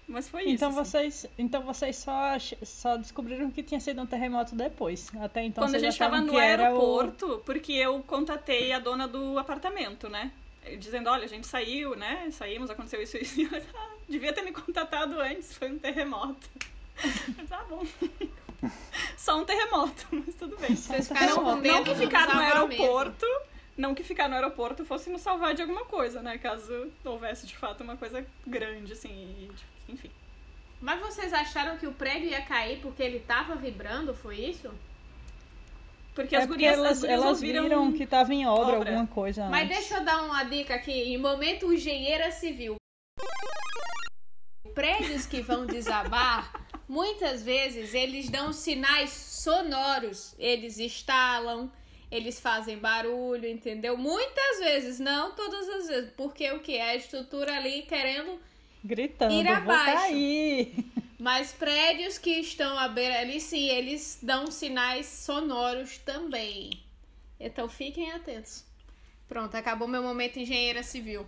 Mas 0.09 0.29
foi 0.29 0.49
Então 0.49 0.71
isso. 0.71 0.81
assim. 0.81 0.91
vocês, 0.91 1.27
então 1.37 1.63
vocês 1.63 1.97
só, 1.97 2.39
só 2.63 2.97
descobriram 2.97 3.51
que 3.51 3.63
tinha 3.63 3.81
sido 3.81 4.01
um 4.01 4.07
terremoto 4.07 4.55
depois. 4.55 5.11
Até 5.21 5.45
então 5.45 5.65
Quando 5.65 5.75
a 5.75 5.79
gente 5.79 5.99
tava 5.99 6.17
achavam 6.17 6.33
no 6.33 6.41
era 6.41 6.63
o... 6.63 6.67
aeroporto, 6.67 7.43
porque 7.45 7.73
eu 7.73 8.03
contatei 8.07 8.73
a 8.73 8.79
dona 8.79 9.09
do 9.09 9.39
apartamento, 9.39 10.09
né? 10.09 10.31
Dizendo, 10.79 11.11
olha, 11.11 11.25
a 11.25 11.29
gente 11.29 11.47
saiu, 11.47 11.97
né? 11.97 12.29
Saímos, 12.31 12.71
aconteceu 12.71 13.03
isso 13.03 13.17
e 13.17 13.23
isso. 13.23 13.41
E 13.41 13.45
eu, 13.45 13.51
ah, 13.75 13.91
devia 14.09 14.33
ter 14.33 14.43
me 14.43 14.53
contatado 14.53 15.21
antes, 15.21 15.57
foi 15.57 15.71
um 15.71 15.79
terremoto. 15.79 16.49
Mas, 17.37 17.49
tá 17.49 17.65
bom. 17.69 17.85
Só 19.17 19.41
um 19.41 19.45
terremoto, 19.45 20.07
mas 20.11 20.35
tudo 20.35 20.57
bem. 20.57 20.75
Vocês 20.75 21.09
ficaram 21.09 21.37
com 21.37 21.57
Não 21.57 21.85
que 21.85 21.93
do 21.93 22.01
ficar 22.01 22.35
no 22.35 22.41
aeroporto, 22.41 23.27
não 23.77 23.95
que 23.95 24.03
ficar 24.03 24.29
no 24.29 24.35
aeroporto 24.35 24.85
fosse 24.85 25.11
nos 25.11 25.21
salvar 25.21 25.55
de 25.55 25.63
alguma 25.63 25.85
coisa, 25.85 26.23
né? 26.23 26.39
Caso 26.39 26.91
houvesse 27.05 27.47
de 27.47 27.57
fato 27.57 27.83
uma 27.83 27.97
coisa 27.97 28.27
grande, 28.47 28.93
assim, 28.93 29.11
e, 29.11 29.93
enfim. 29.93 30.11
Mas 30.81 31.01
vocês 31.01 31.33
acharam 31.33 31.77
que 31.77 31.87
o 31.87 31.93
prédio 31.93 32.29
ia 32.29 32.43
cair 32.43 32.81
porque 32.81 33.03
ele 33.03 33.21
tava 33.21 33.55
vibrando, 33.55 34.15
foi 34.15 34.37
isso? 34.37 34.71
Porque 36.15 36.35
É 36.35 36.39
as 36.39 36.47
porque 36.47 36.65
gurias, 36.65 36.79
as 36.79 36.85
elas, 36.85 37.01
gurias 37.01 37.21
elas 37.21 37.37
ouviram... 37.37 37.63
viram 37.65 37.93
que 37.93 38.07
tava 38.07 38.33
em 38.33 38.47
obra, 38.47 38.77
obra. 38.77 38.91
alguma 38.91 39.07
coisa 39.07 39.49
Mas 39.51 39.65
antes. 39.65 39.79
deixa 39.79 39.97
eu 39.97 40.05
dar 40.05 40.23
uma 40.23 40.43
dica 40.45 40.75
aqui. 40.75 40.93
Em 40.93 41.19
momento 41.19 41.71
engenheira 41.73 42.31
civil. 42.31 42.77
Prédios 44.75 45.27
que 45.27 45.43
vão 45.43 45.67
desabar, 45.67 46.53
muitas 46.89 47.43
vezes 47.43 47.93
eles 47.93 48.31
dão 48.31 48.53
sinais 48.53 49.11
sonoros. 49.11 50.35
Eles 50.39 50.79
estalam, 50.79 51.71
eles 52.11 52.39
fazem 52.41 52.79
barulho, 52.79 53.49
entendeu? 53.49 53.97
Muitas 53.97 54.59
vezes, 54.61 54.99
não 55.01 55.35
todas 55.35 55.69
as 55.69 55.87
vezes. 55.89 56.11
Porque 56.17 56.51
o 56.53 56.61
que 56.61 56.77
é 56.77 56.91
a 56.91 56.97
estrutura 56.97 57.57
ali 57.57 57.83
querendo 57.83 58.41
Gritando, 58.85 59.35
Ir 59.35 59.45
vou 59.45 59.55
abaixo. 59.55 59.93
cair. 59.95 60.75
Mas 61.19 61.53
prédios 61.53 62.19
que 62.19 62.31
estão 62.41 62.79
à 62.79 62.87
beira 62.89 63.21
ali, 63.21 63.41
sim, 63.41 63.69
eles 63.69 64.19
dão 64.23 64.49
sinais 64.51 65.07
sonoros 65.07 65.99
também. 65.99 66.71
Então 67.41 67.69
fiquem 67.69 68.13
atentos. 68.13 68.65
Pronto, 69.27 69.55
acabou 69.57 69.89
meu 69.89 70.03
momento 70.03 70.39
engenheira 70.39 70.83
civil. 70.83 71.27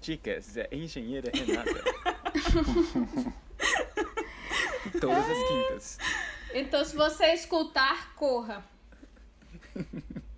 Dicas, 0.00 0.56
é 0.56 0.68
engenheira 0.70 1.32
Renata. 1.34 1.82
Todas 5.00 5.30
as 5.30 5.48
quintas. 5.48 5.98
Então, 6.54 6.84
se 6.84 6.94
você 6.96 7.32
escutar, 7.32 8.14
corra. 8.14 8.64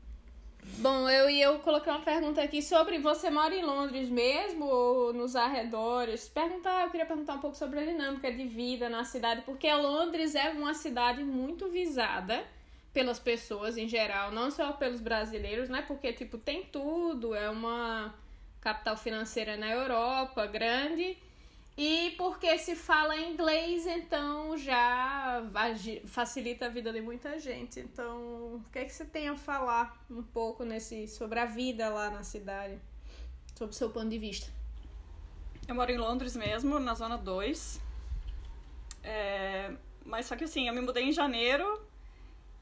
Bom, 0.79 1.09
eu 1.09 1.29
e 1.29 1.41
eu 1.41 1.59
coloquei 1.59 1.93
uma 1.93 2.01
pergunta 2.01 2.43
aqui 2.43 2.63
sobre 2.63 2.99
você 2.99 3.29
mora 3.29 3.55
em 3.55 3.63
Londres 3.63 4.09
mesmo 4.09 4.65
ou 4.65 5.13
nos 5.13 5.37
arredores? 5.37 6.29
Perguntar, 6.29 6.85
eu 6.85 6.91
queria 6.91 7.05
perguntar 7.05 7.35
um 7.35 7.39
pouco 7.39 7.57
sobre 7.57 7.81
a 7.81 7.85
dinâmica 7.85 8.33
de 8.33 8.47
vida 8.47 8.89
na 8.89 9.05
cidade, 9.05 9.43
porque 9.43 9.71
Londres 9.73 10.35
é 10.35 10.51
uma 10.51 10.73
cidade 10.73 11.23
muito 11.23 11.69
visada 11.69 12.45
pelas 12.93 13.19
pessoas 13.19 13.77
em 13.77 13.87
geral, 13.87 14.33
não 14.33 14.51
só 14.51 14.73
pelos 14.73 15.01
brasileiros, 15.01 15.69
né? 15.69 15.83
Porque 15.87 16.13
tipo 16.13 16.39
tem 16.39 16.65
tudo, 16.65 17.35
é 17.35 17.51
uma 17.51 18.15
capital 18.61 18.97
financeira 18.97 19.57
na 19.57 19.71
Europa, 19.71 20.47
grande. 20.47 21.17
E 21.77 22.11
porque 22.19 22.59
se 22.59 22.77
fala 22.77 23.17
inglês, 23.17 23.87
então 23.87 24.57
já 24.57 25.43
facilita 26.05 26.67
a 26.67 26.69
vida 26.69 26.93
de 26.93 27.01
muita 27.01 27.39
gente. 27.39 27.81
Então, 27.81 28.17
o 28.57 28.65
que 28.71 28.81
é 28.81 28.85
que 28.85 28.93
você 28.93 29.05
tem 29.05 29.29
a 29.29 29.37
falar 29.37 29.99
um 30.11 30.23
pouco 30.23 30.65
nesse 30.65 31.09
sobre 31.09 31.39
a 31.39 31.47
vida 31.47 31.89
lá 31.89 32.11
na 32.11 32.23
cidade? 32.23 32.79
Sob 33.57 33.71
o 33.71 33.75
seu 33.75 33.91
ponto 33.91 34.09
de 34.09 34.19
vista. 34.19 34.51
Eu 35.67 35.75
moro 35.75 35.91
em 35.91 35.99
Londres 35.99 36.37
mesmo, 36.37 36.79
na 36.79 36.95
zona 36.95 37.17
2. 37.17 37.81
É, 39.03 39.73
Mas 40.05 40.27
só 40.27 40.37
que 40.37 40.45
assim, 40.45 40.69
eu 40.69 40.75
me 40.75 40.81
mudei 40.81 41.05
em 41.05 41.13
janeiro 41.13 41.81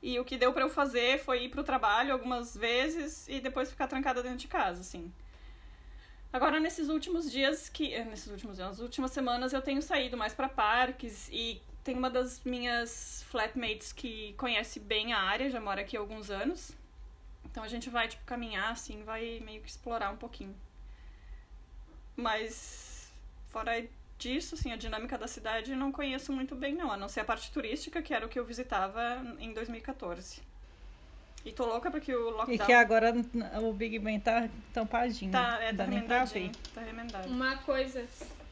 e 0.00 0.18
o 0.18 0.24
que 0.24 0.36
deu 0.36 0.52
pra 0.52 0.62
eu 0.62 0.68
fazer 0.68 1.18
foi 1.18 1.44
ir 1.44 1.48
pro 1.48 1.64
trabalho 1.64 2.12
algumas 2.12 2.56
vezes 2.56 3.26
e 3.28 3.40
depois 3.40 3.70
ficar 3.70 3.88
trancada 3.88 4.22
dentro 4.22 4.38
de 4.38 4.48
casa, 4.48 4.80
assim. 4.80 5.12
Agora, 6.32 6.60
nesses 6.60 6.88
últimos 6.88 7.30
dias 7.30 7.68
que. 7.68 7.92
eh, 7.94 8.04
Nesses 8.04 8.28
últimos 8.30 8.56
dias, 8.56 8.68
nas 8.68 8.80
últimas 8.80 9.10
semanas 9.12 9.52
eu 9.52 9.62
tenho 9.62 9.80
saído 9.82 10.16
mais 10.16 10.34
pra 10.34 10.48
parques 10.48 11.28
e 11.32 11.60
tem 11.82 11.96
uma 11.96 12.10
das 12.10 12.42
minhas 12.44 13.24
flatmates 13.30 13.92
que 13.92 14.34
conhece 14.34 14.78
bem 14.80 15.12
a 15.12 15.20
área, 15.20 15.50
já 15.50 15.60
mora 15.60 15.80
aqui 15.80 15.96
há 15.96 16.00
alguns 16.00 16.30
anos. 16.30 16.72
Então 17.44 17.62
a 17.64 17.68
gente 17.68 17.88
vai, 17.90 18.08
tipo, 18.08 18.24
caminhar, 18.26 18.72
assim, 18.72 19.02
vai 19.04 19.40
meio 19.40 19.62
que 19.62 19.68
explorar 19.70 20.10
um 20.10 20.16
pouquinho. 20.16 20.54
Mas 22.16 23.12
fora 23.48 23.86
disso, 24.18 24.54
assim, 24.54 24.72
a 24.72 24.76
dinâmica 24.76 25.16
da 25.16 25.28
cidade 25.28 25.70
eu 25.72 25.76
não 25.76 25.92
conheço 25.92 26.32
muito 26.32 26.54
bem, 26.54 26.74
não. 26.74 26.90
A 26.92 26.96
não 26.96 27.08
ser 27.08 27.20
a 27.20 27.24
parte 27.24 27.50
turística, 27.52 28.02
que 28.02 28.12
era 28.12 28.26
o 28.26 28.28
que 28.28 28.38
eu 28.38 28.44
visitava 28.44 29.22
em 29.38 29.52
2014. 29.52 30.42
E 31.48 31.52
tô 31.52 31.64
louca 31.64 31.90
porque 31.90 32.14
o 32.14 32.28
E 32.28 32.32
lockdown 32.32 32.66
que 32.66 32.72
agora 32.74 33.14
o 33.62 33.72
Big 33.72 33.98
Ben 33.98 34.20
tá 34.20 34.48
tampadinho. 34.74 35.32
tá, 35.32 35.58
é, 35.62 35.72
não 35.72 35.78
tá 35.78 35.84
remendadinho. 35.84 36.52
Tá 36.74 36.80
remendado. 36.82 37.28
Uma 37.28 37.56
coisa 37.58 38.04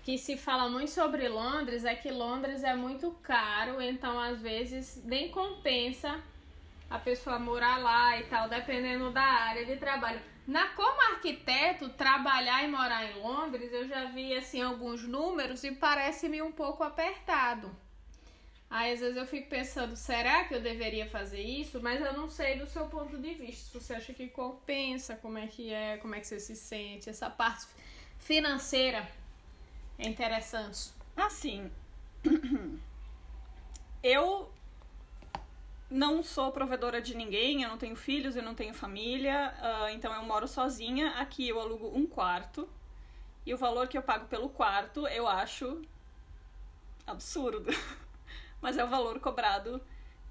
que 0.02 0.16
se 0.16 0.36
fala 0.38 0.70
muito 0.70 0.90
sobre 0.90 1.28
Londres 1.28 1.84
é 1.84 1.94
que 1.94 2.10
Londres 2.10 2.64
é 2.64 2.74
muito 2.74 3.10
caro, 3.22 3.82
então 3.82 4.18
às 4.18 4.40
vezes 4.40 5.02
nem 5.04 5.28
compensa 5.30 6.18
a 6.88 6.98
pessoa 6.98 7.38
morar 7.38 7.76
lá 7.78 8.18
e 8.18 8.22
tal, 8.24 8.48
dependendo 8.48 9.10
da 9.10 9.20
área 9.20 9.66
de 9.66 9.76
trabalho. 9.76 10.20
Na 10.46 10.68
como 10.68 11.02
arquiteto, 11.12 11.90
trabalhar 11.90 12.64
e 12.64 12.68
morar 12.68 13.04
em 13.04 13.20
Londres, 13.20 13.70
eu 13.72 13.86
já 13.86 14.04
vi 14.04 14.32
assim 14.32 14.62
alguns 14.62 15.02
números 15.02 15.64
e 15.64 15.72
parece-me 15.72 16.40
um 16.40 16.52
pouco 16.52 16.82
apertado. 16.82 17.70
Aí 18.76 18.92
às 18.92 19.00
vezes 19.00 19.16
eu 19.16 19.26
fico 19.26 19.48
pensando, 19.48 19.96
será 19.96 20.44
que 20.44 20.54
eu 20.54 20.60
deveria 20.60 21.06
fazer 21.08 21.40
isso? 21.40 21.80
Mas 21.80 21.98
eu 21.98 22.12
não 22.12 22.28
sei 22.28 22.58
do 22.58 22.66
seu 22.66 22.86
ponto 22.88 23.16
de 23.16 23.32
vista. 23.32 23.70
Se 23.70 23.80
você 23.80 23.94
acha 23.94 24.12
que 24.12 24.28
compensa, 24.28 25.16
como 25.16 25.38
é 25.38 25.46
que 25.46 25.72
é, 25.72 25.96
como 25.96 26.14
é 26.14 26.20
que 26.20 26.26
você 26.26 26.38
se 26.38 26.54
sente, 26.54 27.08
essa 27.08 27.30
parte 27.30 27.66
financeira 28.18 29.10
é 29.98 30.06
interessante. 30.06 30.92
Assim, 31.16 31.70
eu 34.02 34.52
não 35.90 36.22
sou 36.22 36.52
provedora 36.52 37.00
de 37.00 37.16
ninguém, 37.16 37.62
eu 37.62 37.70
não 37.70 37.78
tenho 37.78 37.96
filhos, 37.96 38.36
eu 38.36 38.42
não 38.42 38.54
tenho 38.54 38.74
família, 38.74 39.54
ah, 39.58 39.90
então 39.90 40.12
eu 40.12 40.22
moro 40.22 40.46
sozinha. 40.46 41.12
Aqui 41.12 41.48
eu 41.48 41.58
alugo 41.58 41.96
um 41.96 42.06
quarto 42.06 42.68
e 43.46 43.54
o 43.54 43.56
valor 43.56 43.88
que 43.88 43.96
eu 43.96 44.02
pago 44.02 44.26
pelo 44.26 44.50
quarto 44.50 45.08
eu 45.08 45.26
acho 45.26 45.80
absurdo. 47.06 47.70
Mas 48.60 48.78
é 48.78 48.84
o 48.84 48.88
valor 48.88 49.20
cobrado 49.20 49.80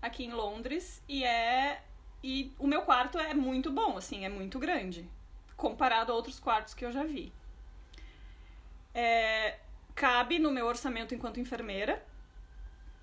aqui 0.01 0.25
em 0.25 0.31
Londres 0.31 1.01
e 1.07 1.23
é 1.23 1.81
e 2.23 2.51
o 2.57 2.65
meu 2.65 2.81
quarto 2.81 3.19
é 3.19 3.35
muito 3.35 3.71
bom, 3.71 3.97
assim, 3.97 4.25
é 4.25 4.29
muito 4.29 4.57
grande, 4.57 5.07
comparado 5.55 6.11
a 6.11 6.15
outros 6.15 6.39
quartos 6.39 6.73
que 6.73 6.83
eu 6.83 6.91
já 6.91 7.03
vi. 7.03 7.31
É, 8.95 9.59
cabe 9.93 10.39
no 10.39 10.51
meu 10.51 10.65
orçamento 10.65 11.13
enquanto 11.13 11.39
enfermeira. 11.39 12.03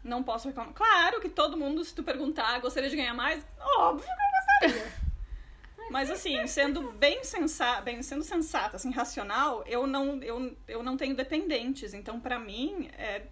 Não 0.03 0.25
posso 0.25 0.49
reclamar. 0.49 0.75
Claro 0.75 1.21
que 1.21 1.29
todo 1.29 1.57
mundo, 1.57 1.85
se 1.85 1.95
tu 1.95 2.03
perguntar, 2.03 2.59
gostaria 2.61 2.91
de 2.91 2.97
ganhar 2.97 3.15
mais? 3.15 3.47
Óbvio 3.79 4.05
que 4.05 4.67
eu 4.67 4.71
gostaria. 4.73 4.93
Mas 5.89 6.11
assim, 6.11 6.45
sendo 6.49 6.91
bem 6.93 7.23
sensata, 7.23 7.83
bem, 7.83 8.03
sendo 8.03 8.25
sensata, 8.25 8.77
assim, 8.77 8.91
racional, 8.91 9.63
eu 9.67 9.87
não, 9.87 10.21
eu, 10.23 10.57
eu 10.67 10.83
não 10.83 10.97
tenho 10.97 11.15
dependentes. 11.15 11.95
Então, 11.95 12.19
para 12.19 12.39
mim, 12.39 12.91
é 12.99 13.27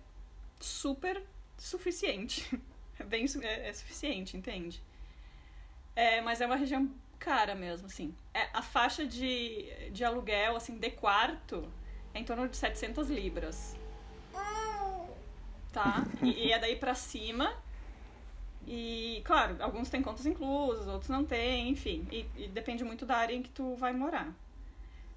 super 0.61 1.21
suficiente. 1.61 2.49
É 2.99 3.03
bem 3.03 3.25
é, 3.43 3.71
é 3.71 3.73
suficiente, 3.73 4.37
entende? 4.37 4.83
É, 5.97 6.21
mas 6.21 6.43
é 6.43 6.47
uma 6.47 6.55
região 6.55 6.87
cara 7.19 7.55
mesmo, 7.55 7.87
assim. 7.87 8.15
É, 8.35 8.49
a 8.53 8.61
faixa 8.61 9.07
de, 9.07 9.73
de 9.91 10.05
aluguel, 10.05 10.55
assim, 10.55 10.77
de 10.77 10.91
quarto 10.91 11.67
é 12.13 12.19
em 12.19 12.25
torno 12.25 12.47
de 12.47 12.59
700 12.59 13.09
libras. 13.09 13.75
Tá? 15.73 16.05
E, 16.23 16.49
e 16.49 16.53
é 16.53 16.59
daí 16.59 16.77
pra 16.77 16.95
cima. 16.95 17.55
E, 18.67 19.23
claro, 19.25 19.57
alguns 19.61 19.89
têm 19.89 20.03
contas 20.03 20.27
inclusas, 20.27 20.87
outros 20.87 21.09
não 21.09 21.25
têm, 21.25 21.71
enfim. 21.71 22.07
E, 22.13 22.27
e, 22.37 22.49
depende 22.49 22.85
muito 22.85 23.07
da 23.07 23.17
área 23.17 23.35
em 23.35 23.43
que 23.43 23.51
tu 23.51 23.75
vai 23.77 23.93
morar. 23.93 24.31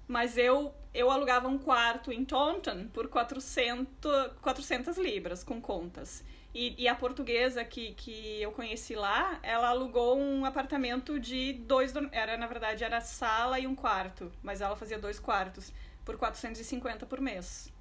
Mas 0.06 0.36
eu, 0.36 0.74
eu 0.92 1.10
alugava 1.10 1.48
um 1.48 1.58
quarto 1.58 2.12
em 2.12 2.24
Taunton 2.24 2.88
por 2.92 3.08
400, 3.08 4.32
400 4.40 4.98
libras, 4.98 5.42
com 5.42 5.60
contas. 5.60 6.22
E, 6.54 6.74
e, 6.84 6.86
a 6.86 6.94
portuguesa 6.94 7.64
que, 7.64 7.94
que 7.94 8.40
eu 8.40 8.52
conheci 8.52 8.94
lá, 8.94 9.40
ela 9.42 9.68
alugou 9.70 10.16
um 10.16 10.44
apartamento 10.44 11.18
de 11.18 11.52
dois... 11.52 11.92
Era, 12.12 12.36
na 12.36 12.46
verdade, 12.46 12.84
era 12.84 13.00
sala 13.00 13.58
e 13.58 13.66
um 13.66 13.74
quarto. 13.74 14.30
Mas 14.40 14.60
ela 14.60 14.76
fazia 14.76 14.96
dois 14.96 15.18
quartos 15.18 15.72
por 16.04 16.16
450 16.16 17.06
por 17.06 17.20
mês 17.20 17.72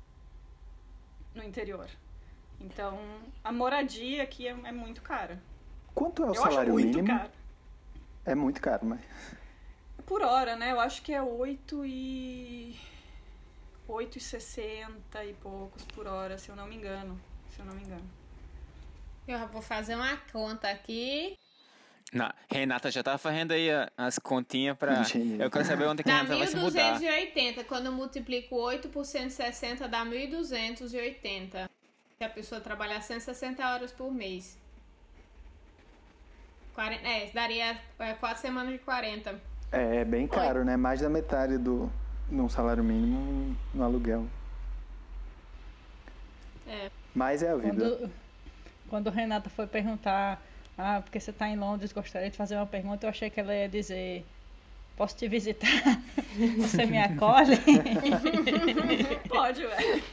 no 1.35 1.43
interior. 1.43 1.87
Então, 2.59 2.97
a 3.43 3.51
moradia 3.51 4.23
aqui 4.23 4.47
é, 4.47 4.51
é 4.51 4.71
muito 4.71 5.01
cara. 5.01 5.39
Quanto 5.93 6.23
é 6.23 6.27
o 6.27 6.29
Eu 6.29 6.35
salário 6.35 6.75
mínimo? 6.75 7.05
caro. 7.05 7.31
É 8.25 8.33
muito 8.33 8.61
caro, 8.61 8.85
mas. 8.85 9.01
Por 10.05 10.21
hora, 10.21 10.55
né? 10.55 10.71
Eu 10.71 10.79
acho 10.79 11.01
que 11.01 11.13
é 11.13 11.21
8 11.21 11.85
e... 11.85 12.75
8,60 13.87 14.89
e 15.29 15.33
poucos 15.41 15.83
por 15.85 16.07
hora, 16.07 16.37
se 16.37 16.49
eu 16.49 16.55
não 16.55 16.65
me 16.67 16.75
engano. 16.75 17.19
Se 17.51 17.59
eu 17.59 17.65
não 17.65 17.73
me 17.73 17.83
engano. 17.83 18.09
Eu 19.27 19.47
vou 19.47 19.61
fazer 19.61 19.95
uma 19.95 20.15
conta 20.31 20.69
aqui. 20.69 21.37
Não, 22.11 22.31
Renata 22.49 22.91
já 22.91 23.01
tá 23.03 23.17
fazendo 23.17 23.51
aí 23.51 23.69
a- 23.71 23.91
as 23.97 24.19
continhas 24.19 24.77
pra. 24.77 25.01
Eu 25.39 25.49
quero 25.49 25.65
saber 25.65 25.85
onde 25.85 26.01
é 26.01 26.03
que 26.03 26.09
a 26.11 26.13
Dá 26.13 26.19
Renata 26.21 26.37
vai 26.37 26.47
se 26.47 26.55
mudar. 26.55 26.99
1.280. 26.99 27.63
Quando 27.65 27.87
eu 27.87 27.91
multiplico 27.91 28.55
8 28.55 28.89
por 28.89 29.03
160, 29.05 29.87
dá 29.87 30.05
1.280. 30.05 31.69
Se 32.17 32.23
a 32.23 32.29
pessoa 32.29 32.61
trabalhar 32.61 33.01
160 33.01 33.67
horas 33.67 33.91
por 33.91 34.11
mês. 34.13 34.57
Quaren- 36.75 37.01
É, 37.03 37.29
daria 37.31 37.79
4 38.19 38.41
semanas 38.41 38.71
de 38.73 38.79
40. 38.79 39.39
É, 39.73 39.97
é 39.97 40.05
bem 40.05 40.27
caro, 40.27 40.63
né? 40.63 40.77
Mais 40.77 41.01
da 41.01 41.09
metade 41.09 41.57
do, 41.57 41.91
um 42.31 42.47
salário 42.47 42.83
mínimo 42.83 43.57
no 43.73 43.83
aluguel. 43.83 44.27
É. 46.67 46.91
Mas 47.13 47.41
é 47.41 47.49
a 47.49 47.55
vida. 47.55 47.89
Quando, 47.89 48.11
quando 48.87 49.09
Renata 49.09 49.49
foi 49.49 49.65
perguntar, 49.65 50.39
ah, 50.77 51.01
porque 51.03 51.19
você 51.19 51.31
está 51.31 51.49
em 51.49 51.57
Londres, 51.57 51.91
gostaria 51.91 52.29
de 52.29 52.37
fazer 52.37 52.55
uma 52.55 52.67
pergunta, 52.67 53.07
eu 53.07 53.09
achei 53.09 53.31
que 53.31 53.39
ela 53.39 53.53
ia 53.53 53.67
dizer, 53.67 54.23
posso 54.95 55.17
te 55.17 55.27
visitar? 55.27 55.67
Você 56.59 56.85
me 56.85 56.97
acolhe? 56.97 57.57
Pode, 59.29 59.61
velho. 59.61 60.03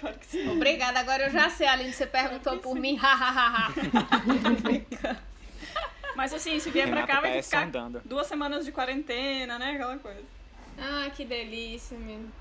Claro 0.00 0.18
que 0.18 0.26
sim. 0.26 0.48
Obrigada, 0.50 1.00
agora 1.00 1.24
eu 1.24 1.30
já 1.30 1.48
sei, 1.50 1.66
Aline, 1.66 1.92
você 1.92 2.06
perguntou 2.06 2.58
por 2.58 2.74
mim. 2.74 2.96
hahaha. 2.96 3.72
Mas 6.16 6.32
assim, 6.32 6.58
se 6.58 6.70
vier 6.70 6.88
pra 6.88 7.06
cá, 7.06 7.20
vai 7.20 7.42
ficar 7.42 7.64
sondando. 7.64 8.02
duas 8.04 8.26
semanas 8.26 8.64
de 8.64 8.72
quarentena, 8.72 9.58
né? 9.58 9.72
Aquela 9.72 9.98
coisa. 9.98 10.22
ah, 10.78 11.10
que 11.14 11.24
delícia, 11.24 11.96
mesmo. 11.98 12.32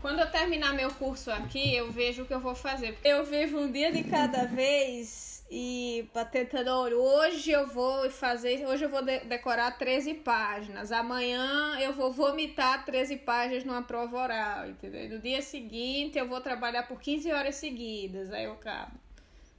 Quando 0.00 0.20
eu 0.20 0.30
terminar 0.30 0.72
meu 0.72 0.90
curso 0.92 1.30
aqui, 1.32 1.74
eu 1.74 1.90
vejo 1.90 2.22
o 2.22 2.26
que 2.26 2.32
eu 2.34 2.38
vou 2.40 2.54
fazer. 2.54 2.96
Eu 3.02 3.24
vivo 3.24 3.58
um 3.58 3.70
dia 3.72 3.90
de 3.90 4.04
cada 4.04 4.44
vez 4.44 5.44
e 5.50 6.08
tentando 6.30 6.70
hoje 6.70 7.50
eu 7.50 7.66
vou 7.68 8.08
fazer, 8.10 8.64
hoje 8.66 8.84
eu 8.84 8.88
vou 8.88 9.02
de- 9.02 9.20
decorar 9.20 9.72
13 9.78 10.14
páginas. 10.14 10.92
Amanhã 10.92 11.78
eu 11.80 11.92
vou 11.92 12.12
vomitar 12.12 12.84
13 12.84 13.16
páginas 13.16 13.64
numa 13.64 13.82
prova 13.82 14.16
oral, 14.18 14.68
entendeu? 14.68 15.08
No 15.08 15.18
dia 15.18 15.42
seguinte 15.42 16.18
eu 16.18 16.28
vou 16.28 16.40
trabalhar 16.40 16.84
por 16.84 17.00
15 17.00 17.32
horas 17.32 17.56
seguidas, 17.56 18.32
aí 18.32 18.44
eu 18.44 18.52
acabo. 18.52 18.92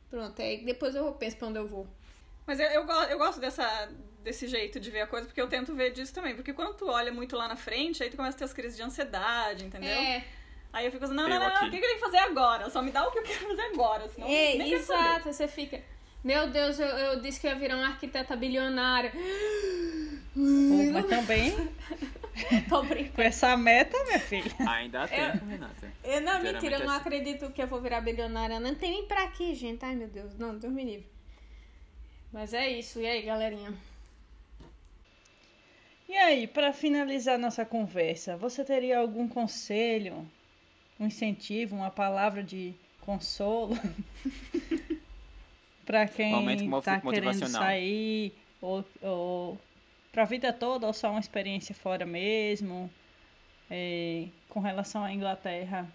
Pronto, 0.10 0.42
aí 0.42 0.64
depois 0.64 0.96
eu 0.96 1.12
penso 1.14 1.36
pra 1.36 1.48
onde 1.50 1.60
eu 1.60 1.68
vou. 1.68 1.86
Mas 2.48 2.60
eu, 2.60 2.66
eu, 2.68 2.88
eu 3.10 3.18
gosto 3.18 3.40
dessa, 3.42 3.90
desse 4.24 4.48
jeito 4.48 4.80
de 4.80 4.90
ver 4.90 5.02
a 5.02 5.08
coisa, 5.08 5.28
porque 5.28 5.42
eu 5.42 5.48
tento 5.50 5.76
ver 5.76 5.92
disso 5.92 6.14
também. 6.14 6.34
Porque 6.34 6.54
quando 6.54 6.74
tu 6.76 6.88
olha 6.88 7.12
muito 7.12 7.36
lá 7.36 7.48
na 7.48 7.56
frente, 7.58 8.02
aí 8.02 8.10
tu 8.10 8.16
começa 8.18 8.36
a 8.36 8.40
ter 8.40 8.46
as 8.46 8.54
crises 8.54 8.76
de 8.78 8.82
ansiedade, 8.84 9.66
entendeu? 9.66 9.90
É, 9.90 10.24
Aí 10.74 10.86
eu 10.86 10.92
fico 10.92 11.06
assim, 11.06 11.14
não, 11.14 11.28
não, 11.28 11.36
Eu 11.36 11.40
não, 11.40 11.48
não, 11.50 11.56
aqui. 11.56 11.68
o 11.68 11.70
que 11.72 11.78
eu 11.78 11.82
tenho 11.82 11.94
que 11.96 12.00
fazer 12.00 12.18
agora? 12.18 12.70
Só 12.70 12.82
me 12.82 12.92
dá 12.92 13.08
o 13.08 13.12
que 13.12 13.20
eu 13.20 13.24
quero 13.24 13.48
fazer 13.48 13.62
agora, 13.64 14.08
senão 14.10 14.28
É, 14.28 14.56
nem 14.56 14.70
quero 14.70 14.84
saber. 14.84 15.00
exato, 15.02 15.34
você 15.34 15.48
fica. 15.48 15.82
Meu 16.24 16.50
Deus, 16.50 16.78
eu, 16.80 16.88
eu 16.88 17.22
disse 17.22 17.40
que 17.40 17.48
eu 17.48 17.52
ia 17.52 17.58
virar 17.58 17.78
uma 17.78 17.88
arquiteta 17.88 18.36
bilionária. 18.36 19.12
Mas 20.36 21.06
também, 21.08 21.56
Tô 22.70 22.82
com 22.82 22.86
brincando. 22.88 23.22
essa 23.22 23.58
meta, 23.58 23.98
minha 24.04 24.20
filha. 24.20 24.52
Ainda 24.70 25.04
há 25.04 25.08
tempo, 25.08 25.46
Renata. 25.46 25.92
Eu, 26.04 26.22
não, 26.22 26.28
Geralmente 26.34 26.54
mentira, 26.54 26.76
eu 26.76 26.80
não 26.86 26.94
é 26.94 26.98
assim. 26.98 27.08
acredito 27.08 27.52
que 27.52 27.62
eu 27.62 27.68
vou 27.68 27.82
virar 27.82 28.02
bilionária. 28.02 28.60
Não 28.60 28.76
tem 28.76 28.92
nem 28.92 29.06
pra 29.08 29.28
quê, 29.28 29.56
gente. 29.56 29.84
Ai, 29.84 29.96
meu 29.96 30.08
Deus. 30.08 30.36
Não, 30.38 30.56
Deus 30.56 30.72
me 30.74 30.84
livre. 30.84 31.08
Mas 32.32 32.54
é 32.54 32.70
isso. 32.70 33.00
E 33.00 33.08
aí, 33.08 33.22
galerinha? 33.22 33.74
E 36.10 36.16
aí, 36.16 36.48
para 36.48 36.72
finalizar 36.72 37.38
nossa 37.38 37.66
conversa, 37.66 38.38
você 38.38 38.64
teria 38.64 39.00
algum 39.00 39.28
conselho, 39.28 40.26
um 41.00 41.06
incentivo, 41.06 41.76
uma 41.76 41.92
palavra 41.92 42.42
de 42.42 42.74
consolo 43.02 43.76
para 45.86 46.08
quem 46.08 46.68
está 46.78 47.00
querendo 47.02 47.48
sair 47.48 48.34
ou, 48.62 48.86
ou 49.02 49.60
para 50.12 50.24
a 50.24 50.26
vida 50.26 50.52
toda 50.52 50.88
ou 50.88 50.94
só 50.94 51.12
uma 51.12 51.20
experiência 51.20 51.76
fora 51.76 52.06
mesmo? 52.06 52.90
É, 53.70 54.28
com 54.48 54.62
relação 54.62 55.04
à 55.04 55.12
Inglaterra, 55.12 55.86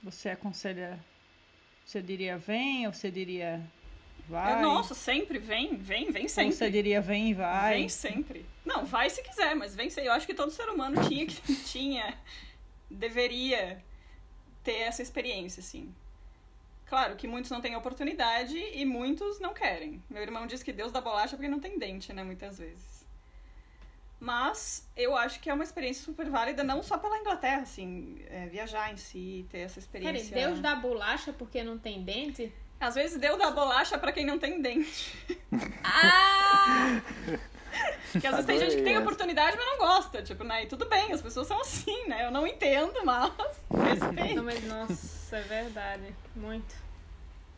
você 0.00 0.30
aconselha, 0.30 0.98
você 1.84 2.00
diria 2.00 2.38
vem 2.38 2.86
ou 2.86 2.92
você 2.92 3.10
diria 3.10 3.60
vai? 4.30 4.62
Nossa, 4.62 4.94
sempre 4.94 5.38
vem, 5.38 5.76
vem, 5.76 6.10
vem 6.10 6.28
sempre. 6.28 6.52
você 6.54 6.70
diria 6.70 7.00
vem 7.00 7.30
e 7.30 7.34
vai? 7.34 7.74
Vem 7.74 7.88
sempre. 7.88 8.46
Não, 8.64 8.84
vai 8.86 9.10
se 9.10 9.22
quiser, 9.22 9.54
mas 9.56 9.74
vem 9.74 9.90
sempre. 9.90 10.08
Eu 10.08 10.14
acho 10.14 10.26
que 10.26 10.34
todo 10.34 10.50
ser 10.50 10.68
humano 10.68 11.06
tinha 11.08 11.26
que 11.26 11.40
tinha 11.64 12.16
deveria 12.90 13.82
ter 14.62 14.78
essa 14.82 15.02
experiência, 15.02 15.60
assim. 15.60 15.92
Claro 16.86 17.14
que 17.16 17.28
muitos 17.28 17.50
não 17.50 17.60
têm 17.60 17.76
oportunidade 17.76 18.56
e 18.56 18.84
muitos 18.84 19.38
não 19.38 19.52
querem. 19.52 20.02
Meu 20.08 20.22
irmão 20.22 20.46
diz 20.46 20.62
que 20.62 20.72
Deus 20.72 20.90
dá 20.90 21.00
bolacha 21.00 21.36
porque 21.36 21.48
não 21.48 21.60
tem 21.60 21.78
dente, 21.78 22.12
né, 22.12 22.24
muitas 22.24 22.58
vezes. 22.58 23.06
Mas 24.18 24.86
eu 24.96 25.16
acho 25.16 25.40
que 25.40 25.48
é 25.48 25.54
uma 25.54 25.64
experiência 25.64 26.04
super 26.04 26.28
válida, 26.28 26.62
não 26.62 26.82
só 26.82 26.98
pela 26.98 27.16
Inglaterra, 27.18 27.62
assim, 27.62 28.20
é, 28.28 28.46
viajar 28.46 28.92
em 28.92 28.96
si, 28.96 29.46
ter 29.48 29.60
essa 29.60 29.80
Peraí, 29.80 30.16
experiência. 30.16 30.48
Deus 30.48 30.60
dá 30.60 30.74
bolacha 30.74 31.32
porque 31.32 31.62
não 31.62 31.78
tem 31.78 32.02
dente? 32.02 32.52
Às 32.80 32.94
vezes 32.94 33.18
Deus 33.18 33.38
dá 33.38 33.50
bolacha 33.50 33.98
pra 33.98 34.10
quem 34.10 34.24
não 34.24 34.38
tem 34.38 34.62
dente. 34.62 35.14
Ah! 35.84 37.02
Porque 38.10 38.26
às 38.26 38.32
vezes 38.32 38.46
tem 38.46 38.58
gente 38.58 38.76
que 38.76 38.82
tem 38.82 38.98
oportunidade, 38.98 39.56
mas 39.56 39.66
não 39.66 39.78
gosta. 39.78 40.22
Tipo, 40.22 40.44
né? 40.44 40.64
E 40.64 40.66
tudo 40.66 40.86
bem, 40.86 41.12
as 41.12 41.20
pessoas 41.20 41.46
são 41.46 41.60
assim, 41.60 42.08
né? 42.08 42.24
Eu 42.24 42.30
não 42.30 42.46
entendo, 42.46 43.04
mas 43.04 43.32
respeito. 43.70 44.42
Mas 44.42 44.64
nossa, 44.64 45.36
é 45.36 45.42
verdade. 45.42 46.14
Muito. 46.34 46.74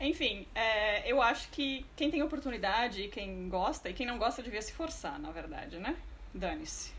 Enfim, 0.01 0.49
é, 0.55 1.11
eu 1.11 1.23
acho 1.23 1.49
que 1.51 1.87
quem 1.95 2.11
tem 2.11 2.23
oportunidade, 2.23 3.07
quem 3.09 3.49
gosta, 3.49 3.89
e 3.89 3.95
quem 3.95 4.05
não 4.05 4.19
gosta 4.19 4.43
devia 4.43 4.61
se 4.61 4.73
forçar, 4.73 5.19
na 5.21 5.31
verdade, 5.31 5.79
né? 5.79 5.95
Dane-se. 6.35 6.93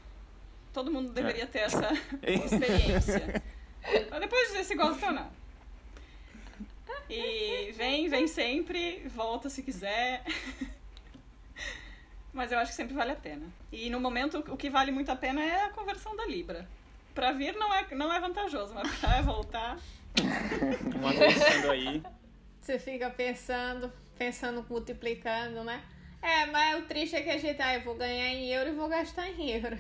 Todo 0.72 0.90
mundo 0.90 1.12
deveria 1.12 1.46
ter 1.46 1.60
essa 1.60 1.92
experiência. 2.24 3.44
Pra 4.08 4.20
depois 4.20 4.48
dizer 4.48 4.64
se 4.64 4.76
gosta 4.76 5.08
ou 5.08 5.12
não. 5.12 5.43
E 7.10 7.72
vem, 7.74 8.08
vem 8.08 8.28
sempre, 8.28 9.08
volta 9.08 9.50
se 9.50 9.62
quiser. 9.62 10.24
Mas 12.34 12.52
eu 12.52 12.58
acho 12.58 12.72
que 12.72 12.76
sempre 12.78 12.96
vale 12.96 13.12
a 13.12 13.16
pena. 13.16 13.46
E 13.72 13.90
no 13.90 14.00
momento, 14.00 14.44
o 14.50 14.58
que 14.58 14.70
vale 14.70 14.92
muito 14.92 15.12
a 15.12 15.16
pena 15.16 15.44
é 15.44 15.66
a 15.66 15.70
conversão 15.70 16.16
da 16.16 16.26
Libra. 16.26 16.68
Pra 17.14 17.32
vir 17.32 17.56
não 17.56 17.72
é, 17.74 17.86
não 17.94 18.12
é 18.12 18.20
vantajoso, 18.20 18.74
mas 18.74 18.92
pra 18.98 19.22
voltar. 19.22 19.78
Uma 20.96 21.14
vez 21.14 21.38
estando 21.38 21.72
aí. 21.72 22.02
Você 22.60 22.80
fica 22.80 23.10
pensando, 23.10 23.92
pensando, 24.18 24.66
multiplicando, 24.68 25.64
né? 25.64 25.84
É, 26.22 26.46
mas 26.48 26.80
o 26.80 26.88
triste 26.88 27.16
é 27.16 27.22
que 27.22 27.30
a 27.30 27.38
gente, 27.38 27.62
ah, 27.62 27.76
eu 27.76 27.82
vou 27.82 27.96
ganhar 27.96 28.30
em 28.30 28.48
euro 28.48 28.70
e 28.70 28.74
vou 28.74 28.88
gastar 28.88 29.30
em 29.30 29.52
euro. 29.52 29.78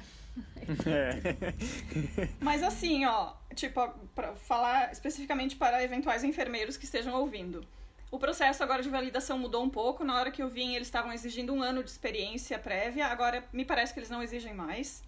É. 0.85 2.27
Mas 2.39 2.63
assim, 2.63 3.05
ó, 3.05 3.33
tipo, 3.53 3.87
pra 4.15 4.33
falar 4.33 4.91
especificamente 4.91 5.55
para 5.55 5.83
eventuais 5.83 6.23
enfermeiros 6.23 6.77
que 6.77 6.85
estejam 6.85 7.13
ouvindo. 7.13 7.65
O 8.09 8.19
processo 8.19 8.63
agora 8.63 8.83
de 8.83 8.89
validação 8.89 9.37
mudou 9.37 9.63
um 9.63 9.69
pouco. 9.69 10.03
Na 10.03 10.15
hora 10.15 10.31
que 10.31 10.41
eu 10.41 10.47
vim, 10.47 10.75
eles 10.75 10.87
estavam 10.87 11.11
exigindo 11.11 11.53
um 11.53 11.61
ano 11.61 11.83
de 11.83 11.89
experiência 11.89 12.59
prévia. 12.59 13.07
Agora, 13.07 13.43
me 13.51 13.65
parece 13.65 13.93
que 13.93 13.99
eles 13.99 14.09
não 14.09 14.21
exigem 14.21 14.53
mais. 14.53 15.03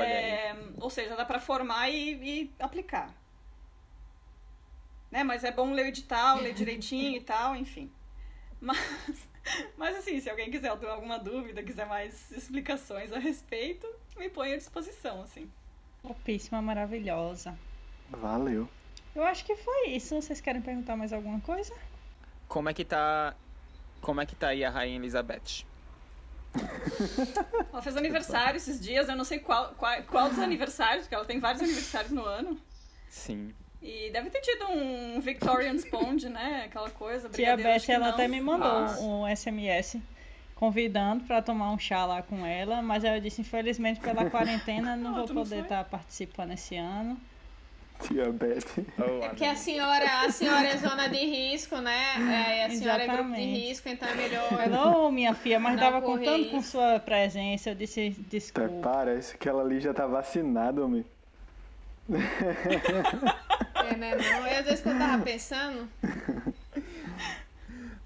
É, 0.00 0.56
ou 0.80 0.90
seja, 0.90 1.14
dá 1.14 1.24
pra 1.24 1.38
formar 1.38 1.88
e, 1.90 2.14
e 2.14 2.50
aplicar. 2.58 3.14
Né? 5.10 5.22
Mas 5.22 5.44
é 5.44 5.52
bom 5.52 5.72
ler 5.72 5.84
o 5.84 5.88
edital, 5.88 6.40
ler 6.40 6.54
direitinho 6.54 7.16
e 7.16 7.20
tal, 7.20 7.54
enfim. 7.54 7.92
Mas, 8.60 8.78
mas 9.76 9.96
assim, 9.96 10.18
se 10.18 10.28
alguém 10.28 10.50
quiser 10.50 10.74
ter 10.78 10.88
alguma 10.88 11.18
dúvida, 11.18 11.62
quiser 11.62 11.86
mais 11.86 12.32
explicações 12.32 13.12
a 13.12 13.18
respeito, 13.18 13.86
me 14.16 14.28
põe 14.28 14.52
à 14.52 14.56
disposição, 14.56 15.22
assim. 15.22 15.50
Topíssima, 16.02 16.60
maravilhosa. 16.62 17.56
Valeu. 18.10 18.68
Eu 19.14 19.24
acho 19.24 19.44
que 19.44 19.56
foi 19.56 19.88
isso. 19.88 20.14
Vocês 20.20 20.40
querem 20.40 20.60
perguntar 20.62 20.96
mais 20.96 21.12
alguma 21.12 21.40
coisa? 21.40 21.74
Como 22.48 22.68
é 22.68 22.74
que 22.74 22.84
tá. 22.84 23.34
Como 24.00 24.20
é 24.20 24.26
que 24.26 24.36
tá 24.36 24.48
aí 24.48 24.64
a 24.64 24.70
Rainha 24.70 24.96
Elizabeth? 24.96 25.64
Ela 27.72 27.82
fez 27.82 27.96
aniversário 27.96 28.56
esses 28.56 28.80
dias, 28.80 29.08
eu 29.08 29.16
não 29.16 29.24
sei 29.24 29.38
qual, 29.40 29.74
qual, 29.74 30.02
qual 30.04 30.28
dos 30.30 30.38
aniversários, 30.38 31.02
porque 31.02 31.14
ela 31.14 31.24
tem 31.24 31.38
vários 31.38 31.62
aniversários 31.62 32.12
no 32.12 32.24
ano. 32.24 32.58
Sim. 33.08 33.54
E 33.82 34.10
deve 34.10 34.30
ter 34.30 34.40
tido 34.40 34.66
um 34.70 35.20
Victorian 35.20 35.74
Sponge, 35.76 36.28
né? 36.28 36.64
Aquela 36.66 36.88
coisa. 36.90 37.28
Tia 37.28 37.54
brigadeiro, 37.56 37.70
acho 37.76 37.80
Beth, 37.80 37.86
que 37.86 37.92
ela 37.92 38.06
não. 38.06 38.14
até 38.14 38.26
me 38.28 38.40
mandou 38.40 38.68
Ah. 38.68 38.96
um 39.00 39.26
SMS 39.28 39.98
convidando 40.56 41.22
pra 41.24 41.40
tomar 41.40 41.70
um 41.70 41.78
chá 41.78 42.04
lá 42.04 42.22
com 42.22 42.44
ela, 42.44 42.82
mas 42.82 43.04
eu 43.04 43.20
disse, 43.20 43.42
infelizmente, 43.42 44.00
pela 44.00 44.28
quarentena, 44.30 44.96
não 44.96 45.10
Ah, 45.10 45.14
vou 45.20 45.26
não 45.28 45.34
poder 45.44 45.62
estar 45.62 45.84
participando 45.84 46.50
esse 46.52 46.74
ano. 46.76 47.16
Tia 48.00 48.30
Beth. 48.30 48.58
Oh, 48.98 49.24
É 49.24 49.28
porque 49.28 49.44
a 49.44 49.54
senhora, 49.56 50.20
a 50.26 50.30
senhora 50.30 50.66
é 50.68 50.76
zona 50.76 51.08
de 51.08 51.16
risco, 51.16 51.76
né? 51.78 52.58
É, 52.58 52.64
a 52.66 52.70
senhora 52.70 53.02
é 53.04 53.06
grupo 53.06 53.22
de 53.30 53.40
Exatamente. 53.40 53.66
risco, 53.68 53.88
então 53.88 54.08
é 54.08 54.14
melhor. 54.14 54.52
Alô, 54.60 55.10
minha 55.10 55.32
filha, 55.34 55.58
mas 55.58 55.74
Não 55.76 55.80
tava 55.80 56.02
correr 56.02 56.26
contando 56.26 56.50
com 56.50 56.58
isso. 56.58 56.72
sua 56.72 57.00
presença, 57.00 57.70
eu 57.70 57.74
disse, 57.74 58.08
Até 58.08 58.28
desculpa. 58.28 58.74
parece 58.82 59.38
que 59.38 59.48
ela 59.48 59.62
ali 59.62 59.80
já 59.80 59.94
tá 59.94 60.06
vacinada, 60.06 60.84
homem. 60.84 61.04
É, 63.88 63.94
né? 63.96 64.14
Não, 64.16 64.46
eu 64.46 64.58
às 64.58 64.64
vezes 64.64 64.80
que 64.80 64.88
eu 64.88 64.98
tava 64.98 65.22
pensando. 65.22 65.88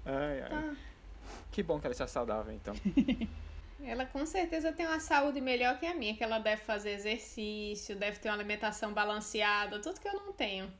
Ai, 0.05 0.43
ai. 0.49 0.63
Que 1.51 1.61
bom 1.61 1.79
que 1.79 1.85
ela 1.85 1.91
está 1.91 2.07
saudável, 2.07 2.53
então. 2.53 2.73
Ela 3.83 4.05
com 4.05 4.25
certeza 4.27 4.71
tem 4.71 4.85
uma 4.85 4.99
saúde 4.99 5.41
melhor 5.41 5.79
que 5.79 5.87
a 5.87 5.95
minha, 5.95 6.15
que 6.15 6.23
ela 6.23 6.37
deve 6.37 6.61
fazer 6.61 6.91
exercício, 6.91 7.95
deve 7.95 8.19
ter 8.19 8.29
uma 8.29 8.35
alimentação 8.35 8.93
balanceada, 8.93 9.79
tudo 9.79 9.99
que 9.99 10.07
eu 10.07 10.13
não 10.13 10.31
tenho. 10.33 10.71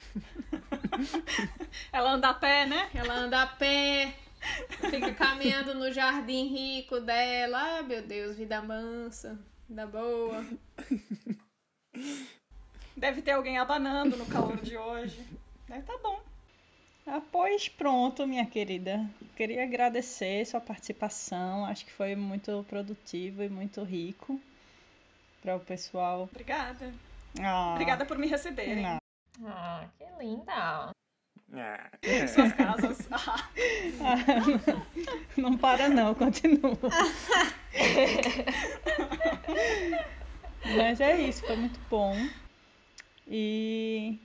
Ela 1.92 2.12
anda 2.12 2.30
a 2.30 2.34
pé, 2.34 2.64
né? 2.64 2.88
Ela 2.94 3.14
anda 3.14 3.42
a 3.42 3.46
pé, 3.46 4.14
fica 4.90 5.12
caminhando 5.12 5.74
no 5.74 5.92
jardim 5.92 6.48
rico 6.48 7.00
dela. 7.00 7.78
Ah, 7.78 7.82
meu 7.82 8.02
Deus, 8.02 8.34
vida 8.36 8.62
mansa, 8.62 9.38
vida 9.68 9.86
boa. 9.86 10.42
Deve 12.96 13.20
ter 13.20 13.32
alguém 13.32 13.58
abanando 13.58 14.16
no 14.16 14.24
calor 14.26 14.60
de 14.62 14.76
hoje. 14.76 15.22
Deve 15.68 15.82
tá 15.82 15.98
bom. 16.02 16.31
Ah, 17.06 17.20
pois 17.32 17.68
pronto, 17.68 18.26
minha 18.26 18.46
querida. 18.46 19.04
Queria 19.36 19.64
agradecer 19.64 20.44
sua 20.46 20.60
participação. 20.60 21.64
Acho 21.66 21.84
que 21.84 21.92
foi 21.92 22.14
muito 22.14 22.64
produtivo 22.68 23.42
e 23.42 23.48
muito 23.48 23.82
rico 23.82 24.40
para 25.42 25.56
o 25.56 25.60
pessoal. 25.60 26.28
Obrigada. 26.30 26.92
Ah, 27.40 27.72
Obrigada 27.72 28.04
por 28.06 28.16
me 28.18 28.26
receberem. 28.28 28.82
não. 28.82 28.98
Ah, 29.44 29.84
que 29.98 30.04
linda. 30.24 30.90
Ah, 31.54 31.90
Em 32.02 32.28
suas 32.28 32.52
casas. 32.52 33.08
Ah, 34.00 34.16
Não 35.36 35.56
para 35.56 35.88
não, 35.88 36.14
continua. 36.14 36.78
Mas 40.76 41.00
é 41.00 41.20
isso, 41.20 41.44
foi 41.46 41.56
muito 41.56 41.78
bom. 41.90 42.14
E 43.28 44.18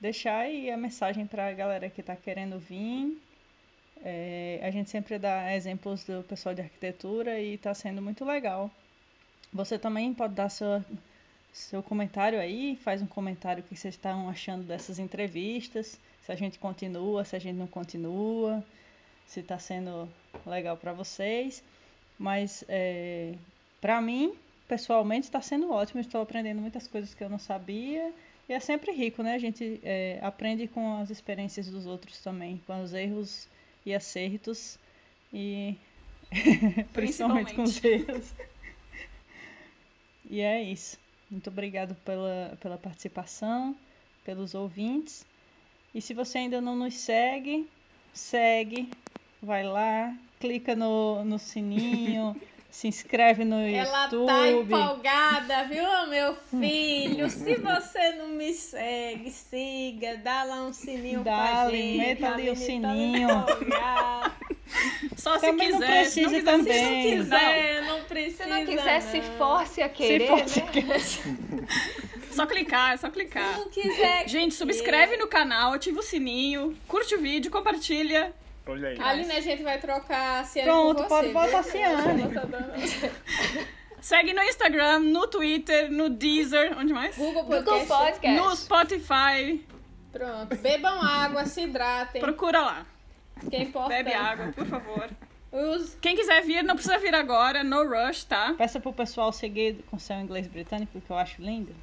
deixar 0.00 0.38
aí 0.40 0.70
a 0.70 0.76
mensagem 0.76 1.26
para 1.26 1.48
a 1.48 1.52
galera 1.52 1.88
que 1.88 2.00
está 2.00 2.16
querendo 2.16 2.58
vir. 2.58 3.20
É, 4.04 4.60
a 4.62 4.70
gente 4.70 4.90
sempre 4.90 5.18
dá 5.18 5.54
exemplos 5.54 6.04
do 6.04 6.22
pessoal 6.24 6.54
de 6.54 6.60
arquitetura 6.60 7.40
e 7.40 7.54
está 7.54 7.72
sendo 7.72 8.02
muito 8.02 8.24
legal. 8.24 8.70
Você 9.52 9.78
também 9.78 10.12
pode 10.12 10.34
dar 10.34 10.48
sua, 10.48 10.84
seu 11.52 11.82
comentário 11.82 12.38
aí, 12.38 12.76
faz 12.82 13.00
um 13.00 13.06
comentário 13.06 13.62
o 13.62 13.66
que 13.66 13.76
vocês 13.76 13.94
estão 13.94 14.28
achando 14.28 14.64
dessas 14.64 14.98
entrevistas, 14.98 15.98
se 16.22 16.32
a 16.32 16.34
gente 16.34 16.58
continua, 16.58 17.24
se 17.24 17.36
a 17.36 17.38
gente 17.38 17.56
não 17.56 17.66
continua, 17.66 18.64
se 19.26 19.40
está 19.40 19.58
sendo 19.58 20.08
legal 20.46 20.76
para 20.76 20.92
vocês. 20.92 21.62
Mas 22.18 22.64
é, 22.68 23.34
para 23.80 24.00
mim, 24.00 24.34
pessoalmente, 24.68 25.26
está 25.26 25.40
sendo 25.40 25.70
ótimo. 25.70 26.00
Estou 26.00 26.22
aprendendo 26.22 26.60
muitas 26.60 26.86
coisas 26.86 27.14
que 27.14 27.22
eu 27.22 27.28
não 27.28 27.38
sabia. 27.38 28.12
E 28.48 28.52
é 28.52 28.60
sempre 28.60 28.92
rico, 28.92 29.22
né? 29.22 29.34
A 29.34 29.38
gente 29.38 29.80
é, 29.82 30.18
aprende 30.22 30.68
com 30.68 30.98
as 30.98 31.10
experiências 31.10 31.68
dos 31.68 31.86
outros 31.86 32.20
também, 32.20 32.60
com 32.66 32.82
os 32.82 32.92
erros 32.92 33.48
e 33.86 33.94
acertos. 33.94 34.78
E 35.32 35.76
principalmente 36.92 37.54
com 37.54 37.62
os 37.62 37.82
erros. 37.82 38.32
E 40.28 40.40
é 40.40 40.62
isso. 40.62 40.98
Muito 41.30 41.48
obrigado 41.48 41.94
pela, 41.96 42.56
pela 42.60 42.78
participação, 42.78 43.76
pelos 44.24 44.54
ouvintes. 44.54 45.26
E 45.94 46.00
se 46.00 46.12
você 46.12 46.38
ainda 46.38 46.60
não 46.60 46.76
nos 46.76 46.94
segue, 46.94 47.68
segue, 48.12 48.90
vai 49.42 49.64
lá, 49.64 50.16
clica 50.40 50.74
no, 50.74 51.24
no 51.24 51.38
sininho, 51.38 52.40
se 52.74 52.88
inscreve 52.88 53.44
no 53.44 53.60
Ela 53.60 54.04
YouTube. 54.06 54.26
tá 54.26 54.48
empolgada, 54.48 55.62
viu, 55.64 55.84
meu 56.08 56.34
filho? 56.34 57.30
Se 57.30 57.54
você 57.54 58.10
não 58.16 58.28
me 58.30 58.52
segue, 58.52 59.30
siga, 59.30 60.16
dá 60.16 60.42
lá 60.42 60.62
um 60.62 60.72
sininho 60.72 61.22
Dá 61.22 61.36
pra 61.36 61.70
gente. 61.70 61.98
meta 61.98 62.26
a 62.28 62.32
ali 62.34 62.50
o 62.50 62.54
tá 62.54 62.60
sininho. 62.60 63.28
Só 65.16 65.38
se 65.38 65.46
Também 65.46 65.70
não 65.70 65.78
quiser. 65.78 66.04
se 66.06 66.20
não 66.22 66.30
precisa 66.30 66.40
quiser, 66.40 66.44
também. 66.44 66.74
Se 66.74 66.80
Se 66.80 67.14
não 67.14 67.22
quiser, 67.22 67.82
não 67.84 68.00
precisa. 68.04 68.42
Se 68.44 68.50
não 68.50 68.66
quiser, 68.66 69.00
se 69.02 69.20
não. 69.20 69.38
force 69.38 69.80
a 69.82 69.88
Se 69.88 69.94
querer, 69.94 70.26
fosse 70.26 70.60
né? 70.60 71.66
só 72.32 72.46
clicar, 72.46 72.94
é 72.94 72.96
só 72.96 73.06
Se 73.06 73.12
clicar. 73.12 73.56
não 73.56 73.68
quiser. 73.70 74.28
Gente, 74.28 74.52
subscreve 74.52 75.16
no 75.16 75.28
canal, 75.28 75.74
ativa 75.74 76.00
o 76.00 76.02
sininho, 76.02 76.76
curte 76.88 77.14
o 77.14 77.20
vídeo, 77.20 77.52
compartilha. 77.52 78.34
Olha 78.66 78.88
aí. 78.88 79.00
Aline, 79.00 79.32
a 79.32 79.40
gente 79.40 79.62
vai 79.62 79.78
trocar 79.78 80.40
a 80.40 80.44
Ciane 80.44 80.68
Pronto, 80.68 81.02
você, 81.02 81.08
pode 81.08 81.28
botar 81.28 81.58
a 81.58 81.62
Ciane. 81.62 82.34
Tá 82.34 82.42
Segue 84.00 84.32
no 84.34 84.42
Instagram, 84.42 84.98
no 84.98 85.26
Twitter, 85.26 85.90
no 85.90 86.10
Deezer, 86.10 86.76
onde 86.78 86.92
mais? 86.92 87.16
Google 87.16 87.44
Google 87.44 87.62
Podcast. 87.62 87.88
Podcast. 87.88 88.40
No 88.40 88.56
Spotify. 88.56 89.66
Pronto. 90.12 90.56
Bebam 90.56 91.00
água, 91.00 91.46
se 91.46 91.62
hidratem. 91.62 92.20
Procura 92.20 92.60
lá. 92.60 92.86
Que 93.48 93.56
é 93.56 93.62
importante. 93.62 94.04
Bebe 94.04 94.12
água, 94.12 94.52
por 94.52 94.66
favor. 94.66 95.10
Os... 95.50 95.96
Quem 96.00 96.14
quiser 96.14 96.42
vir, 96.42 96.62
não 96.62 96.74
precisa 96.74 96.98
vir 96.98 97.14
agora, 97.14 97.64
no 97.64 97.82
rush, 97.84 98.24
tá? 98.24 98.54
Peça 98.58 98.78
pro 98.78 98.92
pessoal 98.92 99.32
seguir 99.32 99.82
com 99.90 99.98
seu 99.98 100.16
inglês 100.16 100.46
britânico, 100.46 101.00
que 101.00 101.10
eu 101.10 101.16
acho 101.16 101.40
lindo. 101.40 101.74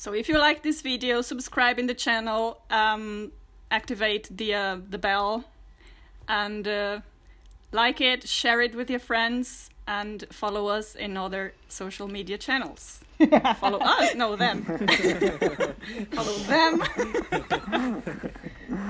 So 0.03 0.13
if 0.13 0.27
you 0.27 0.37
like 0.37 0.61
this 0.63 0.81
video, 0.81 1.23
subscribe 1.23 1.79
in 1.79 1.87
the 1.87 1.93
channel, 1.93 2.57
um, 2.69 3.31
activate 3.73 4.29
the 4.37 4.53
uh, 4.53 4.77
the 4.89 4.97
bell, 4.97 5.45
and 6.27 6.67
uh, 6.67 6.99
like 7.71 7.99
it, 7.99 8.27
share 8.27 8.61
it 8.61 8.75
with 8.75 8.89
your 8.89 8.99
friends, 8.99 9.69
and 9.87 10.25
follow 10.31 10.67
us 10.67 10.95
in 10.95 11.17
other 11.17 11.53
social 11.67 12.07
media 12.07 12.37
channels. 12.37 13.01
follow 13.59 13.79
us, 13.79 14.15
no 14.15 14.35
them. 14.35 14.63
follow 16.11 16.37
them. 16.53 16.83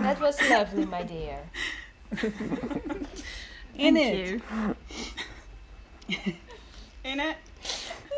That 0.01 0.19
was 0.21 0.37
lovely, 0.49 0.85
my 0.85 1.03
dear. 1.03 1.39
In 3.75 3.95
Thank 3.95 3.97
it. 3.97 4.17
you. 4.17 4.41
In 7.03 7.19
it. 7.19 7.37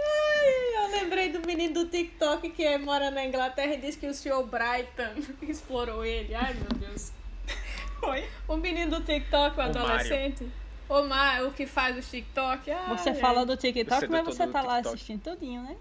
Ai, 0.04 0.86
eu 0.86 0.92
lembrei 0.92 1.30
do 1.32 1.46
menino 1.46 1.74
do 1.74 1.86
TikTok 1.88 2.50
que 2.50 2.78
mora 2.78 3.10
na 3.12 3.26
Inglaterra 3.26 3.74
e 3.74 3.78
disse 3.78 3.98
que 3.98 4.08
o 4.08 4.14
senhor 4.14 4.44
Brighton 4.46 5.14
explorou 5.48 6.04
ele. 6.06 6.34
Ai, 6.36 6.54
meu 6.54 6.80
Deus. 6.80 7.12
Oi. 8.02 8.26
O 8.48 8.58
menino 8.58 9.00
do 9.00 9.06
TikTok, 9.06 9.58
o, 9.58 9.62
adolescente. 9.62 10.48
O 10.88 11.02
Mar, 11.04 11.44
o 11.44 11.52
que 11.52 11.66
faz 11.66 11.98
o 11.98 12.02
TikTok. 12.10 12.70
Ai, 12.70 12.90
Você 12.98 13.10
ai. 13.10 13.16
fala 13.16 13.46
do 13.46 13.58
TikTok, 13.58 14.02
Você 14.02 14.08
mas 14.08 14.24
tá 14.26 14.32
você 14.32 14.48
tá 14.48 14.62
lá 14.62 14.76
TikTok. 14.76 14.96
assistindo 14.96 15.22
tudinho, 15.22 15.62
né? 15.64 15.76